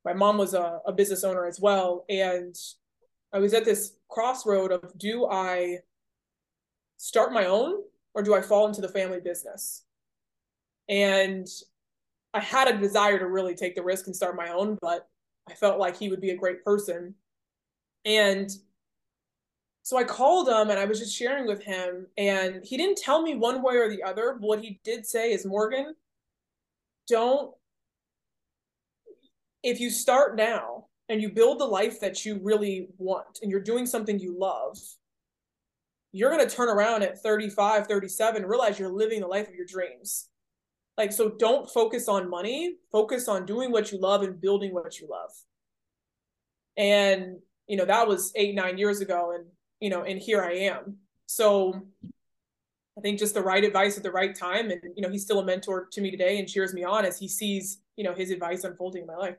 My 0.04 0.12
mom 0.12 0.38
was 0.38 0.54
a, 0.54 0.78
a 0.86 0.92
business 0.92 1.24
owner 1.24 1.44
as 1.44 1.58
well. 1.60 2.04
And 2.08 2.54
I 3.32 3.40
was 3.40 3.52
at 3.52 3.64
this 3.64 3.94
crossroad 4.08 4.70
of 4.70 4.96
do 4.96 5.26
I 5.26 5.78
start 6.98 7.32
my 7.32 7.46
own 7.46 7.82
or 8.14 8.22
do 8.22 8.34
I 8.34 8.42
fall 8.42 8.68
into 8.68 8.80
the 8.80 8.88
family 8.88 9.20
business? 9.20 9.82
And 10.88 11.48
I 12.32 12.40
had 12.40 12.68
a 12.68 12.78
desire 12.78 13.18
to 13.18 13.26
really 13.26 13.54
take 13.54 13.74
the 13.74 13.82
risk 13.82 14.06
and 14.06 14.14
start 14.14 14.36
my 14.36 14.50
own, 14.50 14.78
but 14.80 15.08
I 15.48 15.54
felt 15.54 15.78
like 15.80 15.96
he 15.96 16.08
would 16.08 16.20
be 16.20 16.30
a 16.30 16.36
great 16.36 16.64
person. 16.64 17.14
And 18.04 18.50
so 19.82 19.96
I 19.96 20.04
called 20.04 20.48
him 20.48 20.70
and 20.70 20.78
I 20.78 20.84
was 20.84 21.00
just 21.00 21.16
sharing 21.16 21.46
with 21.46 21.62
him, 21.62 22.06
and 22.16 22.64
he 22.64 22.76
didn't 22.76 22.98
tell 22.98 23.22
me 23.22 23.34
one 23.34 23.62
way 23.62 23.76
or 23.76 23.88
the 23.88 24.02
other. 24.02 24.36
What 24.38 24.60
he 24.60 24.80
did 24.84 25.06
say 25.06 25.32
is, 25.32 25.44
Morgan, 25.44 25.94
don't, 27.08 27.52
if 29.62 29.80
you 29.80 29.90
start 29.90 30.36
now 30.36 30.86
and 31.08 31.20
you 31.20 31.30
build 31.30 31.58
the 31.58 31.66
life 31.66 31.98
that 32.00 32.24
you 32.24 32.38
really 32.42 32.88
want 32.98 33.40
and 33.42 33.50
you're 33.50 33.60
doing 33.60 33.84
something 33.84 34.18
you 34.18 34.38
love, 34.38 34.78
you're 36.12 36.30
going 36.30 36.46
to 36.46 36.54
turn 36.54 36.68
around 36.68 37.02
at 37.02 37.20
35, 37.20 37.86
37, 37.86 38.46
realize 38.46 38.78
you're 38.78 38.88
living 38.92 39.20
the 39.20 39.26
life 39.26 39.48
of 39.48 39.54
your 39.54 39.66
dreams. 39.66 40.28
Like, 41.00 41.12
so 41.12 41.30
don't 41.30 41.66
focus 41.66 42.08
on 42.08 42.28
money, 42.28 42.74
focus 42.92 43.26
on 43.26 43.46
doing 43.46 43.72
what 43.72 43.90
you 43.90 43.98
love 43.98 44.20
and 44.20 44.38
building 44.38 44.74
what 44.74 45.00
you 45.00 45.08
love. 45.10 45.30
And, 46.76 47.38
you 47.66 47.78
know, 47.78 47.86
that 47.86 48.06
was 48.06 48.32
eight, 48.36 48.54
nine 48.54 48.76
years 48.76 49.00
ago. 49.00 49.32
And, 49.34 49.46
you 49.80 49.88
know, 49.88 50.02
and 50.02 50.20
here 50.20 50.42
I 50.42 50.52
am. 50.52 50.98
So 51.24 51.80
I 52.98 53.00
think 53.00 53.18
just 53.18 53.32
the 53.32 53.40
right 53.40 53.64
advice 53.64 53.96
at 53.96 54.02
the 54.02 54.10
right 54.10 54.36
time. 54.36 54.70
And, 54.70 54.82
you 54.94 55.00
know, 55.00 55.08
he's 55.08 55.22
still 55.22 55.38
a 55.38 55.44
mentor 55.46 55.88
to 55.90 56.02
me 56.02 56.10
today 56.10 56.38
and 56.38 56.46
cheers 56.46 56.74
me 56.74 56.84
on 56.84 57.06
as 57.06 57.18
he 57.18 57.28
sees, 57.28 57.80
you 57.96 58.04
know, 58.04 58.12
his 58.12 58.30
advice 58.30 58.64
unfolding 58.64 59.00
in 59.00 59.06
my 59.06 59.16
life. 59.16 59.36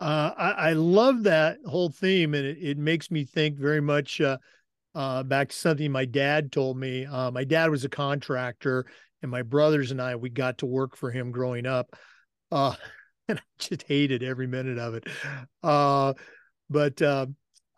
Uh, 0.00 0.32
I, 0.36 0.50
I, 0.50 0.72
love 0.72 1.22
that 1.22 1.58
whole 1.66 1.90
theme, 1.90 2.34
and 2.34 2.44
it, 2.44 2.58
it 2.60 2.78
makes 2.78 3.12
me 3.12 3.24
think 3.24 3.58
very 3.58 3.82
much 3.82 4.20
uh, 4.20 4.38
uh, 4.94 5.22
back 5.22 5.50
to 5.50 5.54
something 5.54 5.92
my 5.92 6.06
dad 6.06 6.50
told 6.50 6.78
me. 6.78 7.06
Uh, 7.06 7.30
my 7.30 7.44
dad 7.44 7.70
was 7.70 7.84
a 7.84 7.88
contractor, 7.88 8.86
and 9.22 9.30
my 9.30 9.42
brothers 9.42 9.90
and 9.90 10.00
I 10.00 10.16
we 10.16 10.30
got 10.30 10.58
to 10.58 10.66
work 10.66 10.96
for 10.96 11.10
him 11.10 11.30
growing 11.30 11.66
up, 11.66 11.96
uh, 12.50 12.74
and 13.28 13.38
I 13.38 13.42
just 13.58 13.82
hated 13.82 14.22
every 14.22 14.46
minute 14.46 14.78
of 14.78 14.94
it. 14.94 15.06
Uh, 15.62 16.14
but 16.68 17.00
uh, 17.02 17.26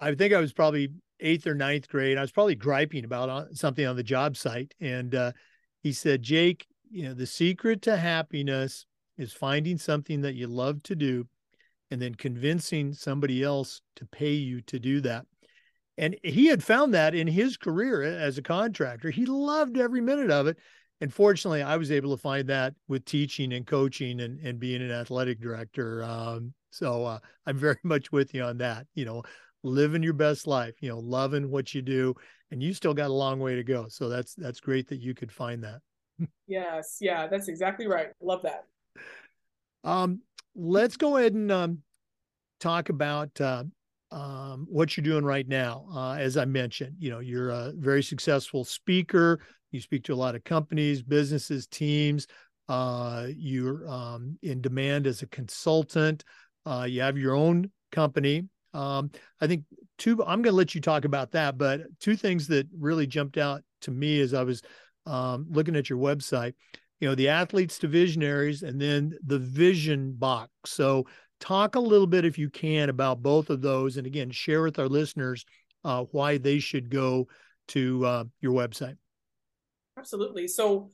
I 0.00 0.14
think 0.14 0.32
I 0.34 0.40
was 0.40 0.52
probably 0.52 0.90
eighth 1.20 1.46
or 1.46 1.54
ninth 1.54 1.88
grade. 1.88 2.18
I 2.18 2.22
was 2.22 2.32
probably 2.32 2.54
griping 2.54 3.04
about 3.04 3.28
uh, 3.28 3.44
something 3.52 3.86
on 3.86 3.96
the 3.96 4.02
job 4.02 4.36
site, 4.36 4.74
and 4.80 5.14
uh, 5.14 5.32
he 5.82 5.92
said, 5.92 6.22
"Jake, 6.22 6.66
you 6.90 7.04
know 7.04 7.14
the 7.14 7.26
secret 7.26 7.82
to 7.82 7.96
happiness 7.96 8.86
is 9.18 9.32
finding 9.32 9.78
something 9.78 10.22
that 10.22 10.34
you 10.34 10.46
love 10.46 10.82
to 10.84 10.96
do." 10.96 11.26
And 11.90 12.00
then 12.00 12.14
convincing 12.14 12.94
somebody 12.94 13.42
else 13.42 13.82
to 13.96 14.06
pay 14.06 14.32
you 14.32 14.62
to 14.62 14.78
do 14.78 15.02
that. 15.02 15.26
And 15.98 16.16
he 16.24 16.46
had 16.46 16.64
found 16.64 16.94
that 16.94 17.14
in 17.14 17.26
his 17.26 17.58
career 17.58 18.02
as 18.02 18.38
a 18.38 18.42
contractor. 18.42 19.10
He 19.10 19.26
loved 19.26 19.76
every 19.76 20.00
minute 20.00 20.30
of 20.30 20.46
it 20.46 20.56
and 21.02 21.12
fortunately, 21.12 21.62
I 21.62 21.76
was 21.76 21.90
able 21.90 22.16
to 22.16 22.16
find 22.16 22.48
that 22.48 22.74
with 22.86 23.04
teaching 23.04 23.54
and 23.54 23.66
coaching 23.66 24.20
and, 24.20 24.38
and 24.38 24.60
being 24.60 24.80
an 24.80 24.92
athletic 24.92 25.40
director. 25.40 26.04
Um, 26.04 26.54
so 26.70 27.04
uh, 27.04 27.18
I'm 27.44 27.58
very 27.58 27.78
much 27.82 28.12
with 28.12 28.32
you 28.32 28.44
on 28.44 28.58
that. 28.58 28.86
You 28.94 29.04
know, 29.04 29.24
living 29.64 30.04
your 30.04 30.12
best 30.12 30.46
life. 30.46 30.76
You 30.80 30.90
know, 30.90 31.00
loving 31.00 31.50
what 31.50 31.74
you 31.74 31.82
do, 31.82 32.14
and 32.52 32.62
you 32.62 32.72
still 32.72 32.94
got 32.94 33.10
a 33.10 33.12
long 33.12 33.40
way 33.40 33.56
to 33.56 33.64
go. 33.64 33.86
So 33.88 34.08
that's 34.08 34.36
that's 34.36 34.60
great 34.60 34.86
that 34.90 35.00
you 35.00 35.12
could 35.12 35.32
find 35.32 35.64
that. 35.64 35.80
yes, 36.46 36.98
yeah, 37.00 37.26
that's 37.26 37.48
exactly 37.48 37.88
right. 37.88 38.10
Love 38.20 38.42
that. 38.42 38.66
Um, 39.82 40.20
let's 40.54 40.96
go 40.96 41.16
ahead 41.16 41.32
and 41.32 41.50
um, 41.50 41.78
talk 42.60 42.90
about 42.90 43.40
uh, 43.40 43.64
um, 44.12 44.68
what 44.70 44.96
you're 44.96 45.02
doing 45.02 45.24
right 45.24 45.48
now. 45.48 45.84
Uh, 45.92 46.12
as 46.12 46.36
I 46.36 46.44
mentioned, 46.44 46.94
you 47.00 47.10
know, 47.10 47.18
you're 47.18 47.50
a 47.50 47.72
very 47.74 48.04
successful 48.04 48.62
speaker, 48.62 49.40
you 49.72 49.80
speak 49.80 50.04
to 50.04 50.14
a 50.14 50.16
lot 50.16 50.34
of 50.34 50.44
companies, 50.44 51.02
businesses, 51.02 51.66
teams. 51.66 52.26
Uh, 52.68 53.26
you're 53.36 53.88
um, 53.88 54.38
in 54.42 54.60
demand 54.60 55.06
as 55.06 55.22
a 55.22 55.26
consultant. 55.26 56.24
Uh, 56.64 56.86
you 56.88 57.00
have 57.00 57.18
your 57.18 57.34
own 57.34 57.70
company. 57.90 58.48
Um, 58.74 59.10
I 59.40 59.46
think 59.46 59.64
two, 59.98 60.12
I'm 60.22 60.42
going 60.42 60.52
to 60.52 60.56
let 60.56 60.74
you 60.74 60.80
talk 60.80 61.04
about 61.04 61.32
that, 61.32 61.58
but 61.58 61.82
two 62.00 62.16
things 62.16 62.46
that 62.48 62.66
really 62.78 63.06
jumped 63.06 63.36
out 63.36 63.62
to 63.82 63.90
me 63.90 64.20
as 64.20 64.32
I 64.32 64.42
was 64.42 64.62
um, 65.06 65.46
looking 65.50 65.76
at 65.76 65.90
your 65.90 65.98
website, 65.98 66.54
you 67.00 67.08
know, 67.08 67.14
the 67.14 67.28
athletes 67.28 67.78
to 67.80 67.88
visionaries 67.88 68.62
and 68.62 68.80
then 68.80 69.18
the 69.26 69.38
vision 69.38 70.12
box. 70.12 70.50
So, 70.66 71.06
talk 71.40 71.74
a 71.74 71.80
little 71.80 72.06
bit, 72.06 72.24
if 72.24 72.38
you 72.38 72.48
can, 72.48 72.88
about 72.88 73.20
both 73.20 73.50
of 73.50 73.60
those. 73.60 73.96
And 73.96 74.06
again, 74.06 74.30
share 74.30 74.62
with 74.62 74.78
our 74.78 74.88
listeners 74.88 75.44
uh, 75.84 76.04
why 76.12 76.38
they 76.38 76.60
should 76.60 76.88
go 76.88 77.26
to 77.68 78.06
uh, 78.06 78.24
your 78.40 78.52
website. 78.52 78.96
Absolutely. 80.02 80.48
So 80.48 80.90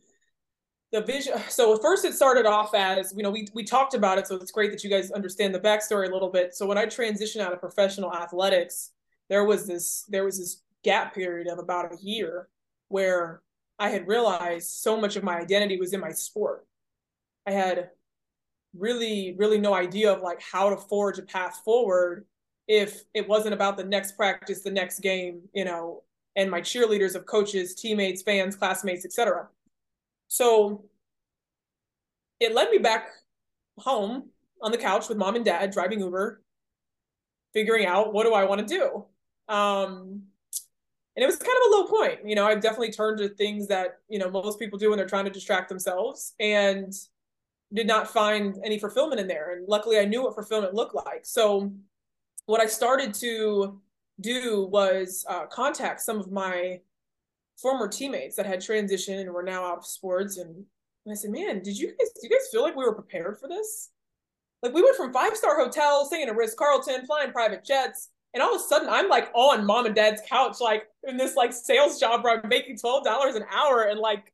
the 0.92 1.00
vision 1.00 1.34
so 1.48 1.76
first 1.78 2.04
it 2.04 2.14
started 2.14 2.46
off 2.46 2.74
as 2.74 3.12
you 3.16 3.22
know 3.22 3.30
we, 3.30 3.46
we 3.52 3.62
talked 3.62 3.92
about 3.92 4.16
it 4.16 4.26
so 4.26 4.36
it's 4.36 4.50
great 4.50 4.70
that 4.70 4.82
you 4.82 4.88
guys 4.88 5.10
understand 5.10 5.54
the 5.54 5.60
backstory 5.60 6.08
a 6.08 6.12
little 6.12 6.30
bit 6.30 6.54
so 6.54 6.66
when 6.66 6.78
i 6.78 6.86
transitioned 6.86 7.42
out 7.42 7.52
of 7.52 7.60
professional 7.60 8.10
athletics 8.14 8.92
there 9.28 9.44
was 9.44 9.66
this 9.66 10.06
there 10.08 10.24
was 10.24 10.38
this 10.38 10.62
gap 10.82 11.14
period 11.14 11.46
of 11.46 11.58
about 11.58 11.92
a 11.92 12.02
year 12.02 12.48
where 12.88 13.42
i 13.78 13.90
had 13.90 14.08
realized 14.08 14.70
so 14.70 14.98
much 14.98 15.14
of 15.16 15.22
my 15.22 15.38
identity 15.38 15.76
was 15.76 15.92
in 15.92 16.00
my 16.00 16.10
sport 16.10 16.66
i 17.46 17.50
had 17.50 17.90
really 18.74 19.34
really 19.36 19.58
no 19.58 19.74
idea 19.74 20.10
of 20.10 20.22
like 20.22 20.40
how 20.40 20.70
to 20.70 20.76
forge 20.78 21.18
a 21.18 21.22
path 21.22 21.60
forward 21.66 22.24
if 22.66 23.02
it 23.12 23.28
wasn't 23.28 23.52
about 23.52 23.76
the 23.76 23.84
next 23.84 24.16
practice 24.16 24.62
the 24.62 24.70
next 24.70 25.00
game 25.00 25.42
you 25.52 25.66
know 25.66 26.02
and 26.38 26.48
my 26.48 26.60
cheerleaders 26.60 27.16
of 27.16 27.26
coaches, 27.26 27.74
teammates, 27.74 28.22
fans, 28.22 28.54
classmates, 28.54 29.04
etc. 29.04 29.48
So 30.28 30.84
it 32.38 32.54
led 32.54 32.70
me 32.70 32.78
back 32.78 33.08
home 33.76 34.30
on 34.62 34.70
the 34.70 34.78
couch 34.78 35.08
with 35.08 35.18
mom 35.18 35.34
and 35.34 35.44
dad 35.44 35.72
driving 35.72 35.98
Uber, 35.98 36.40
figuring 37.52 37.86
out 37.86 38.12
what 38.12 38.22
do 38.22 38.34
I 38.34 38.44
want 38.44 38.66
to 38.66 38.66
do. 38.66 39.04
Um, 39.52 40.22
and 41.16 41.24
it 41.24 41.26
was 41.26 41.36
kind 41.36 41.50
of 41.50 41.72
a 41.72 41.74
low 41.74 41.86
point. 41.88 42.20
You 42.24 42.36
know, 42.36 42.46
I've 42.46 42.60
definitely 42.60 42.92
turned 42.92 43.18
to 43.18 43.30
things 43.30 43.66
that, 43.66 43.98
you 44.08 44.20
know, 44.20 44.30
most 44.30 44.60
people 44.60 44.78
do 44.78 44.90
when 44.90 44.96
they're 44.96 45.08
trying 45.08 45.24
to 45.24 45.32
distract 45.32 45.68
themselves 45.68 46.34
and 46.38 46.92
did 47.74 47.88
not 47.88 48.08
find 48.08 48.56
any 48.64 48.78
fulfillment 48.78 49.20
in 49.20 49.26
there. 49.26 49.56
And 49.56 49.66
luckily 49.66 49.98
I 49.98 50.04
knew 50.04 50.22
what 50.22 50.36
fulfillment 50.36 50.72
looked 50.72 50.94
like. 50.94 51.24
So 51.24 51.72
what 52.46 52.60
I 52.60 52.66
started 52.66 53.12
to 53.14 53.80
do 54.20 54.68
was 54.70 55.24
uh, 55.28 55.46
contact 55.46 56.00
some 56.00 56.18
of 56.18 56.30
my 56.30 56.80
former 57.60 57.88
teammates 57.88 58.36
that 58.36 58.46
had 58.46 58.60
transitioned 58.60 59.20
and 59.20 59.32
were 59.32 59.42
now 59.42 59.64
out 59.64 59.78
of 59.78 59.86
sports. 59.86 60.38
And, 60.38 60.54
and 61.04 61.12
I 61.12 61.14
said, 61.14 61.30
man, 61.30 61.62
did 61.62 61.76
you 61.78 61.88
guys, 61.88 62.10
do 62.14 62.20
you 62.22 62.30
guys 62.30 62.48
feel 62.50 62.62
like 62.62 62.76
we 62.76 62.84
were 62.84 62.94
prepared 62.94 63.38
for 63.38 63.48
this? 63.48 63.90
Like 64.62 64.74
we 64.74 64.82
went 64.82 64.96
from 64.96 65.12
five 65.12 65.36
star 65.36 65.56
hotels, 65.56 66.08
staying 66.08 66.28
at 66.28 66.36
Ritz 66.36 66.54
Carlton, 66.54 67.06
flying 67.06 67.30
private 67.32 67.64
jets, 67.64 68.10
and 68.34 68.42
all 68.42 68.54
of 68.54 68.60
a 68.60 68.64
sudden 68.64 68.88
I'm 68.88 69.08
like 69.08 69.30
on 69.34 69.64
mom 69.64 69.86
and 69.86 69.94
dad's 69.94 70.22
couch, 70.28 70.56
like 70.60 70.88
in 71.04 71.16
this 71.16 71.36
like 71.36 71.52
sales 71.52 72.00
job 72.00 72.24
where 72.24 72.40
I'm 72.40 72.48
making 72.48 72.78
twelve 72.78 73.04
dollars 73.04 73.36
an 73.36 73.44
hour 73.52 73.82
and 73.84 74.00
like 74.00 74.32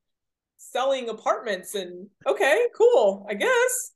selling 0.57 1.11
apartments. 1.11 1.75
And 1.75 2.09
okay, 2.27 2.67
cool, 2.77 3.27
I 3.29 3.35
guess. 3.35 3.93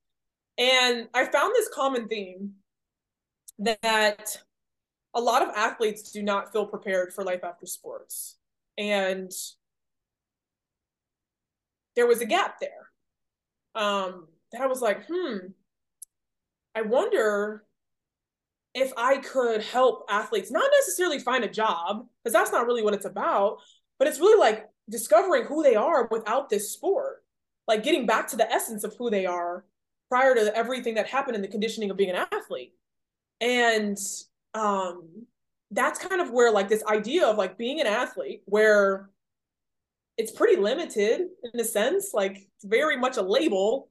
And 0.59 1.09
I 1.14 1.24
found 1.24 1.55
this 1.55 1.70
common 1.72 2.09
theme 2.09 2.53
that 3.61 4.36
a 5.18 5.20
lot 5.20 5.42
of 5.42 5.48
athletes 5.56 6.12
do 6.12 6.22
not 6.22 6.52
feel 6.52 6.64
prepared 6.64 7.12
for 7.12 7.24
life 7.24 7.42
after 7.42 7.66
sports. 7.66 8.36
And 8.78 9.32
there 11.96 12.06
was 12.06 12.20
a 12.20 12.26
gap 12.26 12.60
there. 12.60 12.86
Um, 13.74 14.28
that 14.52 14.62
I 14.62 14.66
was 14.66 14.80
like, 14.80 15.06
hmm, 15.10 15.38
I 16.74 16.82
wonder 16.82 17.64
if 18.74 18.92
I 18.96 19.16
could 19.18 19.64
help 19.64 20.06
athletes 20.08 20.52
not 20.52 20.70
necessarily 20.78 21.18
find 21.18 21.42
a 21.42 21.48
job, 21.48 22.06
because 22.22 22.32
that's 22.32 22.52
not 22.52 22.66
really 22.66 22.82
what 22.82 22.94
it's 22.94 23.04
about, 23.04 23.58
but 23.98 24.06
it's 24.06 24.20
really 24.20 24.38
like 24.38 24.68
discovering 24.88 25.46
who 25.46 25.64
they 25.64 25.74
are 25.74 26.06
without 26.12 26.48
this 26.48 26.70
sport, 26.70 27.24
like 27.66 27.82
getting 27.82 28.06
back 28.06 28.28
to 28.28 28.36
the 28.36 28.50
essence 28.50 28.84
of 28.84 28.94
who 28.96 29.10
they 29.10 29.26
are 29.26 29.64
prior 30.08 30.34
to 30.36 30.56
everything 30.56 30.94
that 30.94 31.08
happened 31.08 31.34
in 31.34 31.42
the 31.42 31.48
conditioning 31.48 31.90
of 31.90 31.96
being 31.96 32.10
an 32.10 32.26
athlete. 32.32 32.72
And 33.40 33.98
um, 34.59 35.26
that's 35.70 35.98
kind 35.98 36.20
of 36.20 36.30
where 36.30 36.50
like 36.50 36.68
this 36.68 36.84
idea 36.84 37.26
of 37.26 37.36
like 37.36 37.56
being 37.56 37.80
an 37.80 37.86
athlete, 37.86 38.42
where 38.46 39.11
it's 40.16 40.32
pretty 40.32 40.61
limited 40.61 41.28
in 41.52 41.61
a 41.61 41.64
sense, 41.64 42.11
like 42.12 42.36
it's 42.36 42.64
very 42.64 42.96
much 42.96 43.16
a 43.16 43.22
label 43.22 43.88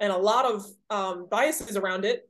and 0.00 0.12
a 0.12 0.16
lot 0.16 0.44
of 0.44 0.66
um, 0.90 1.26
biases 1.30 1.76
around 1.76 2.04
it. 2.04 2.28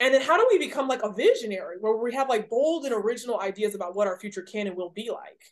And 0.00 0.12
then 0.12 0.22
how 0.22 0.36
do 0.36 0.46
we 0.50 0.58
become 0.58 0.88
like 0.88 1.02
a 1.02 1.12
visionary 1.12 1.76
where 1.80 1.96
we 1.96 2.14
have 2.14 2.28
like 2.28 2.50
bold 2.50 2.84
and 2.84 2.94
original 2.94 3.40
ideas 3.40 3.74
about 3.74 3.94
what 3.94 4.06
our 4.06 4.18
future 4.18 4.42
can 4.42 4.66
and 4.66 4.76
will 4.76 4.90
be 4.90 5.10
like? 5.10 5.42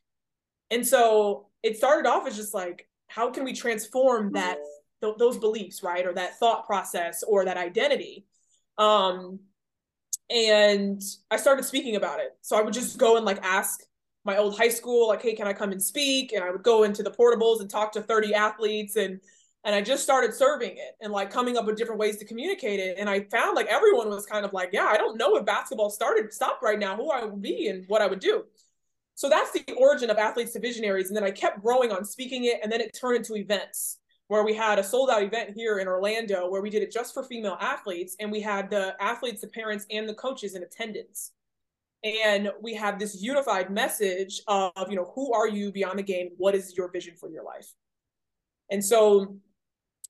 And 0.71 0.87
so 0.87 1.49
it 1.63 1.77
started 1.77 2.09
off 2.09 2.27
as 2.27 2.37
just 2.37 2.55
like 2.55 2.89
how 3.09 3.31
can 3.31 3.45
we 3.45 3.53
transform 3.53 4.33
that 4.33 4.59
th- 5.03 5.17
those 5.19 5.39
beliefs 5.39 5.83
right 5.83 6.07
or 6.07 6.15
that 6.15 6.39
thought 6.39 6.67
process 6.67 7.23
or 7.23 7.45
that 7.45 7.57
identity? 7.57 8.27
Um 8.79 9.41
and 10.33 11.03
i 11.31 11.37
started 11.37 11.65
speaking 11.65 11.97
about 11.97 12.21
it 12.21 12.37
so 12.41 12.57
i 12.57 12.63
would 12.63 12.75
just 12.75 12.99
go 12.99 13.17
and 13.17 13.25
like 13.25 13.39
ask 13.43 13.83
my 14.25 14.37
old 14.37 14.57
high 14.57 14.69
school 14.69 15.09
like 15.09 15.23
hey 15.23 15.35
can 15.35 15.47
i 15.47 15.53
come 15.53 15.73
and 15.73 15.83
speak 15.83 16.33
and 16.33 16.43
i 16.43 16.51
would 16.51 16.63
go 16.63 16.83
into 16.85 17.03
the 17.03 17.11
portables 17.11 17.61
and 17.61 17.69
talk 17.71 17.93
to 17.93 18.01
30 18.03 18.35
athletes 18.35 18.97
and 18.97 19.21
and 19.65 19.75
I 19.75 19.81
just 19.81 20.03
started 20.03 20.35
serving 20.35 20.73
it 20.73 20.97
and 21.01 21.13
like 21.13 21.31
coming 21.31 21.57
up 21.57 21.67
with 21.67 21.77
different 21.77 22.01
ways 22.01 22.17
to 22.19 22.25
communicate 22.25 22.81
it. 22.81 22.97
And 22.99 23.09
I 23.09 23.21
found 23.31 23.55
like 23.55 23.69
everyone 23.69 24.09
was 24.09 24.27
kind 24.27 24.45
of 24.45 24.53
like, 24.53 24.71
yeah, 24.73 24.87
I 24.87 24.97
don't 24.97 25.17
know 25.17 25.37
if 25.37 25.45
basketball 25.45 25.91
started 25.91 26.33
stopped 26.33 26.63
right 26.63 26.79
now, 26.79 26.97
who 26.97 27.11
I 27.11 27.25
would 27.25 27.41
be 27.41 27.69
and 27.69 27.85
what 27.87 28.03
I 28.03 28.09
would 28.09 28.19
do. 28.19 28.45
So 29.15 29.29
that's 29.29 29.53
the 29.53 29.65
origin 29.75 30.11
of 30.11 30.19
athletes 30.19 30.53
to 30.55 30.61
visionaries. 30.61 31.09
And 31.09 31.17
then 31.17 31.23
I 31.23 31.31
kept 31.31 31.63
growing 31.63 31.93
on 31.93 32.05
speaking 32.05 32.47
it, 32.47 32.59
and 32.63 32.73
then 32.73 32.81
it 32.81 32.97
turned 32.99 33.19
into 33.19 33.37
events 33.37 33.99
where 34.33 34.45
we 34.45 34.55
had 34.55 34.79
a 34.79 34.83
sold 34.83 35.11
out 35.11 35.23
event 35.23 35.51
here 35.55 35.79
in 35.79 35.87
Orlando 35.87 36.49
where 36.49 36.63
we 36.63 36.71
did 36.71 36.83
it 36.83 36.91
just 36.91 37.13
for 37.13 37.23
female 37.23 37.59
athletes, 37.61 38.17
and 38.19 38.33
we 38.33 38.41
had 38.41 38.71
the 38.71 38.97
athletes, 38.99 39.43
the 39.43 39.47
parents, 39.47 39.85
and 39.91 40.09
the 40.09 40.15
coaches 40.15 40.55
in 40.55 40.63
attendance. 40.63 41.33
And 42.03 42.51
we 42.63 42.73
have 42.75 42.99
this 42.99 43.23
unified 43.23 43.69
message 43.69 44.41
of, 44.49 44.73
you 44.89 44.97
know, 44.97 45.13
who 45.15 45.35
are 45.35 45.47
you 45.47 45.71
beyond 45.71 45.99
the 45.99 46.03
game? 46.03 46.31
What 46.39 46.55
is 46.55 46.75
your 46.75 46.91
vision 46.91 47.15
for 47.15 47.29
your 47.29 47.45
life? 47.45 47.75
And 48.71 48.83
so 48.83 49.37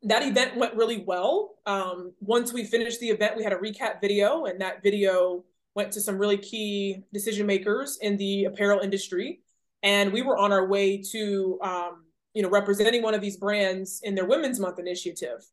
that 0.05 0.23
event 0.23 0.57
went 0.57 0.77
really 0.77 1.03
well. 1.05 1.57
Um, 1.67 2.13
once 2.21 2.53
we 2.53 2.63
finished 2.63 3.01
the 3.01 3.09
event, 3.09 3.37
we 3.37 3.43
had 3.43 3.53
a 3.53 3.57
recap 3.57 4.01
video, 4.01 4.45
and 4.45 4.61
that 4.61 4.85
video 4.85 5.45
went 5.75 5.91
to 5.95 6.01
some 6.01 6.17
really 6.17 6.39
key 6.39 7.03
decision 7.13 7.45
makers 7.45 7.99
in 8.01 8.17
the 8.19 8.45
apparel 8.45 8.79
industry. 8.79 9.41
And 9.83 10.13
we 10.13 10.23
were 10.23 10.39
on 10.39 10.53
our 10.53 10.69
way 10.69 11.03
to, 11.11 11.59
um, 11.61 12.05
you 12.35 12.43
know, 12.43 12.49
representing 12.49 13.03
one 13.03 13.15
of 13.15 13.21
these 13.21 13.37
brands 13.37 14.01
in 14.03 14.15
their 14.15 14.25
Women's 14.25 14.61
Month 14.61 14.79
initiative. 14.79 15.45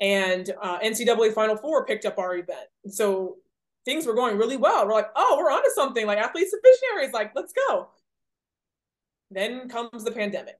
And 0.00 0.50
uh, 0.62 0.78
NCAA 0.80 1.32
Final 1.34 1.56
Four 1.56 1.84
picked 1.84 2.06
up 2.06 2.18
our 2.18 2.36
event. 2.36 2.68
And 2.84 2.92
so 2.92 3.36
things 3.84 4.06
were 4.06 4.14
going 4.14 4.38
really 4.38 4.56
well. 4.56 4.86
We're 4.86 4.94
like, 4.94 5.10
oh, 5.14 5.36
we're 5.38 5.50
onto 5.50 5.70
something. 5.74 6.06
Like 6.06 6.18
athletes 6.18 6.52
and 6.52 6.62
visionaries, 6.62 7.12
like, 7.12 7.32
let's 7.34 7.52
go. 7.68 7.88
Then 9.30 9.68
comes 9.68 10.04
the 10.04 10.10
pandemic. 10.10 10.58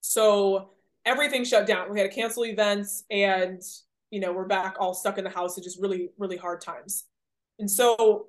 So 0.00 0.70
everything 1.04 1.44
shut 1.44 1.66
down. 1.66 1.90
We 1.90 2.00
had 2.00 2.10
to 2.10 2.14
cancel 2.14 2.44
events 2.44 3.04
and 3.10 3.62
you 4.10 4.20
know, 4.20 4.32
we're 4.32 4.46
back 4.46 4.76
all 4.78 4.92
stuck 4.92 5.18
in 5.18 5.24
the 5.24 5.30
house 5.30 5.56
It's 5.56 5.66
just 5.66 5.80
really, 5.80 6.10
really 6.18 6.36
hard 6.36 6.60
times. 6.60 7.04
And 7.58 7.70
so 7.70 8.26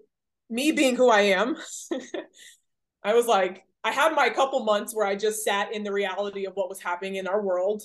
me 0.50 0.72
being 0.72 0.96
who 0.96 1.10
I 1.10 1.22
am, 1.22 1.58
I 3.04 3.14
was 3.14 3.26
like, 3.26 3.66
I 3.84 3.92
had 3.92 4.14
my 4.14 4.30
couple 4.30 4.64
months 4.64 4.94
where 4.94 5.06
I 5.06 5.16
just 5.16 5.44
sat 5.44 5.74
in 5.74 5.84
the 5.84 5.92
reality 5.92 6.46
of 6.46 6.56
what 6.56 6.70
was 6.70 6.80
happening 6.80 7.16
in 7.16 7.28
our 7.28 7.42
world. 7.42 7.84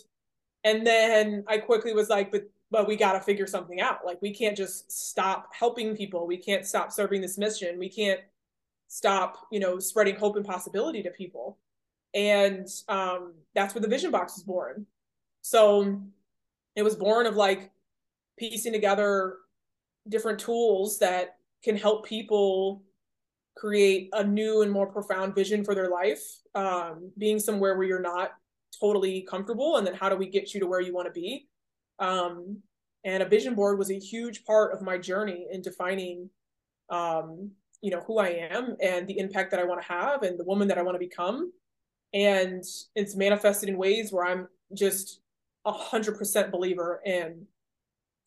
And 0.64 0.86
then 0.86 1.44
I 1.46 1.58
quickly 1.58 1.92
was 1.92 2.08
like, 2.08 2.30
but 2.30 2.42
but 2.70 2.88
we 2.88 2.96
got 2.96 3.12
to 3.12 3.20
figure 3.20 3.46
something 3.46 3.80
out. 3.80 4.04
Like 4.04 4.20
we 4.20 4.34
can't 4.34 4.56
just 4.56 4.90
stop 4.90 5.54
helping 5.54 5.96
people. 5.96 6.26
We 6.26 6.36
can't 6.36 6.66
stop 6.66 6.90
serving 6.90 7.20
this 7.20 7.38
mission. 7.38 7.78
We 7.78 7.88
can't 7.88 8.20
stop, 8.88 9.46
you 9.52 9.60
know, 9.60 9.78
spreading 9.78 10.16
hope 10.16 10.34
and 10.36 10.44
possibility 10.44 11.02
to 11.04 11.10
people 11.10 11.58
and 12.16 12.66
um, 12.88 13.34
that's 13.54 13.74
where 13.74 13.82
the 13.82 13.88
vision 13.88 14.10
box 14.10 14.34
was 14.34 14.42
born 14.42 14.86
so 15.42 16.00
it 16.74 16.82
was 16.82 16.96
born 16.96 17.26
of 17.26 17.36
like 17.36 17.70
piecing 18.38 18.72
together 18.72 19.36
different 20.08 20.38
tools 20.38 20.98
that 20.98 21.36
can 21.62 21.76
help 21.76 22.06
people 22.06 22.82
create 23.56 24.10
a 24.12 24.22
new 24.22 24.62
and 24.62 24.70
more 24.70 24.86
profound 24.86 25.34
vision 25.34 25.64
for 25.64 25.74
their 25.74 25.88
life 25.88 26.22
um, 26.54 27.10
being 27.18 27.38
somewhere 27.38 27.76
where 27.76 27.86
you're 27.86 28.00
not 28.00 28.32
totally 28.78 29.22
comfortable 29.22 29.76
and 29.76 29.86
then 29.86 29.94
how 29.94 30.08
do 30.08 30.16
we 30.16 30.28
get 30.28 30.52
you 30.52 30.60
to 30.60 30.66
where 30.66 30.80
you 30.80 30.94
want 30.94 31.06
to 31.06 31.12
be? 31.12 31.48
Um, 31.98 32.58
and 33.04 33.22
a 33.22 33.28
vision 33.28 33.54
board 33.54 33.78
was 33.78 33.90
a 33.90 33.98
huge 33.98 34.44
part 34.44 34.74
of 34.74 34.82
my 34.82 34.98
journey 34.98 35.46
in 35.50 35.62
defining 35.62 36.28
um, 36.90 37.50
you 37.82 37.90
know 37.90 38.00
who 38.06 38.18
i 38.18 38.28
am 38.28 38.76
and 38.80 39.06
the 39.06 39.18
impact 39.18 39.50
that 39.50 39.60
i 39.60 39.64
want 39.64 39.80
to 39.80 39.86
have 39.86 40.22
and 40.22 40.38
the 40.38 40.44
woman 40.44 40.68
that 40.68 40.78
i 40.78 40.82
want 40.82 40.94
to 40.94 40.98
become. 40.98 41.52
And 42.14 42.64
it's 42.94 43.16
manifested 43.16 43.68
in 43.68 43.76
ways 43.76 44.12
where 44.12 44.26
i'm 44.26 44.48
just 44.74 45.20
a 45.64 45.72
hundred 45.72 46.18
percent 46.18 46.50
believer 46.50 47.00
in 47.04 47.46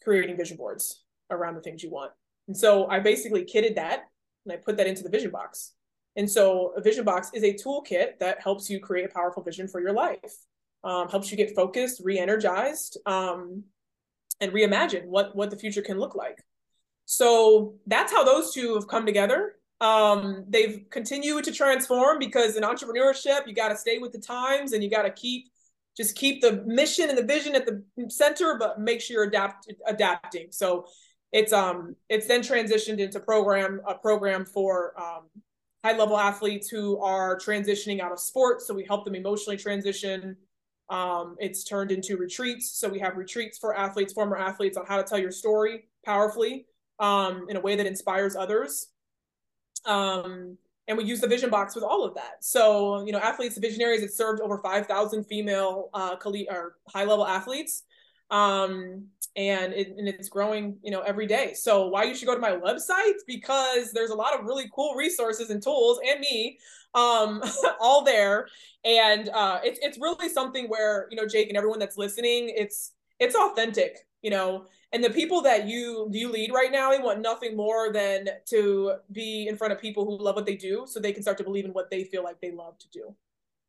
creating 0.04 0.38
vision 0.38 0.58
boards 0.58 1.04
around 1.30 1.56
the 1.56 1.62
things 1.62 1.84
you 1.84 1.90
want. 1.90 2.12
And 2.48 2.58
so 2.58 2.88
i 2.88 3.00
basically 3.00 3.46
kitted 3.46 3.76
that 3.76 4.06
and 4.46 4.54
i 4.54 4.56
put 4.56 4.78
that 4.78 4.88
into 4.88 5.04
the 5.04 5.10
vision 5.10 5.32
box. 5.32 5.74
And 6.16 6.30
so 6.30 6.74
a 6.76 6.82
vision 6.82 7.06
box 7.06 7.30
is 7.34 7.44
a 7.44 7.54
toolkit 7.54 8.20
that 8.20 8.42
helps 8.42 8.70
you 8.70 8.80
create 8.80 9.06
a 9.06 9.14
powerful 9.14 9.44
vision 9.44 9.68
for 9.68 9.80
your 9.80 9.94
life 9.94 10.34
um, 10.84 11.10
helps 11.10 11.32
you 11.32 11.38
get 11.38 11.56
focused 11.56 12.02
re-energized 12.04 12.98
um, 13.06 13.64
and 14.40 14.52
reimagine 14.52 15.06
what 15.06 15.36
what 15.36 15.50
the 15.50 15.58
future 15.58 15.82
can 15.82 16.00
look 16.00 16.16
like. 16.16 16.44
So 17.06 17.76
that's 17.88 18.12
how 18.12 18.24
those 18.24 18.54
two 18.54 18.76
have 18.76 18.88
come 18.88 19.06
together. 19.06 19.56
Um, 19.82 20.46
they've 20.48 20.86
continued 20.90 21.46
to 21.46 21.52
transform 21.52 22.20
because 22.20 22.56
in 22.56 22.64
entrepreneurship, 22.64 23.48
you 23.48 23.54
got 23.54 23.70
to 23.70 23.78
stay 23.78 23.98
with 23.98 24.12
the 24.12 24.20
times 24.20 24.74
and 24.74 24.84
you 24.84 24.90
got 24.90 25.04
to 25.04 25.12
keep 25.12 25.50
just 25.98 26.16
keep 26.16 26.42
the 26.42 26.64
mission 26.66 27.10
and 27.10 27.18
the 27.18 27.24
vision 27.24 27.56
at 27.56 27.66
the 27.66 27.84
center, 28.10 28.56
but 28.58 28.80
make 28.80 29.02
sure 29.02 29.16
you're 29.16 29.24
adapt 29.26 29.72
adapting. 29.86 30.48
So 30.52 30.86
it's 31.32 31.54
um 31.54 31.96
it's 32.10 32.28
then 32.28 32.42
transitioned 32.42 33.00
into 33.00 33.20
program 33.20 33.82
a 33.88 33.94
program 33.94 34.46
for 34.46 35.00
um, 35.00 35.24
high 35.84 35.98
level 35.98 36.18
athletes 36.18 36.70
who 36.70 37.00
are 37.02 37.38
transitioning 37.38 38.02
out 38.02 38.12
of 38.12 38.20
sports. 38.20 38.68
So 38.68 38.74
we 38.74 38.84
help 38.84 39.06
them 39.06 39.16
emotionally 39.16 39.58
transition. 39.58 40.36
Um, 40.90 41.36
it's 41.40 41.64
turned 41.64 41.92
into 41.92 42.18
retreats. 42.18 42.72
So 42.72 42.90
we 42.90 43.00
have 43.00 43.16
retreats 43.16 43.58
for 43.58 43.78
athletes, 43.78 44.12
former 44.12 44.38
athletes, 44.38 44.76
on 44.76 44.86
how 44.88 44.98
to 44.98 45.04
tell 45.04 45.20
your 45.20 45.32
story 45.32 45.88
powerfully 46.04 46.66
um, 47.00 47.46
in 47.48 47.56
a 47.58 47.62
way 47.62 47.76
that 47.76 47.86
inspires 47.86 48.36
others. 48.36 48.88
Um, 49.86 50.58
and 50.88 50.98
we 50.98 51.04
use 51.04 51.22
the 51.22 51.28
vision 51.28 51.52
box 51.52 51.76
with 51.76 51.84
all 51.84 52.04
of 52.04 52.16
that. 52.16 52.44
So, 52.44 53.06
you 53.06 53.12
know, 53.12 53.20
athletes, 53.20 53.58
visionaries, 53.58 54.02
it 54.02 54.12
served 54.12 54.42
over 54.42 54.58
5,000 54.58 55.24
female 55.26 55.90
uh, 55.94 56.16
high 56.88 57.06
level 57.06 57.28
athletes. 57.28 57.84
Um, 58.30 59.08
and, 59.36 59.74
it, 59.74 59.96
and 59.98 60.08
it's 60.08 60.30
growing, 60.30 60.78
you 60.84 60.92
know, 60.92 61.02
every 61.02 61.28
day. 61.28 61.54
So 61.54 61.88
why 61.88 62.04
you 62.04 62.16
should 62.16 62.28
go 62.28 62.36
to 62.36 62.42
my 62.42 62.52
website? 62.52 63.14
Because 63.28 63.92
there's 63.92 64.10
a 64.10 64.16
lot 64.16 64.38
of 64.38 64.46
really 64.46 64.70
cool 64.74 64.96
resources 64.96 65.50
and 65.50 65.62
tools 65.62 66.00
and 66.08 66.20
me 66.20 66.58
um, 66.94 67.42
all 67.80 68.04
there. 68.04 68.48
And 68.84 69.30
uh, 69.30 69.60
it's, 69.64 69.80
it's 69.82 69.98
really 70.00 70.30
something 70.30 70.66
where, 70.68 71.08
you 71.10 71.18
know, 71.18 71.28
Jake 71.28 71.50
and 71.50 71.58
everyone 71.58 71.80
that's 71.80 71.98
listening, 71.98 72.52
it's, 72.56 72.94
it's 73.20 73.36
authentic, 73.36 73.98
you 74.22 74.30
know, 74.30 74.66
and 74.92 75.04
the 75.04 75.10
people 75.10 75.42
that 75.44 75.68
you 75.68 76.10
you 76.12 76.32
lead 76.32 76.52
right 76.52 76.72
now 76.72 76.92
they 76.92 77.00
want 77.00 77.22
nothing 77.22 77.56
more 77.56 77.92
than 77.92 78.28
to 78.46 78.94
be 79.12 79.48
in 79.48 79.56
front 79.56 79.74
of 79.74 79.80
people 79.80 80.06
who 80.06 80.24
love 80.24 80.36
what 80.36 80.46
they 80.46 80.56
do 80.56 80.86
so 80.88 81.00
they 81.00 81.14
can 81.14 81.22
start 81.22 81.38
to 81.38 81.44
believe 81.44 81.66
in 81.66 81.72
what 81.72 81.90
they 81.90 82.04
feel 82.04 82.24
like 82.24 82.40
they 82.42 82.52
love 82.52 82.78
to 82.80 82.90
do 82.90 83.16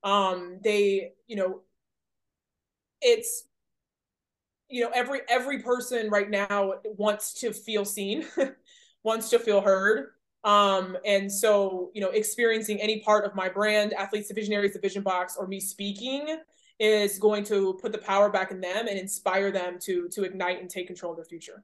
um 0.02 0.58
they 0.64 1.12
you 1.26 1.36
know 1.36 1.60
it's 3.02 3.44
you 4.70 4.82
know 4.82 4.90
every 4.94 5.20
every 5.28 5.58
person 5.58 6.08
right 6.10 6.30
now 6.30 6.74
wants 6.84 7.34
to 7.34 7.52
feel 7.52 7.84
seen 7.84 8.24
wants 9.02 9.28
to 9.30 9.38
feel 9.38 9.60
heard 9.60 10.12
um 10.44 10.96
and 11.04 11.30
so 11.30 11.90
you 11.94 12.00
know 12.00 12.10
experiencing 12.10 12.80
any 12.80 13.00
part 13.00 13.24
of 13.24 13.34
my 13.34 13.48
brand 13.48 13.92
athletes 13.92 14.28
the 14.28 14.34
visionaries 14.34 14.72
the 14.72 14.78
vision 14.78 15.02
box 15.02 15.36
or 15.36 15.46
me 15.46 15.60
speaking 15.60 16.38
is 16.80 17.18
going 17.18 17.44
to 17.44 17.74
put 17.74 17.92
the 17.92 17.98
power 17.98 18.30
back 18.30 18.50
in 18.50 18.60
them 18.60 18.88
and 18.88 18.98
inspire 18.98 19.52
them 19.52 19.78
to 19.78 20.08
to 20.08 20.24
ignite 20.24 20.60
and 20.60 20.70
take 20.70 20.86
control 20.86 21.12
of 21.12 21.16
their 21.16 21.26
future. 21.26 21.62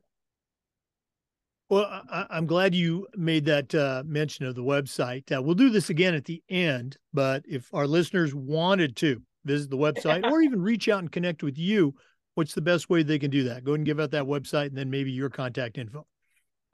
Well, 1.69 1.87
I, 2.09 2.27
am 2.31 2.47
glad 2.47 2.77
you 2.77 3.09
made 3.17 3.45
that 3.47 3.75
uh, 3.75 4.05
mention 4.07 4.47
of 4.47 4.55
the 4.55 4.63
website. 4.63 5.37
Uh, 5.37 5.43
we'll 5.43 5.57
do 5.57 5.71
this 5.71 5.91
again 5.91 6.15
at 6.15 6.25
the 6.25 6.41
end, 6.49 6.97
but 7.13 7.43
if 7.49 7.75
our 7.75 7.89
listeners 7.89 8.37
wanted 8.37 8.95
to 8.97 9.21
visit 9.45 9.71
the 9.71 9.77
website 9.77 10.31
or 10.31 10.43
even 10.43 10.63
reach 10.63 10.89
out 10.89 11.01
and 11.01 11.11
connect 11.11 11.43
with 11.43 11.59
you, 11.59 11.93
what's 12.37 12.55
the 12.55 12.61
best 12.61 12.89
way 12.89 13.03
they 13.03 13.19
can 13.19 13.31
do 13.31 13.43
that? 13.45 13.65
Go 13.65 13.73
ahead 13.73 13.81
and 13.81 13.87
give 13.87 13.99
out 13.99 14.13
that 14.13 14.25
website 14.25 14.67
and 14.67 14.77
then 14.77 14.91
maybe 14.91 15.11
your 15.11 15.31
contact 15.31 15.79
info. 15.79 16.07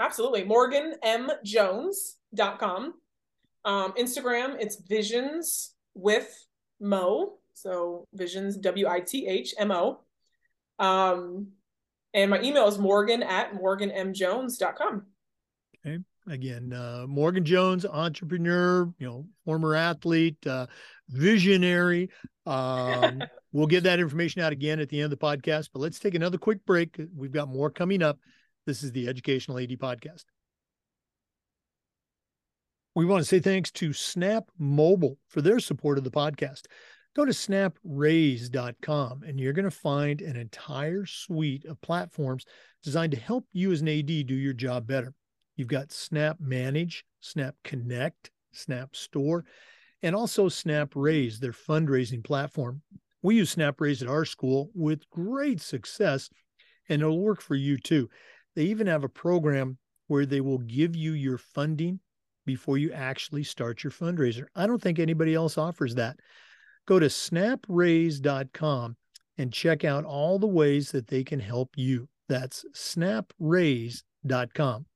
Absolutely. 0.01 0.43
MorganMJones.com. 0.43 2.95
Um, 3.65 3.93
Instagram, 3.93 4.57
it's 4.59 4.75
visions 4.77 5.75
with 5.95 6.47
Mo. 6.81 7.35
So 7.55 8.09
visions, 8.13 8.57
W 8.57 8.89
I 8.89 8.99
T 9.01 9.29
H 9.29 9.55
M 9.57 9.71
O. 9.71 10.01
Um, 10.81 11.53
and 12.13 12.29
my 12.31 12.43
email 12.43 12.67
is 12.67 12.79
morgan 12.79 13.23
at 13.23 13.55
morganmjones.com. 13.55 15.07
Okay. 15.87 15.99
Again, 16.29 16.73
uh, 16.73 17.05
Morgan 17.09 17.45
Jones, 17.45 17.85
entrepreneur, 17.85 18.85
you 18.99 19.07
know, 19.07 19.27
former 19.45 19.75
athlete, 19.75 20.47
uh, 20.47 20.69
visionary. 21.09 22.11
Um, 22.47 23.25
we'll 23.53 23.67
get 23.67 23.85
that 23.85 24.01
information 24.01 24.43
out 24.43 24.53
again 24.53 24.81
at 24.81 24.89
the 24.89 25.01
end 25.01 25.13
of 25.13 25.19
the 25.19 25.25
podcast, 25.25 25.69
but 25.73 25.81
let's 25.81 25.99
take 25.99 26.15
another 26.15 26.39
quick 26.39 26.65
break. 26.65 27.01
We've 27.15 27.33
got 27.33 27.49
more 27.49 27.71
coming 27.71 28.03
up. 28.03 28.19
This 28.67 28.83
is 28.83 28.93
the 28.93 29.09
Educational 29.09 29.59
AD 29.59 29.71
Podcast. 29.71 30.25
We 32.95 33.07
want 33.07 33.23
to 33.23 33.29
say 33.29 33.41
thanks 33.41 33.71
to 33.73 33.93
Snap 33.93 34.45
Mobile 34.59 35.17
for 35.29 35.41
their 35.41 35.61
support 35.61 35.99
of 35.99 36.05
the 36.05 36.11
podcast. 36.11 36.67
Go 37.15 37.25
to 37.25 37.33
snapraise.com 37.33 39.23
and 39.23 39.41
you're 39.41 39.53
going 39.53 39.65
to 39.65 39.71
find 39.71 40.21
an 40.21 40.37
entire 40.37 41.05
suite 41.07 41.65
of 41.65 41.81
platforms 41.81 42.45
designed 42.83 43.13
to 43.13 43.19
help 43.19 43.47
you 43.53 43.73
as 43.73 43.81
an 43.81 43.89
AD 43.89 44.07
do 44.07 44.35
your 44.35 44.53
job 44.53 44.87
better. 44.87 45.15
You've 45.57 45.69
got 45.69 45.93
Snap 45.93 46.39
Manage, 46.41 47.05
Snap 47.21 47.55
Connect, 47.65 48.31
Snap 48.53 48.97
Store, 48.97 49.45
and 50.03 50.17
also 50.17 50.49
Snap 50.49 50.93
Raise, 50.95 51.39
their 51.39 51.53
fundraising 51.53 52.25
platform. 52.25 52.83
We 53.23 53.37
use 53.37 53.55
SnapRaise 53.55 54.03
at 54.03 54.09
our 54.09 54.25
school 54.25 54.71
with 54.75 55.09
great 55.11 55.61
success, 55.61 56.29
and 56.89 57.01
it'll 57.01 57.21
work 57.21 57.41
for 57.41 57.55
you 57.55 57.79
too. 57.79 58.11
They 58.55 58.65
even 58.65 58.89
have 58.89 59.05
a 59.05 59.09
program 59.09 59.79
where 60.09 60.27
they 60.27 60.41
will 60.41 60.59
give 60.59 60.97
you 60.97 61.13
your 61.13 61.39
funding 61.39 62.01
before 62.45 62.77
you 62.77 62.93
actually 62.93 63.45
start 63.45 63.85
your 63.85 63.93
fundraiser. 63.93 64.47
I 64.55 64.67
don't 64.67 64.83
think 64.83 64.99
anybody 64.99 65.35
else 65.35 65.57
offers 65.57 65.95
that. 65.95 66.19
Go 66.87 66.99
to 66.99 67.07
snapraise.com 67.07 68.97
and 69.39 69.53
check 69.53 69.85
out 69.85 70.05
all 70.05 70.39
the 70.39 70.47
ways 70.47 70.91
that 70.91 71.07
they 71.07 71.25
can 71.25 71.41
help 71.41 71.71
you. 71.77 72.09
That's 72.29 72.67
snapraise.com. 72.75 74.87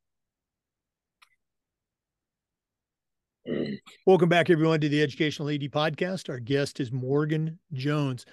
Welcome 4.06 4.28
back, 4.28 4.50
everyone, 4.50 4.80
to 4.80 4.88
the 4.88 5.02
Educational 5.02 5.48
AD 5.48 5.60
podcast. 5.62 6.28
Our 6.28 6.38
guest 6.38 6.80
is 6.80 6.92
Morgan 6.92 7.58
Jones. 7.72 8.24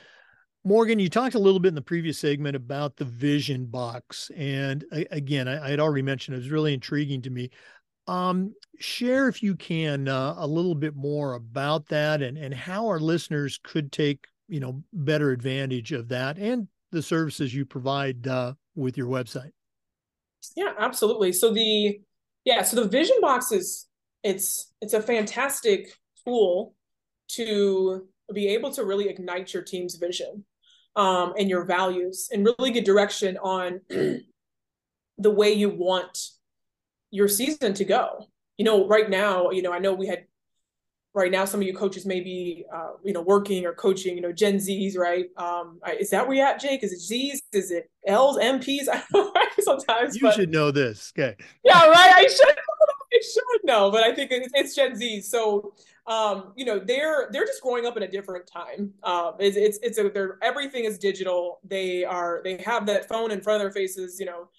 Morgan, 0.64 1.00
you 1.00 1.10
talked 1.10 1.36
a 1.36 1.40
little 1.40 1.60
bit 1.60 1.70
in 1.70 1.76
the 1.76 1.82
previous 1.82 2.18
segment 2.18 2.56
about 2.56 2.96
the 2.96 3.06
vision 3.06 3.66
box. 3.66 4.32
And 4.36 4.86
again, 5.12 5.48
I, 5.48 5.66
I 5.66 5.70
had 5.70 5.80
already 5.80 6.02
mentioned 6.02 6.36
it 6.36 6.40
was 6.40 6.50
really 6.50 6.74
intriguing 6.74 7.22
to 7.24 7.30
me. 7.30 7.50
Um, 8.08 8.54
share, 8.80 9.28
if 9.28 9.42
you 9.42 9.56
can, 9.56 10.08
uh, 10.08 10.36
a 10.38 10.48
little 10.48 10.76
bit 10.76 10.96
more 10.96 11.34
about 11.34 11.88
that 11.88 12.22
and, 12.22 12.38
and 12.38 12.54
how 12.54 12.88
our 12.88 13.00
listeners 13.00 13.60
could 13.64 13.92
take, 13.92 14.26
you 14.48 14.60
know, 14.60 14.84
better 14.94 15.32
advantage 15.32 15.92
of 15.92 16.10
that 16.10 16.38
and 16.38 16.68
the 16.92 17.02
services 17.02 17.54
you 17.54 17.66
provide 17.66 18.28
uh, 18.28 18.54
with 18.76 18.98
your 18.98 19.08
website. 19.08 19.52
Yeah, 20.56 20.74
absolutely. 20.78 21.32
So 21.34 21.54
the 21.54 22.00
yeah, 22.46 22.64
so 22.64 22.84
the 22.84 22.90
vision 22.90 23.18
box 23.22 23.52
is 23.52 23.88
it's 24.24 24.74
it's 24.82 24.94
a 24.94 25.02
fantastic 25.02 25.94
tool 26.26 26.74
to 27.30 28.08
be 28.34 28.48
able 28.48 28.72
to 28.72 28.84
really 28.84 29.10
ignite 29.10 29.54
your 29.54 29.64
team's 29.64 29.96
vision 29.96 30.46
um, 30.96 31.34
and 31.38 31.50
your 31.50 31.66
values 31.66 32.30
and 32.32 32.46
really 32.46 32.72
get 32.72 32.86
direction 32.86 33.38
on 33.38 33.82
the 33.90 35.32
way 35.32 35.52
you 35.52 35.70
want 35.70 36.30
your 37.12 37.28
season 37.28 37.74
to 37.74 37.86
go. 37.86 38.28
You 38.58 38.66
know, 38.66 38.88
right 38.88 39.10
now, 39.10 39.52
you 39.52 39.62
know, 39.62 39.74
I 39.74 39.80
know 39.80 39.94
we 39.94 40.08
had 40.08 40.26
right 41.16 41.32
now 41.32 41.46
some 41.46 41.60
of 41.60 41.68
you 41.68 41.76
coaches 41.76 42.06
may 42.06 42.22
be 42.22 42.66
uh, 42.74 42.94
you 43.04 43.14
know 43.14 43.22
working 43.22 43.66
or 43.66 43.74
coaching 43.74 44.16
you 44.16 44.22
know 44.22 44.32
gen 44.32 44.60
z's 44.60 44.98
right? 44.98 45.26
Um 45.38 45.80
is 46.00 46.10
that 46.10 46.28
where 46.28 46.38
you 46.38 46.44
at 46.44 46.60
jake? 46.60 46.84
Is 46.84 46.94
it 46.94 47.00
z's? 47.00 47.42
Is 47.52 47.72
it 47.72 47.90
l's 48.08 48.38
mps 48.38 48.88
i 48.92 49.04
don't 49.12 49.36
know 49.36 49.42
sometimes 49.60 50.16
you 50.16 50.22
but, 50.24 50.36
should 50.36 50.50
know 50.50 50.72
this. 50.72 51.14
Okay. 51.18 51.36
Yeah 51.64 51.88
right? 51.88 52.14
I 52.16 52.28
should 52.28 52.58
should 53.24 53.64
know, 53.64 53.90
but 53.92 54.04
I 54.04 54.14
think 54.14 54.32
it's, 54.32 54.52
it's 54.54 54.76
Gen 54.76 54.96
Z. 54.96 55.22
So, 55.22 55.74
um, 56.08 56.54
you 56.56 56.66
know, 56.66 56.80
they're 56.80 57.30
they're 57.32 57.46
just 57.46 57.62
growing 57.62 57.86
up 57.86 57.98
in 57.98 58.04
a 58.04 58.08
different 58.08 58.48
time. 58.48 58.94
Um, 59.04 59.34
it's 59.40 59.58
it's 59.58 59.80
it's 59.82 59.98
a, 59.98 60.10
they're 60.10 60.38
everything 60.42 60.86
is 60.86 60.98
digital. 60.98 61.60
They 61.64 62.04
are 62.04 62.42
they 62.44 62.58
have 62.58 62.86
that 62.88 63.08
phone 63.08 63.32
in 63.32 63.42
front 63.42 63.62
of 63.62 63.66
their 63.66 63.72
faces. 63.72 64.20
You 64.20 64.26
know, 64.26 64.50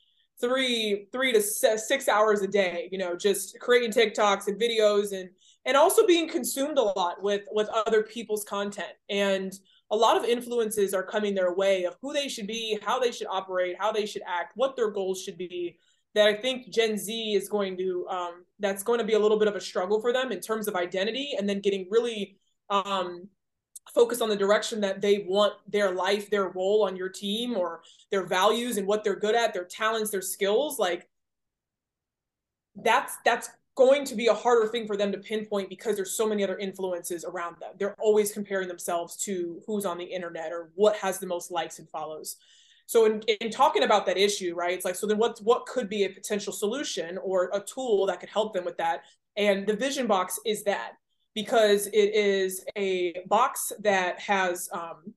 three 0.41 1.07
three 1.13 1.33
to 1.33 1.41
six 1.41 2.09
hours 2.09 2.43
a 2.43 2.49
day 2.49 2.89
you 2.91 2.99
know 2.99 3.17
just 3.17 3.59
creating 3.61 3.91
tiktoks 3.91 4.49
and 4.49 4.61
videos 4.61 5.13
and 5.13 5.31
and 5.65 5.77
also 5.77 6.07
being 6.07 6.29
consumed 6.29 6.77
a 6.77 6.83
lot 6.83 7.23
with 7.23 7.43
with 7.53 7.69
other 7.69 8.03
people's 8.03 8.45
content 8.45 8.93
and 9.09 9.61
a 9.91 9.97
lot 9.97 10.17
of 10.17 10.25
influences 10.25 10.93
are 10.93 11.05
coming 11.05 11.35
their 11.35 11.55
way 11.55 11.85
of 11.85 11.97
who 12.03 12.13
they 12.13 12.29
should 12.29 12.49
be 12.49 12.79
how 12.83 12.99
they 12.99 13.13
should 13.13 13.29
operate 13.29 13.77
how 13.79 13.93
they 13.93 14.07
should 14.07 14.23
act 14.27 14.53
what 14.57 14.75
their 14.75 14.91
goals 14.91 15.23
should 15.23 15.39
be 15.39 15.79
that 16.15 16.27
i 16.27 16.35
think 16.35 16.71
gen 16.71 16.97
z 16.97 17.35
is 17.35 17.49
going 17.49 17.77
to 17.77 18.07
um, 18.09 18.45
that's 18.61 18.83
going 18.83 18.99
to 18.99 19.05
be 19.05 19.15
a 19.15 19.19
little 19.19 19.39
bit 19.39 19.49
of 19.49 19.57
a 19.57 19.61
struggle 19.61 20.01
for 20.01 20.13
them 20.13 20.33
in 20.33 20.41
terms 20.41 20.69
of 20.69 20.75
identity 20.75 21.35
and 21.39 21.49
then 21.49 21.61
getting 21.61 21.87
really 21.91 22.39
um, 22.71 23.29
focus 23.93 24.21
on 24.21 24.29
the 24.29 24.37
direction 24.37 24.81
that 24.81 25.01
they 25.01 25.25
want 25.29 25.55
their 25.69 25.93
life, 25.93 26.31
their 26.31 26.49
role 26.49 26.85
on 26.85 26.97
your 26.97 27.09
team, 27.09 27.57
or 27.57 27.83
their 28.11 28.25
values 28.25 28.77
and 28.77 28.87
what 28.87 29.05
they're 29.05 29.17
good 29.17 29.35
at, 29.35 29.53
their 29.53 29.65
talents, 29.65 30.11
their 30.11 30.23
skills, 30.23 30.79
like 30.79 31.09
that's 32.77 33.17
that's 33.25 33.51
going 33.77 34.05
to 34.05 34.15
be 34.15 34.29
a 34.29 34.35
harder 34.35 34.69
thing 34.69 34.87
for 34.87 34.97
them 34.97 35.11
to 35.11 35.19
pinpoint 35.19 35.69
because 35.69 35.97
there's 35.97 36.17
so 36.17 36.29
many 36.29 36.45
other 36.45 36.59
influences 36.59 37.25
around 37.25 37.57
them. 37.61 37.73
They're 37.77 37.97
always 38.01 38.33
comparing 38.33 38.69
themselves 38.69 39.17
to 39.25 39.61
who's 39.67 39.85
on 39.85 39.99
the 39.99 40.05
internet 40.05 40.53
or 40.53 40.71
what 40.77 40.97
has 40.97 41.19
the 41.19 41.27
most 41.27 41.51
likes 41.51 41.81
and 41.81 41.89
follows. 41.89 42.37
So 42.87 43.07
in, 43.07 43.23
in 43.41 43.51
talking 43.51 43.83
about 43.83 44.07
that 44.07 44.19
issue, 44.19 44.55
right? 44.55 44.75
It's 44.75 44.85
like, 44.85 44.95
so 44.95 45.07
then 45.07 45.19
what 45.19 45.39
what 45.43 45.67
could 45.67 45.89
be 45.89 46.05
a 46.05 46.11
potential 46.11 46.53
solution 46.53 47.19
or 47.19 47.51
a 47.53 47.61
tool 47.61 48.07
that 48.07 48.21
could 48.21 48.29
help 48.29 48.53
them 48.53 48.65
with 48.65 48.77
that? 48.79 49.03
And 49.37 49.67
the 49.67 49.77
vision 49.77 50.07
box 50.07 50.39
is 50.45 50.65
that 50.65 50.93
because 51.35 51.87
it 51.89 52.15
is 52.15 52.65
a 52.77 53.15
box 53.27 53.73
that 53.81 54.21
has 54.21 54.69
um, 54.73 55.15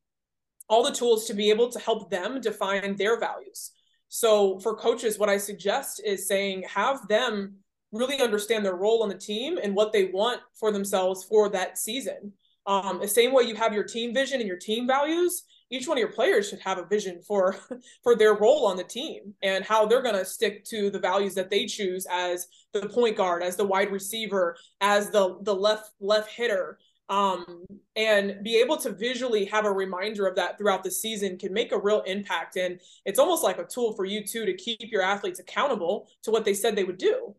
all 0.70 0.84
the 0.84 0.91
tools 0.91 1.26
to 1.26 1.34
be 1.34 1.49
able 1.49 1.70
to 1.70 1.80
help 1.80 2.09
them 2.09 2.41
define 2.41 2.95
their 2.95 3.20
values. 3.20 3.72
So 4.09 4.59
for 4.59 4.76
coaches, 4.76 5.20
what 5.20 5.30
I 5.30 5.38
suggest 5.38 6.01
is 6.03 6.28
saying 6.28 6.63
have 6.74 7.07
them 7.07 7.57
really 7.91 8.22
understand 8.22 8.65
their 8.65 8.76
role 8.76 9.03
on 9.03 9.09
the 9.09 9.15
team 9.15 9.57
and 9.61 9.76
what 9.76 9.93
they 9.93 10.05
want 10.05 10.41
for 10.59 10.72
themselves 10.72 11.24
for 11.24 11.49
that 11.49 11.78
season. 11.78 12.34
Um, 12.65 12.99
the 12.99 13.07
same 13.07 13.34
way 13.34 13.43
you 13.43 13.55
have 13.55 13.74
your 13.74 13.84
team 13.84 14.13
vision 14.13 14.39
and 14.39 14.47
your 14.47 14.57
team 14.57 14.88
values, 14.88 15.43
each 15.70 15.88
one 15.88 15.97
of 15.97 15.99
your 15.99 16.11
players 16.11 16.49
should 16.49 16.59
have 16.59 16.78
a 16.78 16.86
vision 16.86 17.22
for 17.22 17.55
for 18.03 18.15
their 18.15 18.34
role 18.34 18.65
on 18.65 18.78
the 18.78 18.84
team 18.84 19.34
and 19.41 19.63
how 19.63 19.86
they're 19.86 20.01
going 20.01 20.15
to 20.15 20.26
stick 20.26 20.63
to 20.65 20.89
the 20.89 20.99
values 20.99 21.36
that 21.36 21.49
they 21.49 21.65
choose 21.65 22.05
as 22.11 22.47
the 22.74 22.88
point 22.89 23.18
guard 23.18 23.43
as 23.43 23.55
the 23.55 23.65
wide 23.65 23.91
receiver 23.91 24.57
as 24.82 25.09
the 25.09 25.38
the 25.41 25.55
left 25.55 25.91
left 25.99 26.32
hitter. 26.32 26.80
Um, 27.09 27.65
and 27.95 28.43
be 28.43 28.57
able 28.57 28.76
to 28.78 28.91
visually 28.91 29.45
have 29.45 29.63
a 29.63 29.72
reminder 29.72 30.28
of 30.28 30.36
that 30.36 30.57
throughout 30.57 30.84
the 30.84 30.91
season 30.91 31.38
can 31.38 31.53
make 31.53 31.72
a 31.72 31.80
real 31.80 32.01
impact. 32.01 32.57
And 32.57 32.82
it's 33.05 33.18
almost 33.18 33.45
like 33.45 33.59
a 33.59 33.63
tool 33.63 33.93
for 33.93 34.03
you 34.03 34.28
too 34.28 34.45
to 34.45 34.53
keep 34.53 34.91
your 34.91 35.01
athletes 35.01 35.39
accountable 35.39 36.09
to 36.24 36.32
what 36.32 36.43
they 36.43 36.53
said 36.53 36.76
they 36.76 36.84
would 36.84 36.97
do. 36.97 37.34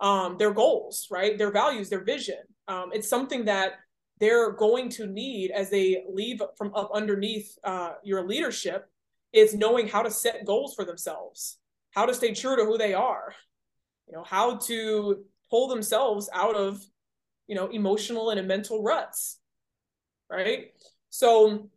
Um, 0.00 0.38
their 0.38 0.50
goals 0.50 1.06
right? 1.08 1.38
Their 1.38 1.52
values 1.52 1.88
their 1.88 2.02
vision. 2.02 2.40
Um, 2.66 2.90
it's 2.92 3.08
something 3.08 3.44
that 3.44 3.74
they're 4.22 4.52
going 4.52 4.88
to 4.88 5.04
need 5.08 5.50
as 5.50 5.68
they 5.68 6.04
leave 6.08 6.40
from 6.56 6.72
up 6.76 6.92
underneath 6.94 7.58
uh, 7.64 7.94
your 8.04 8.24
leadership 8.24 8.88
is 9.32 9.52
knowing 9.52 9.88
how 9.88 10.00
to 10.00 10.12
set 10.12 10.46
goals 10.46 10.76
for 10.76 10.84
themselves, 10.84 11.58
how 11.90 12.06
to 12.06 12.14
stay 12.14 12.32
true 12.32 12.54
to 12.54 12.64
who 12.64 12.78
they 12.78 12.94
are, 12.94 13.34
you 14.06 14.14
know, 14.14 14.22
how 14.22 14.58
to 14.58 15.24
pull 15.50 15.66
themselves 15.66 16.30
out 16.32 16.54
of, 16.54 16.80
you 17.48 17.56
know, 17.56 17.66
emotional 17.66 18.30
and 18.30 18.46
mental 18.46 18.80
ruts, 18.80 19.40
right? 20.30 20.66
So 21.10 21.68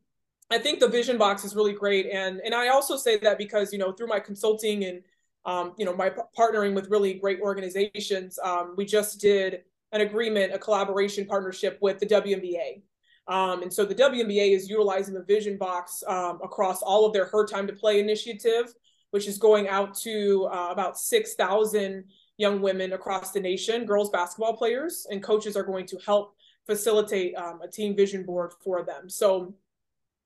I 0.51 0.59
think 0.59 0.79
the 0.79 0.87
vision 0.87 1.17
box 1.17 1.45
is 1.45 1.55
really 1.55 1.73
great, 1.73 2.05
and 2.13 2.41
and 2.45 2.53
I 2.53 2.67
also 2.67 2.95
say 2.95 3.17
that 3.17 3.39
because 3.39 3.73
you 3.73 3.79
know 3.79 3.91
through 3.91 4.07
my 4.07 4.19
consulting 4.19 4.85
and 4.85 5.01
um, 5.45 5.73
you 5.79 5.85
know 5.85 5.95
my 5.95 6.11
partnering 6.37 6.75
with 6.75 6.91
really 6.91 7.15
great 7.15 7.39
organizations, 7.41 8.37
um, 8.43 8.75
we 8.77 8.85
just 8.85 9.19
did 9.19 9.63
an 9.95 10.01
agreement, 10.01 10.53
a 10.53 10.59
collaboration 10.59 11.25
partnership 11.25 11.77
with 11.81 11.99
the 11.99 12.05
WNBA. 12.05 12.81
Um, 13.27 13.63
and 13.63 13.73
so 13.73 13.85
the 13.85 13.95
WNBA 13.95 14.53
is 14.53 14.69
utilizing 14.69 15.13
the 15.13 15.23
Vision 15.23 15.57
Box 15.57 16.03
um, 16.05 16.39
across 16.43 16.81
all 16.81 17.05
of 17.05 17.13
their 17.13 17.25
Her 17.25 17.47
Time 17.47 17.65
to 17.65 17.73
Play 17.73 17.99
initiative, 18.01 18.73
which 19.11 19.25
is 19.25 19.37
going 19.37 19.69
out 19.69 19.95
to 19.99 20.49
uh, 20.51 20.67
about 20.69 20.99
6,000 20.99 22.03
young 22.37 22.61
women 22.61 22.91
across 22.91 23.31
the 23.31 23.39
nation, 23.39 23.85
girls 23.85 24.09
basketball 24.09 24.57
players, 24.57 25.07
and 25.09 25.23
coaches 25.23 25.55
are 25.55 25.63
going 25.63 25.85
to 25.87 25.97
help 26.05 26.35
facilitate 26.67 27.33
um, 27.35 27.61
a 27.63 27.67
team 27.67 27.95
vision 27.95 28.23
board 28.25 28.51
for 28.63 28.83
them. 28.83 29.09
So 29.09 29.55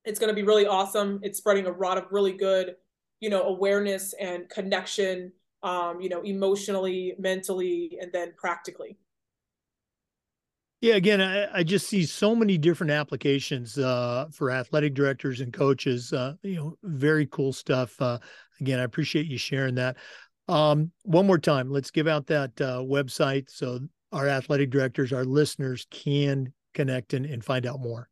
It's 0.04 0.20
going 0.20 0.30
to 0.30 0.36
be 0.36 0.48
really 0.48 0.66
awesome. 0.66 1.20
It's 1.22 1.38
spreading 1.38 1.68
a 1.68 1.72
lot 1.72 1.98
of 2.00 2.06
really 2.12 2.34
good, 2.34 2.76
you 3.20 3.30
know, 3.30 3.44
awareness 3.44 4.14
and 4.14 4.50
connection, 4.50 5.32
um, 5.62 6.02
you 6.02 6.10
know, 6.10 6.22
emotionally, 6.24 7.14
mentally, 7.20 8.00
and 8.02 8.12
then 8.12 8.34
practically. 8.36 8.98
Yeah, 10.82 10.96
again, 10.96 11.20
I, 11.20 11.60
I, 11.60 11.64
just 11.64 11.90
see 11.90 12.06
so 12.06 12.34
many 12.34 12.58
different 12.58 12.92
applications 12.92 13.78
uh, 13.78 14.28
for 14.32 14.50
athletic 14.50 14.94
directors 14.94 15.42
and 15.42 15.52
coaches. 15.52 16.14
Uh, 16.14 16.36
you 16.42 16.56
know, 16.56 16.78
very 16.84 17.26
cool 17.28 17.52
stuff. 17.52 18.02
Uh, 18.02 18.18
again, 18.62 18.80
I 18.80 18.84
appreciate 18.84 19.26
you 19.26 19.38
sharing 19.38 19.76
that. 19.76 19.98
Um, 20.48 20.92
one 21.04 21.28
more 21.28 21.38
time, 21.38 21.70
let's 21.70 21.92
give 21.92 22.08
out 22.08 22.28
that 22.28 22.60
uh, 22.62 22.80
website 22.80 23.50
so 23.50 23.80
our 24.12 24.28
athletic 24.28 24.70
directors, 24.70 25.14
our 25.14 25.26
listeners 25.26 25.86
can 25.92 26.54
connect 26.74 27.14
and, 27.14 27.26
and 27.26 27.44
find 27.44 27.66
out 27.66 27.80
more. 27.80 28.10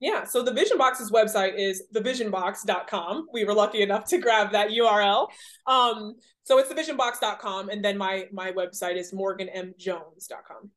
Yeah, 0.00 0.24
so 0.24 0.42
the 0.42 0.52
Vision 0.52 0.78
Box's 0.78 1.10
website 1.10 1.58
is 1.58 1.82
thevisionbox.com. 1.94 3.26
We 3.32 3.44
were 3.44 3.52
lucky 3.52 3.82
enough 3.82 4.04
to 4.06 4.18
grab 4.18 4.52
that 4.52 4.70
URL. 4.70 5.28
Um, 5.66 6.16
so 6.42 6.58
it's 6.58 6.72
thevisionbox.com, 6.72 7.68
and 7.68 7.84
then 7.84 7.98
my 7.98 8.26
my 8.32 8.50
website 8.50 8.96
is 8.96 9.12
morganmjones.com. 9.12 10.70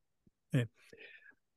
Okay. 0.53 0.67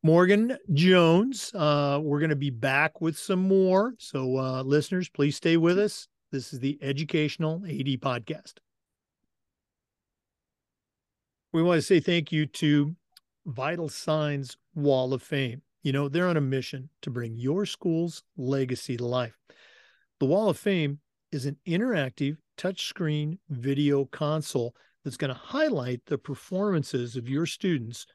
Morgan 0.06 0.56
Jones. 0.72 1.50
Uh, 1.52 1.98
we're 2.00 2.20
going 2.20 2.30
to 2.30 2.36
be 2.36 2.50
back 2.50 3.00
with 3.00 3.18
some 3.18 3.40
more. 3.40 3.92
So, 3.98 4.38
uh, 4.38 4.62
listeners, 4.62 5.08
please 5.08 5.34
stay 5.34 5.56
with 5.56 5.80
us. 5.80 6.06
This 6.30 6.52
is 6.52 6.60
the 6.60 6.78
Educational 6.80 7.56
AD 7.64 7.88
Podcast. 8.00 8.52
We 11.52 11.60
want 11.60 11.78
to 11.78 11.82
say 11.82 11.98
thank 11.98 12.30
you 12.30 12.46
to 12.46 12.94
Vital 13.46 13.88
Signs 13.88 14.56
Wall 14.76 15.12
of 15.12 15.24
Fame. 15.24 15.62
You 15.82 15.90
know, 15.90 16.08
they're 16.08 16.28
on 16.28 16.36
a 16.36 16.40
mission 16.40 16.88
to 17.02 17.10
bring 17.10 17.34
your 17.34 17.66
school's 17.66 18.22
legacy 18.36 18.96
to 18.98 19.04
life. 19.04 19.36
The 20.20 20.26
Wall 20.26 20.48
of 20.48 20.56
Fame 20.56 21.00
is 21.32 21.46
an 21.46 21.56
interactive 21.66 22.36
touchscreen 22.56 23.38
video 23.50 24.04
console 24.04 24.76
that's 25.02 25.16
going 25.16 25.34
to 25.34 25.40
highlight 25.40 26.02
the 26.06 26.16
performances 26.16 27.16
of 27.16 27.28
your 27.28 27.44
students, 27.44 28.06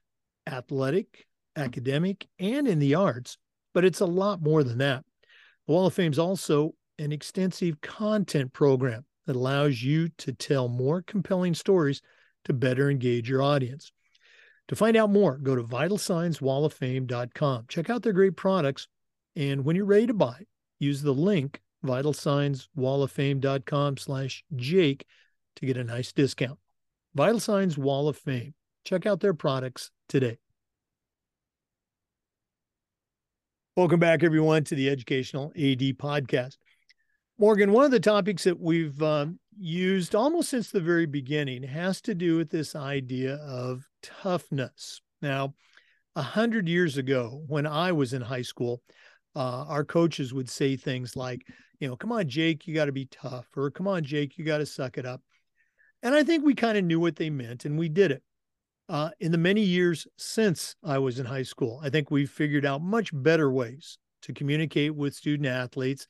athletic, 0.48 1.28
academic, 1.56 2.28
and 2.40 2.68
in 2.68 2.80
the 2.80 2.96
arts, 2.96 3.38
but 3.74 3.86
it's 3.86 4.02
a 4.02 4.06
lot 4.06 4.42
more 4.42 4.64
than 4.64 4.80
that. 4.80 5.06
The 5.68 5.74
Wall 5.74 5.86
of 5.86 5.94
Fame 5.94 6.12
is 6.12 6.20
also 6.20 6.74
an 7.00 7.12
extensive 7.12 7.80
content 7.82 8.54
program 8.54 9.06
that 9.28 9.36
allows 9.36 9.82
you 9.82 10.10
to 10.18 10.34
tell 10.34 10.68
more 10.68 11.02
compelling 11.02 11.54
stories 11.54 12.02
to 12.46 12.54
better 12.54 12.90
engage 12.90 13.30
your 13.30 13.42
audience. 13.42 13.92
To 14.68 14.76
find 14.76 14.98
out 14.98 15.12
more, 15.12 15.38
go 15.38 15.56
to 15.56 15.64
vitalsignswalloffame.com. 15.64 17.66
Check 17.68 17.90
out 17.90 18.04
their 18.04 18.14
great 18.14 18.38
products. 18.38 18.88
And 19.36 19.66
when 19.66 19.76
you're 19.76 19.86
ready 19.86 20.08
to 20.08 20.14
buy, 20.14 20.46
use 20.80 21.02
the 21.02 21.14
link 21.14 21.60
vitalsignswalloffame.com 21.86 23.98
slash 23.98 24.44
Jake 24.56 25.06
to 25.58 25.66
get 25.66 25.76
a 25.78 25.84
nice 25.84 26.14
discount. 26.14 26.58
Vital 27.16 27.40
Signs 27.40 27.78
Wall 27.78 28.08
of 28.08 28.18
Fame. 28.18 28.54
Check 28.86 29.06
out 29.06 29.20
their 29.20 29.34
products 29.34 29.92
today. 30.08 30.38
Welcome 33.82 34.00
back, 34.00 34.22
everyone, 34.22 34.64
to 34.66 34.76
the 34.76 34.92
Educational 34.92 35.48
AD 35.56 35.98
Podcast. 35.98 36.58
Morgan, 37.40 37.72
one 37.72 37.84
of 37.84 37.90
the 37.90 38.00
topics 38.00 38.44
that 38.44 38.60
we've 38.60 39.02
um, 39.02 39.40
used 39.58 40.14
almost 40.14 40.50
since 40.50 40.70
the 40.70 40.80
very 40.80 41.08
beginning 41.08 41.64
has 41.64 42.00
to 42.02 42.14
do 42.14 42.38
with 42.38 42.52
this 42.52 42.76
idea 42.76 43.38
of 43.38 43.90
toughness. 44.04 45.02
Now, 45.24 45.56
a 46.16 46.22
hundred 46.22 46.70
years 46.70 46.98
ago, 46.98 47.42
when 47.48 47.66
I 47.66 47.92
was 47.92 48.14
in 48.14 48.22
high 48.22 48.44
school, 48.44 48.84
uh, 49.36 49.66
our 49.68 49.84
coaches 49.84 50.32
would 50.32 50.48
say 50.48 50.76
things 50.76 51.16
like, 51.16 51.42
you 51.80 51.88
know, 51.88 51.96
come 51.96 52.12
on, 52.12 52.30
Jake, 52.30 52.68
you 52.68 52.76
got 52.76 52.86
to 52.86 52.92
be 52.92 53.08
tough, 53.08 53.48
or 53.58 53.72
come 53.72 53.88
on, 53.88 54.04
Jake, 54.04 54.38
you 54.38 54.46
got 54.46 54.60
to 54.60 54.66
suck 54.68 55.00
it 55.00 55.08
up. 55.08 55.24
And 56.04 56.14
I 56.14 56.22
think 56.22 56.46
we 56.46 56.54
kind 56.54 56.78
of 56.78 56.84
knew 56.84 57.00
what 57.00 57.16
they 57.16 57.32
meant 57.32 57.66
and 57.66 57.80
we 57.80 57.90
did 57.90 58.12
it 58.12 58.22
uh, 58.92 59.10
in 59.22 59.32
the 59.32 59.38
many 59.38 59.62
years 59.62 60.06
since 60.18 60.76
I 60.84 60.98
was 60.98 61.18
in 61.18 61.26
high 61.26 61.44
school. 61.44 61.80
I 61.82 61.90
think 61.90 62.12
we've 62.12 62.30
figured 62.30 62.66
out 62.66 62.82
much 62.82 63.12
better 63.14 63.50
ways 63.50 63.98
to 64.24 64.34
communicate 64.34 64.94
with 64.94 65.16
student 65.16 65.48
athletes. 65.48 66.08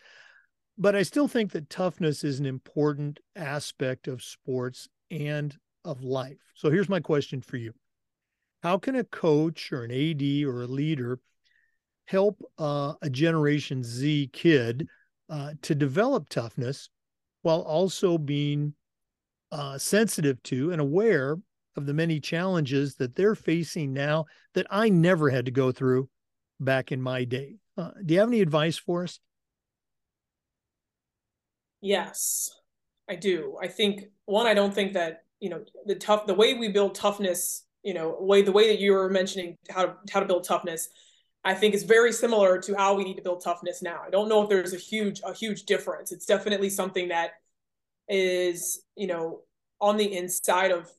But 0.79 0.95
I 0.95 1.03
still 1.03 1.27
think 1.27 1.51
that 1.51 1.69
toughness 1.69 2.23
is 2.23 2.39
an 2.39 2.47
important 2.47 3.19
aspect 3.36 4.07
of 4.07 4.23
sports 4.23 4.89
and 5.11 5.55
of 5.86 6.01
life. 6.01 6.39
So 6.55 6.71
here's 6.71 6.89
my 6.89 6.99
question 6.99 7.39
for 7.39 7.57
you 7.57 7.71
How 8.63 8.79
can 8.79 8.95
a 8.95 9.03
coach 9.03 9.71
or 9.71 9.84
an 9.84 9.91
AD 9.91 10.43
or 10.47 10.63
a 10.63 10.67
leader 10.67 11.19
help 12.05 12.41
uh, 12.57 12.93
a 13.03 13.11
Generation 13.11 13.84
Z 13.84 14.32
kid 14.34 14.88
uh, 15.29 15.51
to 15.61 15.75
develop 15.75 16.29
toughness 16.29 16.89
while 17.43 17.61
also 17.61 18.17
being 18.17 18.73
uh, 19.51 19.77
sensitive 19.77 20.41
to 20.43 20.71
and 20.71 20.82
aware 20.82 21.38
of 21.76 21.86
the 21.86 21.93
many 21.93 22.19
challenges 22.19 22.95
that 22.95 23.15
they're 23.15 23.36
facing 23.36 23.93
now 23.93 24.26
that 24.53 24.67
I 24.69 24.89
never 24.89 25.30
had 25.30 25.45
to 25.45 25.51
go 25.51 25.72
through 25.72 26.09
back 26.59 26.91
in 26.91 27.01
my 27.01 27.24
day. 27.24 27.57
Uh, 27.78 27.91
do 28.05 28.13
you 28.13 28.19
have 28.19 28.30
any 28.30 28.41
advice 28.41 28.78
for 28.78 29.03
us? 29.03 29.19
Yes, 31.82 32.49
I 33.09 33.15
do. 33.15 33.57
I 33.61 33.67
think 33.67 34.03
one, 34.26 34.45
I 34.45 34.53
don't 34.53 34.74
think 34.74 34.93
that 34.93 35.24
you 35.39 35.49
know 35.49 35.63
the 35.86 35.95
tough 35.95 36.28
the 36.28 36.36
way 36.36 36.53
we 36.53 36.69
build 36.69 36.95
toughness. 36.95 37.65
You 37.84 37.95
know, 37.95 38.15
way 38.19 38.43
the 38.43 38.51
way 38.51 38.67
that 38.67 38.80
you 38.80 38.93
were 38.93 39.09
mentioning 39.09 39.57
how 39.69 39.86
to 39.86 39.95
how 40.11 40.19
to 40.19 40.26
build 40.26 40.43
toughness. 40.43 40.89
I 41.43 41.55
think 41.55 41.74
is 41.74 41.82
very 41.82 42.13
similar 42.13 42.59
to 42.59 42.76
how 42.76 42.93
we 42.93 43.03
need 43.03 43.15
to 43.15 43.24
build 43.24 43.43
toughness 43.43 43.82
now. 43.82 44.01
I 44.05 44.11
don't 44.11 44.30
know 44.30 44.43
if 44.43 44.49
there's 44.49 44.74
a 44.74 44.78
huge 44.78 45.22
a 45.26 45.34
huge 45.34 45.63
difference. 45.63 46.11
It's 46.11 46.28
definitely 46.28 46.69
something 46.69 47.07
that 47.07 47.32
is 48.07 48.84
you 48.95 49.07
know 49.07 49.39
on 49.80 49.97
the 49.97 50.15
inside 50.15 50.69
of 50.69 50.91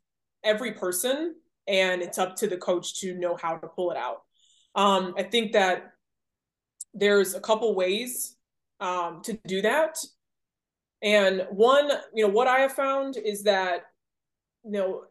every 0.44 0.72
person 0.72 1.34
and 1.66 2.02
it's 2.02 2.18
up 2.18 2.36
to 2.36 2.46
the 2.46 2.56
coach 2.56 3.00
to 3.00 3.14
know 3.14 3.36
how 3.36 3.56
to 3.56 3.68
pull 3.68 3.90
it 3.90 3.96
out. 3.96 4.22
Um, 4.74 5.14
I 5.16 5.22
think 5.22 5.52
that 5.52 5.92
there's 6.94 7.34
a 7.34 7.40
couple 7.40 7.74
ways 7.74 8.36
um, 8.80 9.22
to 9.22 9.38
do 9.46 9.62
that. 9.62 9.98
And 11.02 11.46
one, 11.50 11.90
you 12.14 12.26
know, 12.26 12.32
what 12.32 12.48
I 12.48 12.60
have 12.60 12.72
found 12.72 13.16
is 13.16 13.44
that, 13.44 13.82
you 14.64 14.72
know, 14.72 15.04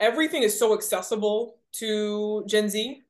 everything 0.00 0.42
is 0.42 0.58
so 0.58 0.74
accessible 0.74 1.58
to 1.72 2.44
Gen 2.46 2.68
Z. 2.68 3.02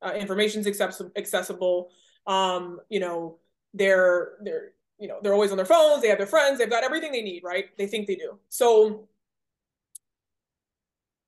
Uh, 0.00 0.12
information's 0.12 0.66
accessible. 0.66 1.12
accessible. 1.16 1.90
Um, 2.26 2.80
you 2.88 3.00
know, 3.00 3.38
they're 3.74 4.38
they're 4.42 4.72
you 4.98 5.08
know 5.08 5.18
they're 5.22 5.34
always 5.34 5.50
on 5.50 5.56
their 5.56 5.66
phones. 5.66 6.02
They 6.02 6.08
have 6.08 6.18
their 6.18 6.26
friends. 6.26 6.58
They've 6.58 6.70
got 6.70 6.84
everything 6.84 7.12
they 7.12 7.22
need, 7.22 7.42
right? 7.44 7.66
They 7.76 7.86
think 7.86 8.06
they 8.06 8.16
do. 8.16 8.38
So 8.48 9.08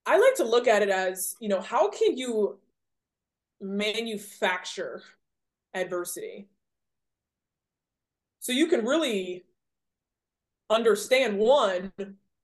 I 0.06 0.18
like 0.18 0.34
to 0.36 0.44
look 0.44 0.66
at 0.66 0.82
it 0.82 0.88
as, 0.88 1.36
you 1.40 1.48
know, 1.48 1.60
how 1.60 1.90
can 1.90 2.16
you 2.16 2.58
manufacture 3.60 5.02
adversity? 5.74 6.48
So 8.40 8.52
you 8.52 8.66
can 8.66 8.84
really 8.84 9.44
understand 10.70 11.38
one, 11.38 11.92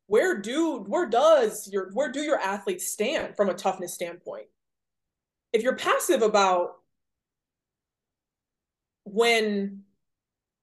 where 0.08 0.38
do 0.38 0.84
where 0.86 1.06
does 1.06 1.68
your 1.72 1.90
where 1.92 2.12
do 2.12 2.20
your 2.20 2.38
athletes 2.38 2.86
stand 2.88 3.36
from 3.36 3.48
a 3.48 3.54
toughness 3.54 3.94
standpoint? 3.94 4.46
If 5.52 5.62
you're 5.62 5.76
passive 5.76 6.22
about 6.22 6.76
when 9.04 9.84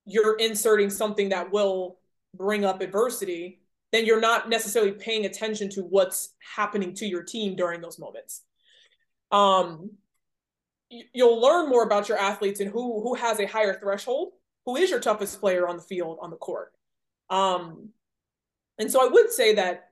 you're 0.05 0.37
inserting 0.37 0.89
something 0.89 1.29
that 1.29 1.51
will 1.51 1.97
bring 2.35 2.63
up 2.63 2.81
adversity, 2.81 3.62
then 3.93 4.05
you're 4.05 4.19
not 4.19 4.49
necessarily 4.49 4.91
paying 4.91 5.25
attention 5.25 5.69
to 5.69 5.81
what's 5.83 6.33
happening 6.55 6.95
to 6.95 7.05
your 7.05 7.23
team 7.23 7.55
during 7.55 7.79
those 7.79 7.99
moments. 7.99 8.41
Um, 9.31 9.91
you'll 10.89 11.39
learn 11.39 11.69
more 11.69 11.83
about 11.83 12.09
your 12.09 12.17
athletes 12.17 12.59
and 12.59 12.69
who 12.69 13.01
who 13.01 13.13
has 13.13 13.39
a 13.39 13.45
higher 13.45 13.79
threshold, 13.79 14.33
who 14.65 14.75
is 14.75 14.89
your 14.89 14.99
toughest 14.99 15.39
player 15.39 15.67
on 15.67 15.77
the 15.77 15.83
field 15.83 16.17
on 16.21 16.31
the 16.31 16.35
court. 16.35 16.73
Um, 17.29 17.89
and 18.79 18.91
so 18.91 19.05
I 19.05 19.09
would 19.09 19.31
say 19.31 19.53
that 19.55 19.91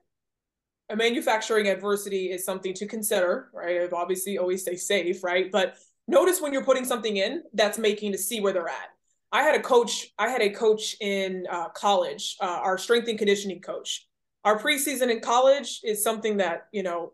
a 0.90 0.96
manufacturing 0.96 1.68
adversity 1.68 2.30
is 2.32 2.44
something 2.44 2.74
to 2.74 2.86
consider, 2.86 3.50
right? 3.54 3.80
I've 3.80 3.92
obviously 3.92 4.36
always 4.36 4.62
stay 4.62 4.76
safe, 4.76 5.22
right? 5.22 5.50
But 5.50 5.76
notice 6.08 6.40
when 6.40 6.52
you're 6.52 6.64
putting 6.64 6.84
something 6.84 7.16
in 7.16 7.44
that's 7.54 7.78
making 7.78 8.12
to 8.12 8.18
see 8.18 8.40
where 8.40 8.52
they're 8.52 8.68
at. 8.68 8.90
I 9.32 9.42
had 9.42 9.54
a 9.54 9.62
coach. 9.62 10.08
I 10.18 10.28
had 10.28 10.42
a 10.42 10.50
coach 10.50 10.94
in 11.00 11.46
uh, 11.50 11.70
college, 11.70 12.36
uh, 12.40 12.60
our 12.62 12.76
strength 12.76 13.08
and 13.08 13.18
conditioning 13.18 13.60
coach. 13.60 14.06
Our 14.44 14.58
preseason 14.58 15.10
in 15.10 15.20
college 15.20 15.80
is 15.82 16.04
something 16.04 16.36
that 16.36 16.66
you 16.72 16.82
know, 16.82 17.12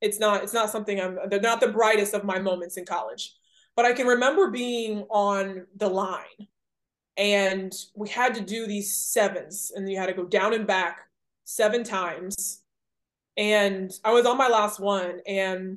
it's 0.00 0.18
not. 0.18 0.42
It's 0.42 0.54
not 0.54 0.70
something 0.70 1.00
I'm. 1.00 1.18
They're 1.28 1.40
not 1.40 1.60
the 1.60 1.68
brightest 1.68 2.14
of 2.14 2.24
my 2.24 2.38
moments 2.38 2.78
in 2.78 2.86
college, 2.86 3.34
but 3.76 3.84
I 3.84 3.92
can 3.92 4.06
remember 4.06 4.50
being 4.50 5.02
on 5.10 5.66
the 5.76 5.88
line, 5.88 6.48
and 7.18 7.74
we 7.94 8.08
had 8.08 8.34
to 8.36 8.40
do 8.40 8.66
these 8.66 8.96
sevens, 8.96 9.70
and 9.74 9.90
you 9.90 9.98
had 9.98 10.06
to 10.06 10.14
go 10.14 10.24
down 10.24 10.54
and 10.54 10.66
back 10.66 11.00
seven 11.44 11.84
times, 11.84 12.62
and 13.36 13.92
I 14.02 14.12
was 14.12 14.24
on 14.24 14.38
my 14.38 14.48
last 14.48 14.80
one, 14.80 15.20
and 15.26 15.76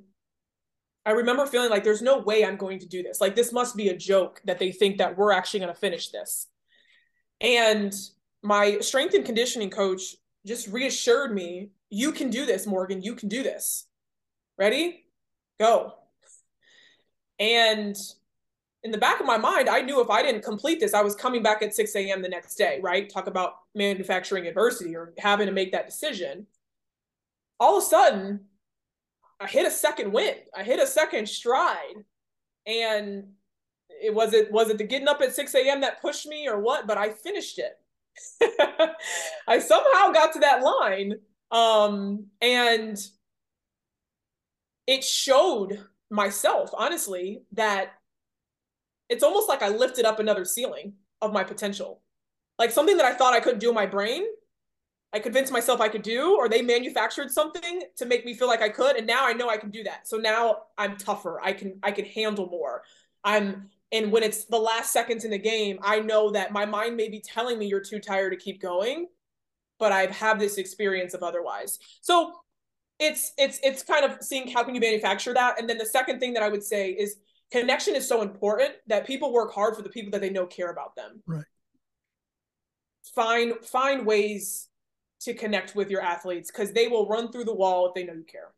I 1.05 1.11
remember 1.11 1.45
feeling 1.45 1.69
like 1.69 1.83
there's 1.83 2.01
no 2.01 2.19
way 2.19 2.45
I'm 2.45 2.55
going 2.55 2.79
to 2.79 2.87
do 2.87 3.03
this. 3.03 3.19
Like 3.19 3.35
this 3.35 3.51
must 3.51 3.75
be 3.75 3.89
a 3.89 3.97
joke 3.97 4.41
that 4.45 4.59
they 4.59 4.71
think 4.71 4.97
that 4.99 5.17
we're 5.17 5.33
actually 5.33 5.59
going 5.59 5.73
to 5.73 5.79
finish 5.79 6.09
this. 6.09 6.47
And 7.41 7.93
my 8.41 8.79
strength 8.79 9.13
and 9.13 9.25
conditioning 9.25 9.69
coach 9.69 10.15
just 10.45 10.67
reassured 10.67 11.33
me 11.33 11.71
you 11.93 12.11
can 12.11 12.31
do 12.31 12.47
this, 12.47 12.65
Morgan. 12.65 13.03
You 13.03 13.13
can 13.13 13.29
do 13.29 13.43
this. 13.43 13.85
Ready? 14.57 15.05
Go. 15.59 15.93
And 17.37 17.95
in 18.81 18.91
the 18.91 18.97
back 18.97 19.19
of 19.19 19.27
my 19.27 19.37
mind, 19.37 19.69
I 19.69 19.81
knew 19.81 20.01
if 20.01 20.09
I 20.09 20.23
didn't 20.23 20.43
complete 20.43 20.79
this, 20.79 20.95
I 20.95 21.03
was 21.03 21.15
coming 21.15 21.43
back 21.43 21.61
at 21.61 21.75
6 21.75 21.95
a.m. 21.95 22.23
the 22.23 22.29
next 22.29 22.55
day, 22.55 22.79
right? 22.81 23.07
Talk 23.07 23.27
about 23.27 23.53
manufacturing 23.75 24.47
adversity 24.47 24.95
or 24.95 25.13
having 25.19 25.45
to 25.45 25.53
make 25.53 25.71
that 25.71 25.85
decision. 25.85 26.47
All 27.59 27.77
of 27.77 27.83
a 27.83 27.85
sudden, 27.85 28.45
I 29.43 29.47
hit 29.47 29.67
a 29.67 29.71
second 29.71 30.11
wind. 30.11 30.37
I 30.55 30.63
hit 30.63 30.79
a 30.79 30.87
second 30.87 31.27
stride. 31.27 32.05
And 32.65 33.25
it 33.89 34.13
was 34.13 34.33
it 34.33 34.51
was 34.51 34.69
it 34.69 34.77
the 34.77 34.85
getting 34.85 35.07
up 35.07 35.21
at 35.21 35.35
6 35.35 35.53
a.m. 35.55 35.81
that 35.81 36.01
pushed 36.01 36.25
me 36.25 36.47
or 36.47 36.59
what? 36.59 36.87
But 36.87 36.97
I 36.97 37.09
finished 37.09 37.59
it. 37.59 37.77
I 39.47 39.59
somehow 39.59 40.11
got 40.11 40.33
to 40.33 40.39
that 40.39 40.61
line. 40.63 41.15
Um, 41.51 42.27
and 42.41 42.97
it 44.87 45.03
showed 45.03 45.83
myself, 46.09 46.71
honestly, 46.73 47.43
that 47.53 47.93
it's 49.09 49.23
almost 49.23 49.49
like 49.49 49.61
I 49.61 49.69
lifted 49.69 50.05
up 50.05 50.19
another 50.19 50.45
ceiling 50.45 50.93
of 51.21 51.33
my 51.33 51.43
potential. 51.43 52.01
Like 52.57 52.71
something 52.71 52.97
that 52.97 53.05
I 53.05 53.13
thought 53.13 53.33
I 53.33 53.39
couldn't 53.39 53.59
do 53.59 53.69
in 53.69 53.75
my 53.75 53.85
brain, 53.85 54.23
I 55.13 55.19
convinced 55.19 55.53
myself 55.53 55.79
I 55.79 55.89
could 55.89 56.01
do, 56.01 56.35
or 56.35 56.49
they 56.49 56.63
manufactured 56.63 57.29
something 57.29 57.83
to 57.97 58.05
make 58.05 58.25
me 58.25 58.33
feel 58.33 58.47
like 58.47 58.63
I 58.63 58.69
could, 58.69 58.95
and 58.95 59.05
now 59.05 59.27
I 59.27 59.33
know 59.33 59.47
I 59.47 59.57
can 59.57 59.69
do 59.69 59.83
that. 59.83 60.07
So 60.07 60.17
now 60.17 60.63
I'm 60.77 60.97
tougher. 60.97 61.39
I 61.41 61.53
can 61.53 61.79
I 61.83 61.91
can 61.91 62.05
handle 62.05 62.47
more. 62.47 62.81
I'm 63.23 63.69
and 63.91 64.11
when 64.11 64.23
it's 64.23 64.45
the 64.45 64.57
last 64.57 64.91
seconds 64.91 65.23
in 65.23 65.29
the 65.29 65.37
game, 65.37 65.77
I 65.83 65.99
know 65.99 66.31
that 66.31 66.51
my 66.51 66.65
mind 66.65 66.97
may 66.97 67.09
be 67.09 67.19
telling 67.19 67.59
me 67.59 67.67
you're 67.67 67.79
too 67.79 67.99
tired 67.99 68.31
to 68.31 68.37
keep 68.37 68.59
going, 68.59 69.07
but 69.77 69.91
I've 69.91 70.09
had 70.09 70.39
this 70.39 70.57
experience 70.57 71.13
of 71.13 71.21
otherwise. 71.21 71.77
So 72.01 72.33
it's 72.99 73.33
it's 73.37 73.59
it's 73.61 73.83
kind 73.83 74.03
of 74.03 74.23
seeing 74.23 74.49
how 74.49 74.63
can 74.63 74.73
you 74.73 74.81
manufacture 74.81 75.33
that. 75.35 75.59
And 75.59 75.69
then 75.69 75.77
the 75.77 75.85
second 75.85 76.19
thing 76.19 76.33
that 76.33 76.41
I 76.41 76.49
would 76.49 76.63
say 76.63 76.89
is 76.89 77.17
connection 77.51 77.95
is 77.95 78.07
so 78.07 78.23
important 78.23 78.73
that 78.87 79.05
people 79.05 79.31
work 79.31 79.53
hard 79.53 79.75
for 79.75 79.83
the 79.83 79.89
people 79.89 80.11
that 80.11 80.21
they 80.21 80.31
know 80.31 80.47
care 80.47 80.71
about 80.71 80.95
them. 80.95 81.21
Right. 81.27 81.45
Find 83.13 83.53
find 83.63 84.07
ways 84.07 84.69
to 85.23 85.33
connect 85.33 85.75
with 85.75 85.89
your 85.89 86.01
athletes 86.01 86.51
because 86.51 86.71
they 86.73 86.87
will 86.87 87.07
run 87.07 87.31
through 87.31 87.45
the 87.45 87.55
wall 87.55 87.87
if 87.87 87.93
they 87.93 88.03
know 88.03 88.13
you 88.13 88.23
care. 88.23 88.51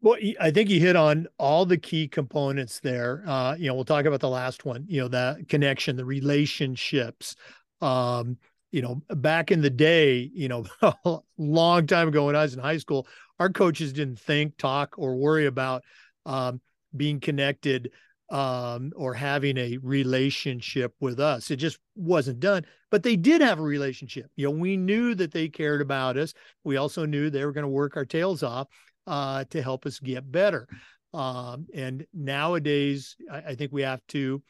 Well, 0.00 0.18
I 0.38 0.50
think 0.50 0.68
you 0.68 0.80
hit 0.80 0.96
on 0.96 1.26
all 1.38 1.64
the 1.64 1.78
key 1.78 2.08
components 2.08 2.78
there. 2.80 3.22
Uh, 3.26 3.54
you 3.58 3.68
know, 3.68 3.74
we'll 3.74 3.86
talk 3.86 4.04
about 4.04 4.20
the 4.20 4.28
last 4.28 4.66
one. 4.66 4.84
You 4.86 5.00
know, 5.00 5.08
the 5.08 5.44
connection, 5.48 5.96
the 5.96 6.04
relationships. 6.04 7.36
Um, 7.80 8.36
you 8.70 8.82
know, 8.82 9.00
back 9.08 9.50
in 9.50 9.62
the 9.62 9.70
day, 9.70 10.30
you 10.34 10.48
know, 10.48 10.66
a 10.82 11.18
long 11.38 11.86
time 11.86 12.08
ago 12.08 12.26
when 12.26 12.36
I 12.36 12.42
was 12.42 12.52
in 12.52 12.60
high 12.60 12.76
school, 12.76 13.06
our 13.38 13.48
coaches 13.48 13.92
didn't 13.94 14.18
think, 14.18 14.58
talk, 14.58 14.94
or 14.98 15.16
worry 15.16 15.46
about 15.46 15.84
um, 16.26 16.60
being 16.94 17.18
connected 17.18 17.90
um, 18.30 18.92
or 18.96 19.14
having 19.14 19.56
a 19.58 19.78
relationship 19.78 20.94
with 21.00 21.20
us. 21.20 21.50
It 21.50 21.56
just 21.56 21.78
wasn't 21.94 22.40
done. 22.40 22.64
But 22.90 23.02
they 23.02 23.16
did 23.16 23.40
have 23.40 23.58
a 23.58 23.62
relationship. 23.62 24.26
You 24.36 24.46
know, 24.46 24.52
we 24.52 24.76
knew 24.76 25.14
that 25.16 25.32
they 25.32 25.48
cared 25.48 25.80
about 25.80 26.16
us. 26.16 26.32
We 26.62 26.76
also 26.76 27.04
knew 27.04 27.28
they 27.28 27.44
were 27.44 27.52
going 27.52 27.64
to 27.64 27.68
work 27.68 27.96
our 27.96 28.04
tails 28.04 28.42
off 28.42 28.68
uh, 29.06 29.44
to 29.50 29.62
help 29.62 29.86
us 29.86 29.98
get 29.98 30.30
better. 30.30 30.66
Um, 31.12 31.66
and 31.74 32.06
nowadays, 32.12 33.16
I, 33.30 33.38
I, 33.38 33.54
think 33.54 33.72
we 33.72 33.82
have 33.82 34.00
to, 34.08 34.42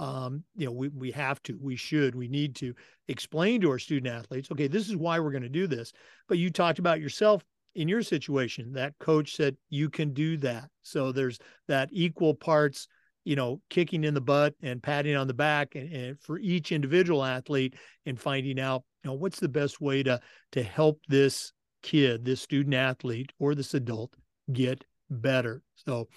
um, 0.00 0.42
you 0.56 0.66
know, 0.66 0.72
we, 0.72 0.88
we 0.88 1.10
have 1.12 1.40
to, 1.44 1.56
we 1.60 1.76
should, 1.76 2.16
we 2.16 2.26
need 2.26 2.56
to 2.56 2.74
explain 3.06 3.60
to 3.60 3.70
our 3.70 3.78
student 3.78 4.12
athletes, 4.12 4.50
okay, 4.50 4.66
this 4.66 4.88
is 4.88 4.96
why 4.96 5.20
we're 5.20 5.30
going 5.30 5.44
to 5.44 5.48
do 5.48 5.68
this. 5.68 5.92
But 6.28 6.38
you 6.38 6.50
talked 6.50 6.80
about 6.80 7.00
yourself 7.00 7.44
in 7.76 7.86
your 7.86 8.02
situation, 8.02 8.72
that 8.72 8.98
coach 8.98 9.36
said 9.36 9.56
you 9.70 9.88
can 9.88 10.12
do 10.12 10.36
that. 10.38 10.68
So 10.82 11.12
there's 11.12 11.38
that 11.68 11.88
equal 11.92 12.34
parts, 12.34 12.88
you 13.28 13.36
know, 13.36 13.60
kicking 13.68 14.04
in 14.04 14.14
the 14.14 14.22
butt 14.22 14.54
and 14.62 14.82
patting 14.82 15.14
on 15.14 15.26
the 15.26 15.34
back, 15.34 15.74
and, 15.74 15.92
and 15.92 16.18
for 16.18 16.38
each 16.38 16.72
individual 16.72 17.22
athlete, 17.22 17.74
and 18.06 18.18
finding 18.18 18.58
out, 18.58 18.84
you 19.04 19.10
know, 19.10 19.14
what's 19.14 19.38
the 19.38 19.50
best 19.50 19.82
way 19.82 20.02
to 20.02 20.18
to 20.52 20.62
help 20.62 21.02
this 21.08 21.52
kid, 21.82 22.24
this 22.24 22.40
student 22.40 22.74
athlete, 22.74 23.30
or 23.38 23.54
this 23.54 23.74
adult 23.74 24.14
get 24.50 24.82
better. 25.10 25.62
So 25.74 26.08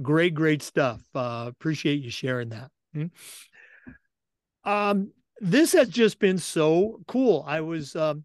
great, 0.00 0.32
great 0.32 0.62
stuff. 0.62 1.02
Uh, 1.14 1.44
appreciate 1.46 2.02
you 2.02 2.10
sharing 2.10 2.48
that. 2.48 2.70
Mm-hmm. 2.96 4.70
Um, 4.70 5.12
this 5.40 5.74
has 5.74 5.90
just 5.90 6.18
been 6.18 6.38
so 6.38 7.00
cool. 7.06 7.44
I 7.46 7.60
was 7.60 7.94
um, 7.96 8.24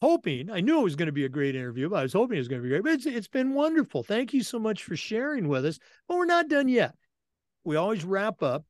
hoping, 0.00 0.50
I 0.50 0.60
knew 0.60 0.78
it 0.78 0.84
was 0.84 0.94
going 0.94 1.06
to 1.06 1.12
be 1.12 1.24
a 1.24 1.28
great 1.28 1.56
interview, 1.56 1.88
but 1.88 1.96
I 1.96 2.02
was 2.02 2.12
hoping 2.12 2.36
it 2.36 2.40
was 2.40 2.48
going 2.48 2.62
to 2.62 2.64
be 2.64 2.70
great. 2.70 2.84
But 2.84 2.92
it's, 2.92 3.06
it's 3.06 3.28
been 3.28 3.54
wonderful. 3.54 4.04
Thank 4.04 4.32
you 4.32 4.44
so 4.44 4.60
much 4.60 4.84
for 4.84 4.94
sharing 4.94 5.48
with 5.48 5.66
us. 5.66 5.80
But 6.06 6.18
we're 6.18 6.26
not 6.26 6.48
done 6.48 6.68
yet. 6.68 6.94
We 7.64 7.76
always 7.76 8.04
wrap 8.04 8.42
up 8.42 8.64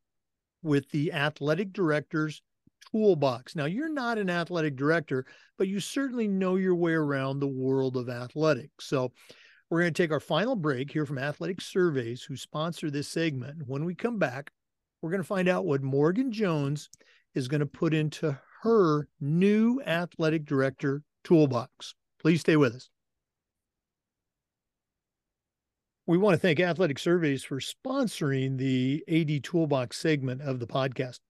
with 0.63 0.91
the 0.91 1.13
athletic 1.13 1.73
director's 1.73 2.43
toolbox. 2.91 3.57
Now, 3.57 3.65
you're 3.65 3.93
not 3.93 4.19
an 4.19 4.31
athletic 4.31 4.77
director, 4.77 5.25
but 5.59 5.69
you 5.69 5.81
certainly 5.81 6.29
know 6.29 6.57
your 6.57 6.75
way 6.75 6.93
around 6.93 7.39
the 7.39 7.47
world 7.47 7.97
of 7.97 8.09
athletics. 8.09 8.87
So, 8.87 9.13
we're 9.71 9.81
going 9.81 9.95
to 9.95 10.03
take 10.03 10.13
our 10.13 10.21
final 10.21 10.55
break 10.55 10.91
here 10.91 11.07
from 11.07 11.17
Athletic 11.17 11.63
Surveys, 11.63 12.23
who 12.23 12.37
sponsor 12.37 12.91
this 12.91 13.09
segment. 13.09 13.63
When 13.67 13.87
we 13.87 13.95
come 13.95 14.19
back, 14.19 14.51
we're 15.01 15.11
going 15.11 15.23
to 15.23 15.27
find 15.27 15.49
out 15.49 15.65
what 15.65 15.83
Morgan 15.83 16.31
Jones 16.31 16.91
is 17.35 17.49
going 17.49 17.61
to 17.61 17.67
put 17.67 17.95
into 17.95 18.39
her 18.63 19.09
new 19.19 19.81
athletic 19.87 20.45
director 20.45 21.03
toolbox. 21.25 21.95
Please 22.21 22.41
stay 22.41 22.57
with 22.57 22.75
us. 22.75 22.91
We 26.13 26.19
want 26.19 26.35
to 26.35 26.39
thank 26.39 26.61
Athletic 26.61 26.99
Surveys 26.99 27.43
for 27.43 27.59
sponsoring 27.59 28.59
the 28.59 29.03
AD 29.09 29.43
Toolbox 29.45 29.97
segment 29.97 30.43
of 30.43 30.61
the 30.61 30.67
podcast. 30.67 31.21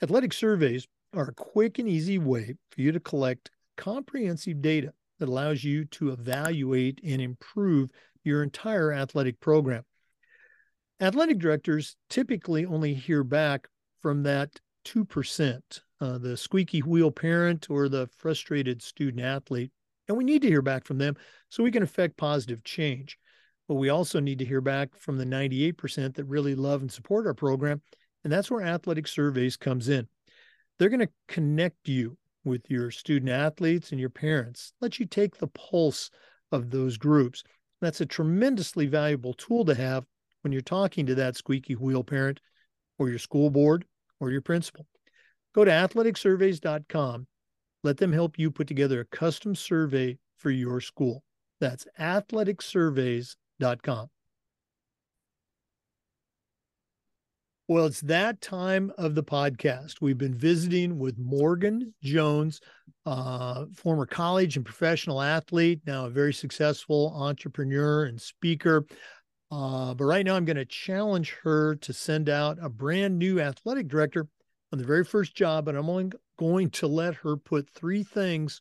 Athletic 0.00 0.32
Surveys 0.32 0.86
are 1.12 1.30
a 1.30 1.34
quick 1.34 1.80
and 1.80 1.88
easy 1.88 2.18
way 2.18 2.54
for 2.70 2.82
you 2.82 2.92
to 2.92 3.00
collect 3.00 3.50
comprehensive 3.76 4.62
data 4.62 4.92
that 5.18 5.28
allows 5.28 5.64
you 5.64 5.86
to 5.86 6.10
evaluate 6.10 7.00
and 7.02 7.20
improve 7.20 7.90
your 8.22 8.44
entire 8.44 8.92
athletic 8.92 9.40
program. 9.40 9.82
Athletic 11.00 11.40
directors 11.40 11.96
typically 12.08 12.64
only 12.64 12.94
hear 12.94 13.24
back 13.24 13.66
from 14.02 14.22
that 14.22 14.50
2% 14.84 15.80
uh, 16.00 16.18
the 16.18 16.36
squeaky 16.36 16.78
wheel 16.78 17.10
parent 17.10 17.66
or 17.68 17.88
the 17.88 18.08
frustrated 18.18 18.82
student 18.82 19.24
athlete. 19.24 19.72
And 20.06 20.16
we 20.16 20.22
need 20.22 20.42
to 20.42 20.48
hear 20.48 20.62
back 20.62 20.84
from 20.84 20.98
them 20.98 21.16
so 21.48 21.64
we 21.64 21.72
can 21.72 21.82
affect 21.82 22.16
positive 22.16 22.62
change. 22.62 23.18
But 23.72 23.78
we 23.78 23.88
also 23.88 24.20
need 24.20 24.38
to 24.40 24.44
hear 24.44 24.60
back 24.60 24.94
from 24.98 25.16
the 25.16 25.24
98% 25.24 26.16
that 26.16 26.24
really 26.26 26.54
love 26.54 26.82
and 26.82 26.92
support 26.92 27.26
our 27.26 27.32
program. 27.32 27.80
And 28.22 28.30
that's 28.30 28.50
where 28.50 28.60
athletic 28.60 29.08
surveys 29.08 29.56
comes 29.56 29.88
in. 29.88 30.08
They're 30.78 30.90
going 30.90 31.00
to 31.00 31.08
connect 31.26 31.88
you 31.88 32.18
with 32.44 32.70
your 32.70 32.90
student 32.90 33.30
athletes 33.30 33.90
and 33.90 33.98
your 33.98 34.10
parents, 34.10 34.74
let 34.82 35.00
you 35.00 35.06
take 35.06 35.38
the 35.38 35.46
pulse 35.46 36.10
of 36.50 36.68
those 36.68 36.98
groups. 36.98 37.44
That's 37.80 38.02
a 38.02 38.04
tremendously 38.04 38.88
valuable 38.88 39.32
tool 39.32 39.64
to 39.64 39.74
have 39.74 40.04
when 40.42 40.52
you're 40.52 40.60
talking 40.60 41.06
to 41.06 41.14
that 41.14 41.36
squeaky 41.36 41.74
wheel 41.74 42.04
parent 42.04 42.40
or 42.98 43.08
your 43.08 43.18
school 43.18 43.48
board 43.48 43.86
or 44.20 44.30
your 44.30 44.42
principal. 44.42 44.86
Go 45.54 45.64
to 45.64 45.70
athleticsurveys.com. 45.70 47.26
Let 47.84 47.96
them 47.96 48.12
help 48.12 48.38
you 48.38 48.50
put 48.50 48.66
together 48.66 49.00
a 49.00 49.16
custom 49.16 49.54
survey 49.54 50.18
for 50.36 50.50
your 50.50 50.82
school. 50.82 51.24
That's 51.58 51.86
athleticsurveys.com. 51.98 53.36
Well, 57.68 57.86
it's 57.86 58.00
that 58.02 58.40
time 58.40 58.92
of 58.98 59.14
the 59.14 59.22
podcast. 59.22 60.00
We've 60.00 60.18
been 60.18 60.34
visiting 60.34 60.98
with 60.98 61.16
Morgan 61.16 61.94
Jones, 62.02 62.60
uh, 63.06 63.66
former 63.72 64.04
college 64.04 64.56
and 64.56 64.66
professional 64.66 65.22
athlete, 65.22 65.80
now 65.86 66.06
a 66.06 66.10
very 66.10 66.34
successful 66.34 67.14
entrepreneur 67.16 68.04
and 68.04 68.20
speaker. 68.20 68.84
Uh, 69.50 69.94
but 69.94 70.04
right 70.04 70.26
now, 70.26 70.34
I'm 70.34 70.44
going 70.44 70.56
to 70.56 70.64
challenge 70.64 71.36
her 71.44 71.76
to 71.76 71.92
send 71.92 72.28
out 72.28 72.58
a 72.60 72.68
brand 72.68 73.18
new 73.18 73.40
athletic 73.40 73.86
director 73.86 74.26
on 74.72 74.78
the 74.78 74.84
very 74.84 75.04
first 75.04 75.34
job, 75.34 75.68
and 75.68 75.78
I'm 75.78 75.88
only 75.88 76.10
going 76.38 76.70
to 76.70 76.88
let 76.88 77.14
her 77.14 77.36
put 77.36 77.70
three 77.70 78.02
things 78.02 78.60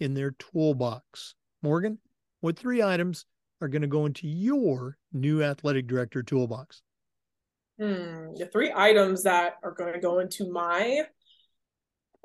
in 0.00 0.12
their 0.14 0.32
toolbox. 0.32 1.34
Morgan, 1.62 1.98
what 2.40 2.58
three 2.58 2.82
items 2.82 3.26
are 3.60 3.68
going 3.68 3.82
to 3.82 3.88
go 3.88 4.06
into 4.06 4.26
your 4.26 4.96
new 5.12 5.42
athletic 5.42 5.86
director 5.86 6.22
toolbox? 6.22 6.82
Hmm, 7.78 8.34
the 8.36 8.48
three 8.52 8.72
items 8.74 9.22
that 9.22 9.54
are 9.62 9.72
going 9.72 9.94
to 9.94 10.00
go 10.00 10.18
into 10.18 10.50
my 10.50 11.02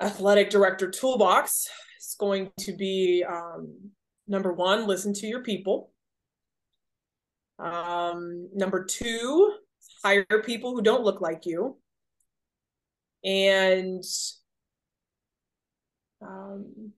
athletic 0.01 0.49
director 0.49 0.89
toolbox 0.89 1.69
is 1.99 2.15
going 2.19 2.51
to 2.59 2.75
be 2.75 3.23
um, 3.27 3.91
number 4.27 4.53
one, 4.53 4.88
listen 4.88 5.13
to 5.13 5.27
your 5.27 5.43
people. 5.43 5.91
Um, 7.57 8.49
number 8.53 8.83
two, 8.83 9.53
hire 10.03 10.25
people 10.45 10.71
who 10.71 10.81
don't 10.81 11.03
look 11.03 11.21
like 11.21 11.45
you. 11.45 11.77
And 13.23 14.03
um, 16.21 16.91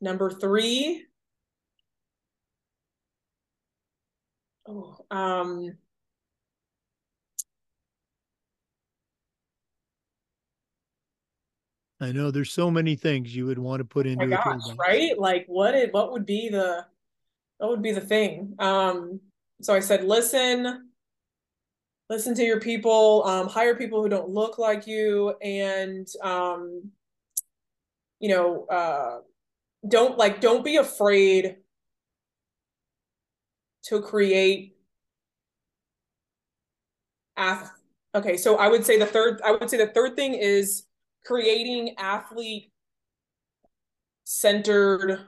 number 0.00 0.30
three, 0.30 1.04
oh, 4.66 4.96
um, 5.10 5.76
I 12.00 12.12
know 12.12 12.30
there's 12.30 12.52
so 12.52 12.70
many 12.70 12.96
things 12.96 13.34
you 13.34 13.46
would 13.46 13.58
want 13.58 13.80
to 13.80 13.84
put 13.84 14.06
into 14.06 14.26
my 14.26 14.36
a 14.36 14.44
gosh, 14.44 14.76
right? 14.76 15.18
Like 15.18 15.46
what 15.46 15.74
it, 15.74 15.92
what 15.92 16.12
would 16.12 16.26
be 16.26 16.48
the 16.48 16.84
what 17.58 17.70
would 17.70 17.82
be 17.82 17.92
the 17.92 18.00
thing? 18.00 18.54
Um, 18.58 19.20
so 19.62 19.74
I 19.74 19.80
said, 19.80 20.04
listen, 20.04 20.90
listen 22.10 22.34
to 22.34 22.42
your 22.42 22.60
people, 22.60 23.22
um, 23.24 23.48
hire 23.48 23.74
people 23.74 24.02
who 24.02 24.08
don't 24.08 24.28
look 24.28 24.58
like 24.58 24.86
you, 24.86 25.34
and 25.40 26.06
um, 26.22 26.90
you 28.20 28.28
know, 28.28 28.66
uh, 28.66 29.18
don't 29.88 30.18
like 30.18 30.40
don't 30.40 30.64
be 30.64 30.76
afraid 30.76 31.56
to 33.84 34.00
create 34.00 34.76
ath- 37.36 37.72
okay 38.14 38.36
so 38.36 38.56
i 38.56 38.68
would 38.68 38.84
say 38.84 38.98
the 38.98 39.06
third 39.06 39.40
i 39.44 39.50
would 39.50 39.68
say 39.68 39.76
the 39.76 39.88
third 39.88 40.16
thing 40.16 40.34
is 40.34 40.84
creating 41.24 41.94
athlete 41.98 42.70
centered 44.24 45.26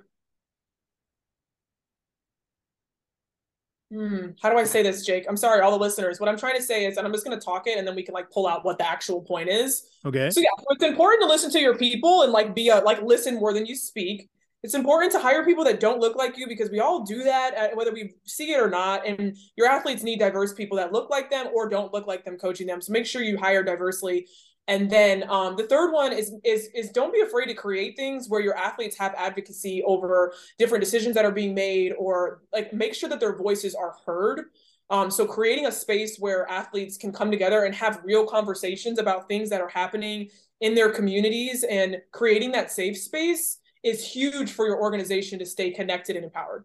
Hmm. 3.92 4.30
How 4.42 4.50
do 4.50 4.58
I 4.58 4.64
say 4.64 4.82
this, 4.82 5.06
Jake? 5.06 5.26
I'm 5.28 5.36
sorry, 5.36 5.60
all 5.60 5.70
the 5.70 5.78
listeners. 5.78 6.18
What 6.18 6.28
I'm 6.28 6.36
trying 6.36 6.56
to 6.56 6.62
say 6.62 6.86
is, 6.86 6.96
and 6.96 7.06
I'm 7.06 7.12
just 7.12 7.24
going 7.24 7.38
to 7.38 7.44
talk 7.44 7.68
it, 7.68 7.78
and 7.78 7.86
then 7.86 7.94
we 7.94 8.02
can 8.02 8.14
like 8.14 8.30
pull 8.30 8.46
out 8.46 8.64
what 8.64 8.78
the 8.78 8.88
actual 8.88 9.22
point 9.22 9.48
is. 9.48 9.84
Okay. 10.04 10.28
So 10.30 10.40
yeah, 10.40 10.48
so 10.58 10.64
it's 10.70 10.82
important 10.82 11.22
to 11.22 11.28
listen 11.28 11.50
to 11.52 11.60
your 11.60 11.78
people 11.78 12.22
and 12.22 12.32
like 12.32 12.54
be 12.54 12.68
a 12.68 12.78
like 12.78 13.00
listen 13.02 13.36
more 13.36 13.52
than 13.52 13.64
you 13.64 13.76
speak. 13.76 14.28
It's 14.66 14.74
important 14.74 15.12
to 15.12 15.20
hire 15.20 15.44
people 15.44 15.64
that 15.64 15.80
don't 15.80 16.00
look 16.00 16.16
like 16.16 16.36
you 16.36 16.46
because 16.46 16.70
we 16.70 16.80
all 16.80 17.04
do 17.04 17.22
that, 17.22 17.56
uh, 17.56 17.68
whether 17.74 17.92
we 17.92 18.14
see 18.24 18.52
it 18.52 18.60
or 18.60 18.68
not. 18.68 19.06
And 19.06 19.36
your 19.56 19.68
athletes 19.68 20.02
need 20.02 20.18
diverse 20.18 20.52
people 20.52 20.76
that 20.76 20.92
look 20.92 21.08
like 21.08 21.30
them 21.30 21.46
or 21.54 21.68
don't 21.68 21.92
look 21.92 22.06
like 22.06 22.24
them 22.24 22.36
coaching 22.36 22.66
them. 22.66 22.82
So 22.82 22.92
make 22.92 23.06
sure 23.06 23.22
you 23.22 23.38
hire 23.38 23.62
diversely 23.62 24.26
and 24.68 24.90
then 24.90 25.28
um, 25.30 25.56
the 25.56 25.66
third 25.66 25.92
one 25.92 26.12
is 26.12 26.34
is 26.44 26.68
is 26.74 26.90
don't 26.90 27.12
be 27.12 27.20
afraid 27.20 27.46
to 27.46 27.54
create 27.54 27.94
things 27.96 28.28
where 28.28 28.40
your 28.40 28.56
athletes 28.56 28.96
have 28.98 29.14
advocacy 29.16 29.82
over 29.84 30.32
different 30.58 30.82
decisions 30.82 31.14
that 31.14 31.24
are 31.24 31.32
being 31.32 31.54
made, 31.54 31.92
or 31.98 32.42
like 32.52 32.72
make 32.72 32.94
sure 32.94 33.08
that 33.08 33.20
their 33.20 33.36
voices 33.36 33.74
are 33.74 33.94
heard. 34.04 34.46
Um, 34.90 35.10
so 35.10 35.26
creating 35.26 35.66
a 35.66 35.72
space 35.72 36.16
where 36.18 36.48
athletes 36.48 36.96
can 36.96 37.12
come 37.12 37.30
together 37.30 37.64
and 37.64 37.74
have 37.74 38.00
real 38.04 38.26
conversations 38.26 38.98
about 38.98 39.28
things 39.28 39.50
that 39.50 39.60
are 39.60 39.68
happening 39.68 40.30
in 40.60 40.74
their 40.74 40.90
communities, 40.90 41.64
and 41.64 41.98
creating 42.12 42.52
that 42.52 42.72
safe 42.72 42.98
space 42.98 43.58
is 43.86 44.04
huge 44.04 44.50
for 44.50 44.66
your 44.66 44.80
organization 44.80 45.38
to 45.38 45.46
stay 45.46 45.70
connected 45.70 46.16
and 46.16 46.24
empowered. 46.24 46.64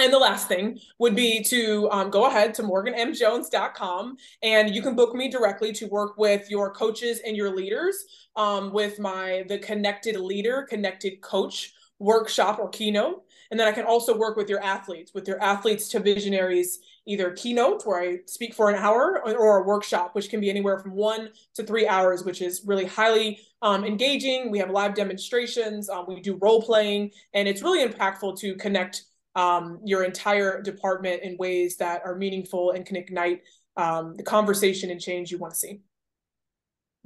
And 0.00 0.12
the 0.12 0.18
last 0.18 0.48
thing 0.48 0.80
would 0.98 1.14
be 1.14 1.42
to 1.44 1.88
um, 1.90 2.10
go 2.10 2.24
ahead 2.24 2.54
to 2.54 2.62
morganmjones.com 2.62 4.16
and 4.42 4.74
you 4.74 4.80
can 4.80 4.96
book 4.96 5.14
me 5.14 5.28
directly 5.28 5.72
to 5.74 5.86
work 5.88 6.16
with 6.16 6.50
your 6.50 6.72
coaches 6.72 7.20
and 7.24 7.36
your 7.36 7.54
leaders 7.54 8.06
um, 8.34 8.72
with 8.72 8.98
my 8.98 9.44
the 9.48 9.58
Connected 9.58 10.16
Leader, 10.16 10.62
Connected 10.62 11.20
Coach 11.20 11.74
workshop 11.98 12.58
or 12.58 12.70
keynote. 12.70 13.24
And 13.50 13.60
then 13.60 13.68
I 13.68 13.72
can 13.72 13.84
also 13.84 14.16
work 14.16 14.36
with 14.38 14.48
your 14.48 14.62
athletes, 14.62 15.12
with 15.12 15.28
your 15.28 15.40
athletes 15.42 15.88
to 15.88 16.00
visionaries, 16.00 16.80
either 17.06 17.32
keynote 17.32 17.84
where 17.86 18.00
I 18.00 18.18
speak 18.26 18.54
for 18.54 18.70
an 18.70 18.76
hour 18.76 19.20
or, 19.24 19.36
or 19.36 19.62
a 19.62 19.66
workshop, 19.66 20.14
which 20.14 20.28
can 20.28 20.40
be 20.40 20.50
anywhere 20.50 20.78
from 20.78 20.92
one 20.92 21.30
to 21.54 21.64
three 21.64 21.86
hours, 21.86 22.24
which 22.24 22.42
is 22.42 22.62
really 22.66 22.84
highly 22.84 23.40
um, 23.62 23.84
engaging. 23.84 24.50
We 24.50 24.58
have 24.58 24.70
live 24.70 24.94
demonstrations, 24.94 25.88
um, 25.88 26.06
we 26.06 26.20
do 26.20 26.38
role 26.40 26.62
playing, 26.62 27.10
and 27.34 27.48
it's 27.48 27.62
really 27.62 27.86
impactful 27.86 28.38
to 28.40 28.54
connect 28.54 29.04
um, 29.34 29.80
your 29.84 30.04
entire 30.04 30.60
department 30.60 31.22
in 31.22 31.36
ways 31.36 31.76
that 31.76 32.02
are 32.04 32.16
meaningful 32.16 32.72
and 32.72 32.84
can 32.84 32.96
ignite 32.96 33.42
um, 33.76 34.16
the 34.16 34.22
conversation 34.22 34.90
and 34.90 35.00
change 35.00 35.30
you 35.30 35.38
want 35.38 35.54
to 35.54 35.58
see. 35.58 35.80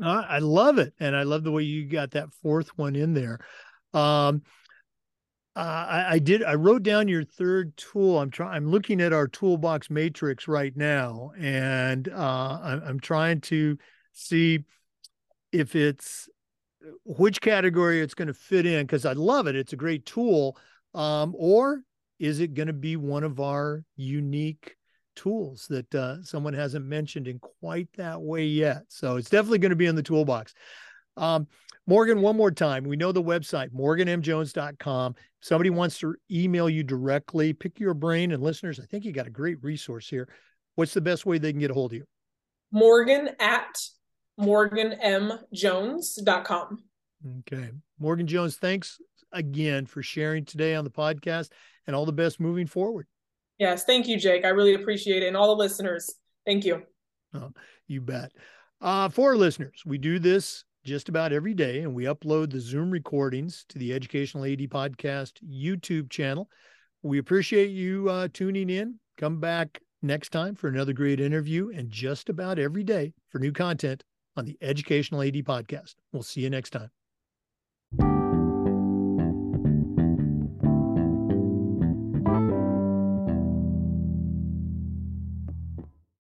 I 0.03 0.41
love 0.41 0.79
it, 0.79 0.93
and 0.99 1.15
I 1.15 1.23
love 1.23 1.45
the 1.45 1.53
way 1.53 1.63
you 1.63 1.87
got 1.87 2.13
that 2.13 2.33
fourth 2.43 2.69
one 2.77 2.97
in 2.97 3.15
there. 3.15 3.39
Um, 3.93 4.43
uh, 5.57 5.87
I, 5.89 6.07
I, 6.15 6.19
did. 6.19 6.43
I 6.43 6.55
wrote 6.55 6.83
down 6.83 7.07
your 7.07 7.25
third 7.25 7.77
tool. 7.77 8.21
I'm 8.21 8.31
trying. 8.31 8.55
I'm 8.55 8.71
looking 8.71 9.01
at 9.01 9.13
our 9.13 9.29
toolbox 9.29 9.89
matrix 9.89 10.49
right 10.49 10.77
now, 10.77 11.31
and 11.39 12.09
uh, 12.09 12.59
I'm, 12.63 12.83
I'm 12.85 13.01
trying 13.01 13.41
to 13.43 13.79
see 14.13 14.65
if 15.53 15.77
it's 15.77 16.29
which 17.05 17.41
category 17.41 18.01
it's 18.01 18.15
going 18.15 18.29
to 18.29 18.35
fit 18.35 18.67
in 18.67 18.85
because 18.85 19.07
I 19.07 19.13
love 19.13 19.47
it. 19.47 19.57
It's 19.57 19.73
a 19.73 19.77
great 19.77 20.05
tool. 20.07 20.57
Um, 20.93 21.35
or 21.37 21.83
is 22.19 22.41
it 22.41 22.55
going 22.55 22.67
to 22.67 22.73
be 22.73 22.97
one 22.97 23.25
of 23.25 23.41
our 23.41 23.85
unique 23.97 24.77
tools 25.17 25.67
that 25.69 25.95
uh, 25.95 26.23
someone 26.23 26.55
hasn't 26.55 26.85
mentioned 26.85 27.29
in 27.29 27.39
quite 27.39 27.89
that 27.97 28.21
way 28.21 28.45
yet? 28.45 28.85
So 28.89 29.17
it's 29.17 29.31
definitely 29.31 29.59
going 29.59 29.71
to 29.71 29.77
be 29.77 29.87
in 29.87 29.97
the 29.97 30.03
toolbox. 30.03 30.55
Um, 31.17 31.47
Morgan, 31.87 32.23
one 32.23 32.37
more 32.37 32.51
time. 32.51 32.85
We 32.85 32.97
know 32.97 33.13
the 33.13 33.23
website, 33.23 33.71
morganmjones.com. 33.71 35.15
If 35.19 35.47
somebody 35.47 35.71
wants 35.71 35.99
to 35.99 36.15
email 36.31 36.71
you 36.71 36.83
directly, 36.83 37.53
pick 37.53 37.79
your 37.79 37.95
brain. 37.95 38.33
And 38.33 38.43
listeners, 38.43 38.81
I 38.81 38.87
think 38.87 39.05
you 39.05 39.13
got 39.13 39.27
a 39.27 39.31
great 39.31 39.63
resource 39.63 40.09
here. 40.09 40.29
What's 40.77 40.95
the 40.95 41.03
best 41.03 41.27
way 41.27 41.39
they 41.39 41.53
can 41.53 41.61
get 41.61 41.71
a 41.71 41.75
hold 41.75 41.93
of 41.93 41.99
you? 41.99 42.05
Morgan 42.73 43.29
at 43.39 43.77
morganmjones.com. 44.41 46.85
Okay. 47.41 47.71
Morgan 47.99 48.27
Jones, 48.27 48.57
thanks 48.57 48.99
again 49.33 49.87
for 49.87 50.03
sharing 50.03 50.45
today 50.45 50.75
on 50.75 50.85
the 50.85 50.91
podcast 50.91 51.51
and 51.87 51.95
all 51.95 52.07
the 52.07 52.13
best 52.13 52.41
moving 52.41 52.67
forward. 52.67 53.07
Yes, 53.59 53.85
thank 53.85 54.09
you, 54.09 54.19
Jake. 54.19 54.45
I 54.45 54.49
really 54.49 54.75
appreciate 54.75 55.23
it. 55.23 55.29
And 55.29 55.37
all 55.37 55.47
the 55.49 55.63
listeners, 55.63 56.11
thank 56.45 56.65
you. 56.65 56.83
Oh, 57.35 57.53
you 57.87 58.01
bet. 58.01 58.33
Uh, 58.81 59.09
for 59.09 59.37
listeners, 59.37 59.83
we 59.87 59.99
do 59.99 60.19
this 60.19 60.65
just 60.85 61.09
about 61.09 61.33
every 61.33 61.55
day 61.55 61.81
and 61.81 61.95
we 61.95 62.05
upload 62.05 62.51
the 62.51 62.61
Zoom 62.61 62.91
recordings 62.91 63.65
to 63.69 63.79
the 63.79 63.93
Educational 63.93 64.45
AD 64.45 64.61
Podcast 64.69 65.33
YouTube 65.43 66.11
channel. 66.11 66.49
We 67.03 67.19
appreciate 67.19 67.71
you 67.71 68.09
uh, 68.09 68.29
tuning 68.33 68.71
in. 68.71 68.99
Come 69.17 69.41
back 69.41 69.81
next 70.03 70.31
time 70.31 70.55
for 70.55 70.69
another 70.69 70.93
great 70.93 71.21
interview 71.21 71.71
and 71.75 71.91
just 71.91 72.29
about 72.29 72.59
every 72.59 72.85
day 72.85 73.15
for 73.31 73.39
new 73.39 73.53
content 73.53 74.05
on 74.37 74.45
the 74.45 74.59
Educational 74.61 75.23
AD 75.23 75.37
Podcast. 75.45 75.95
We'll 76.13 76.23
see 76.23 76.43
you 76.43 76.51
next 76.51 76.71
time. 76.71 76.91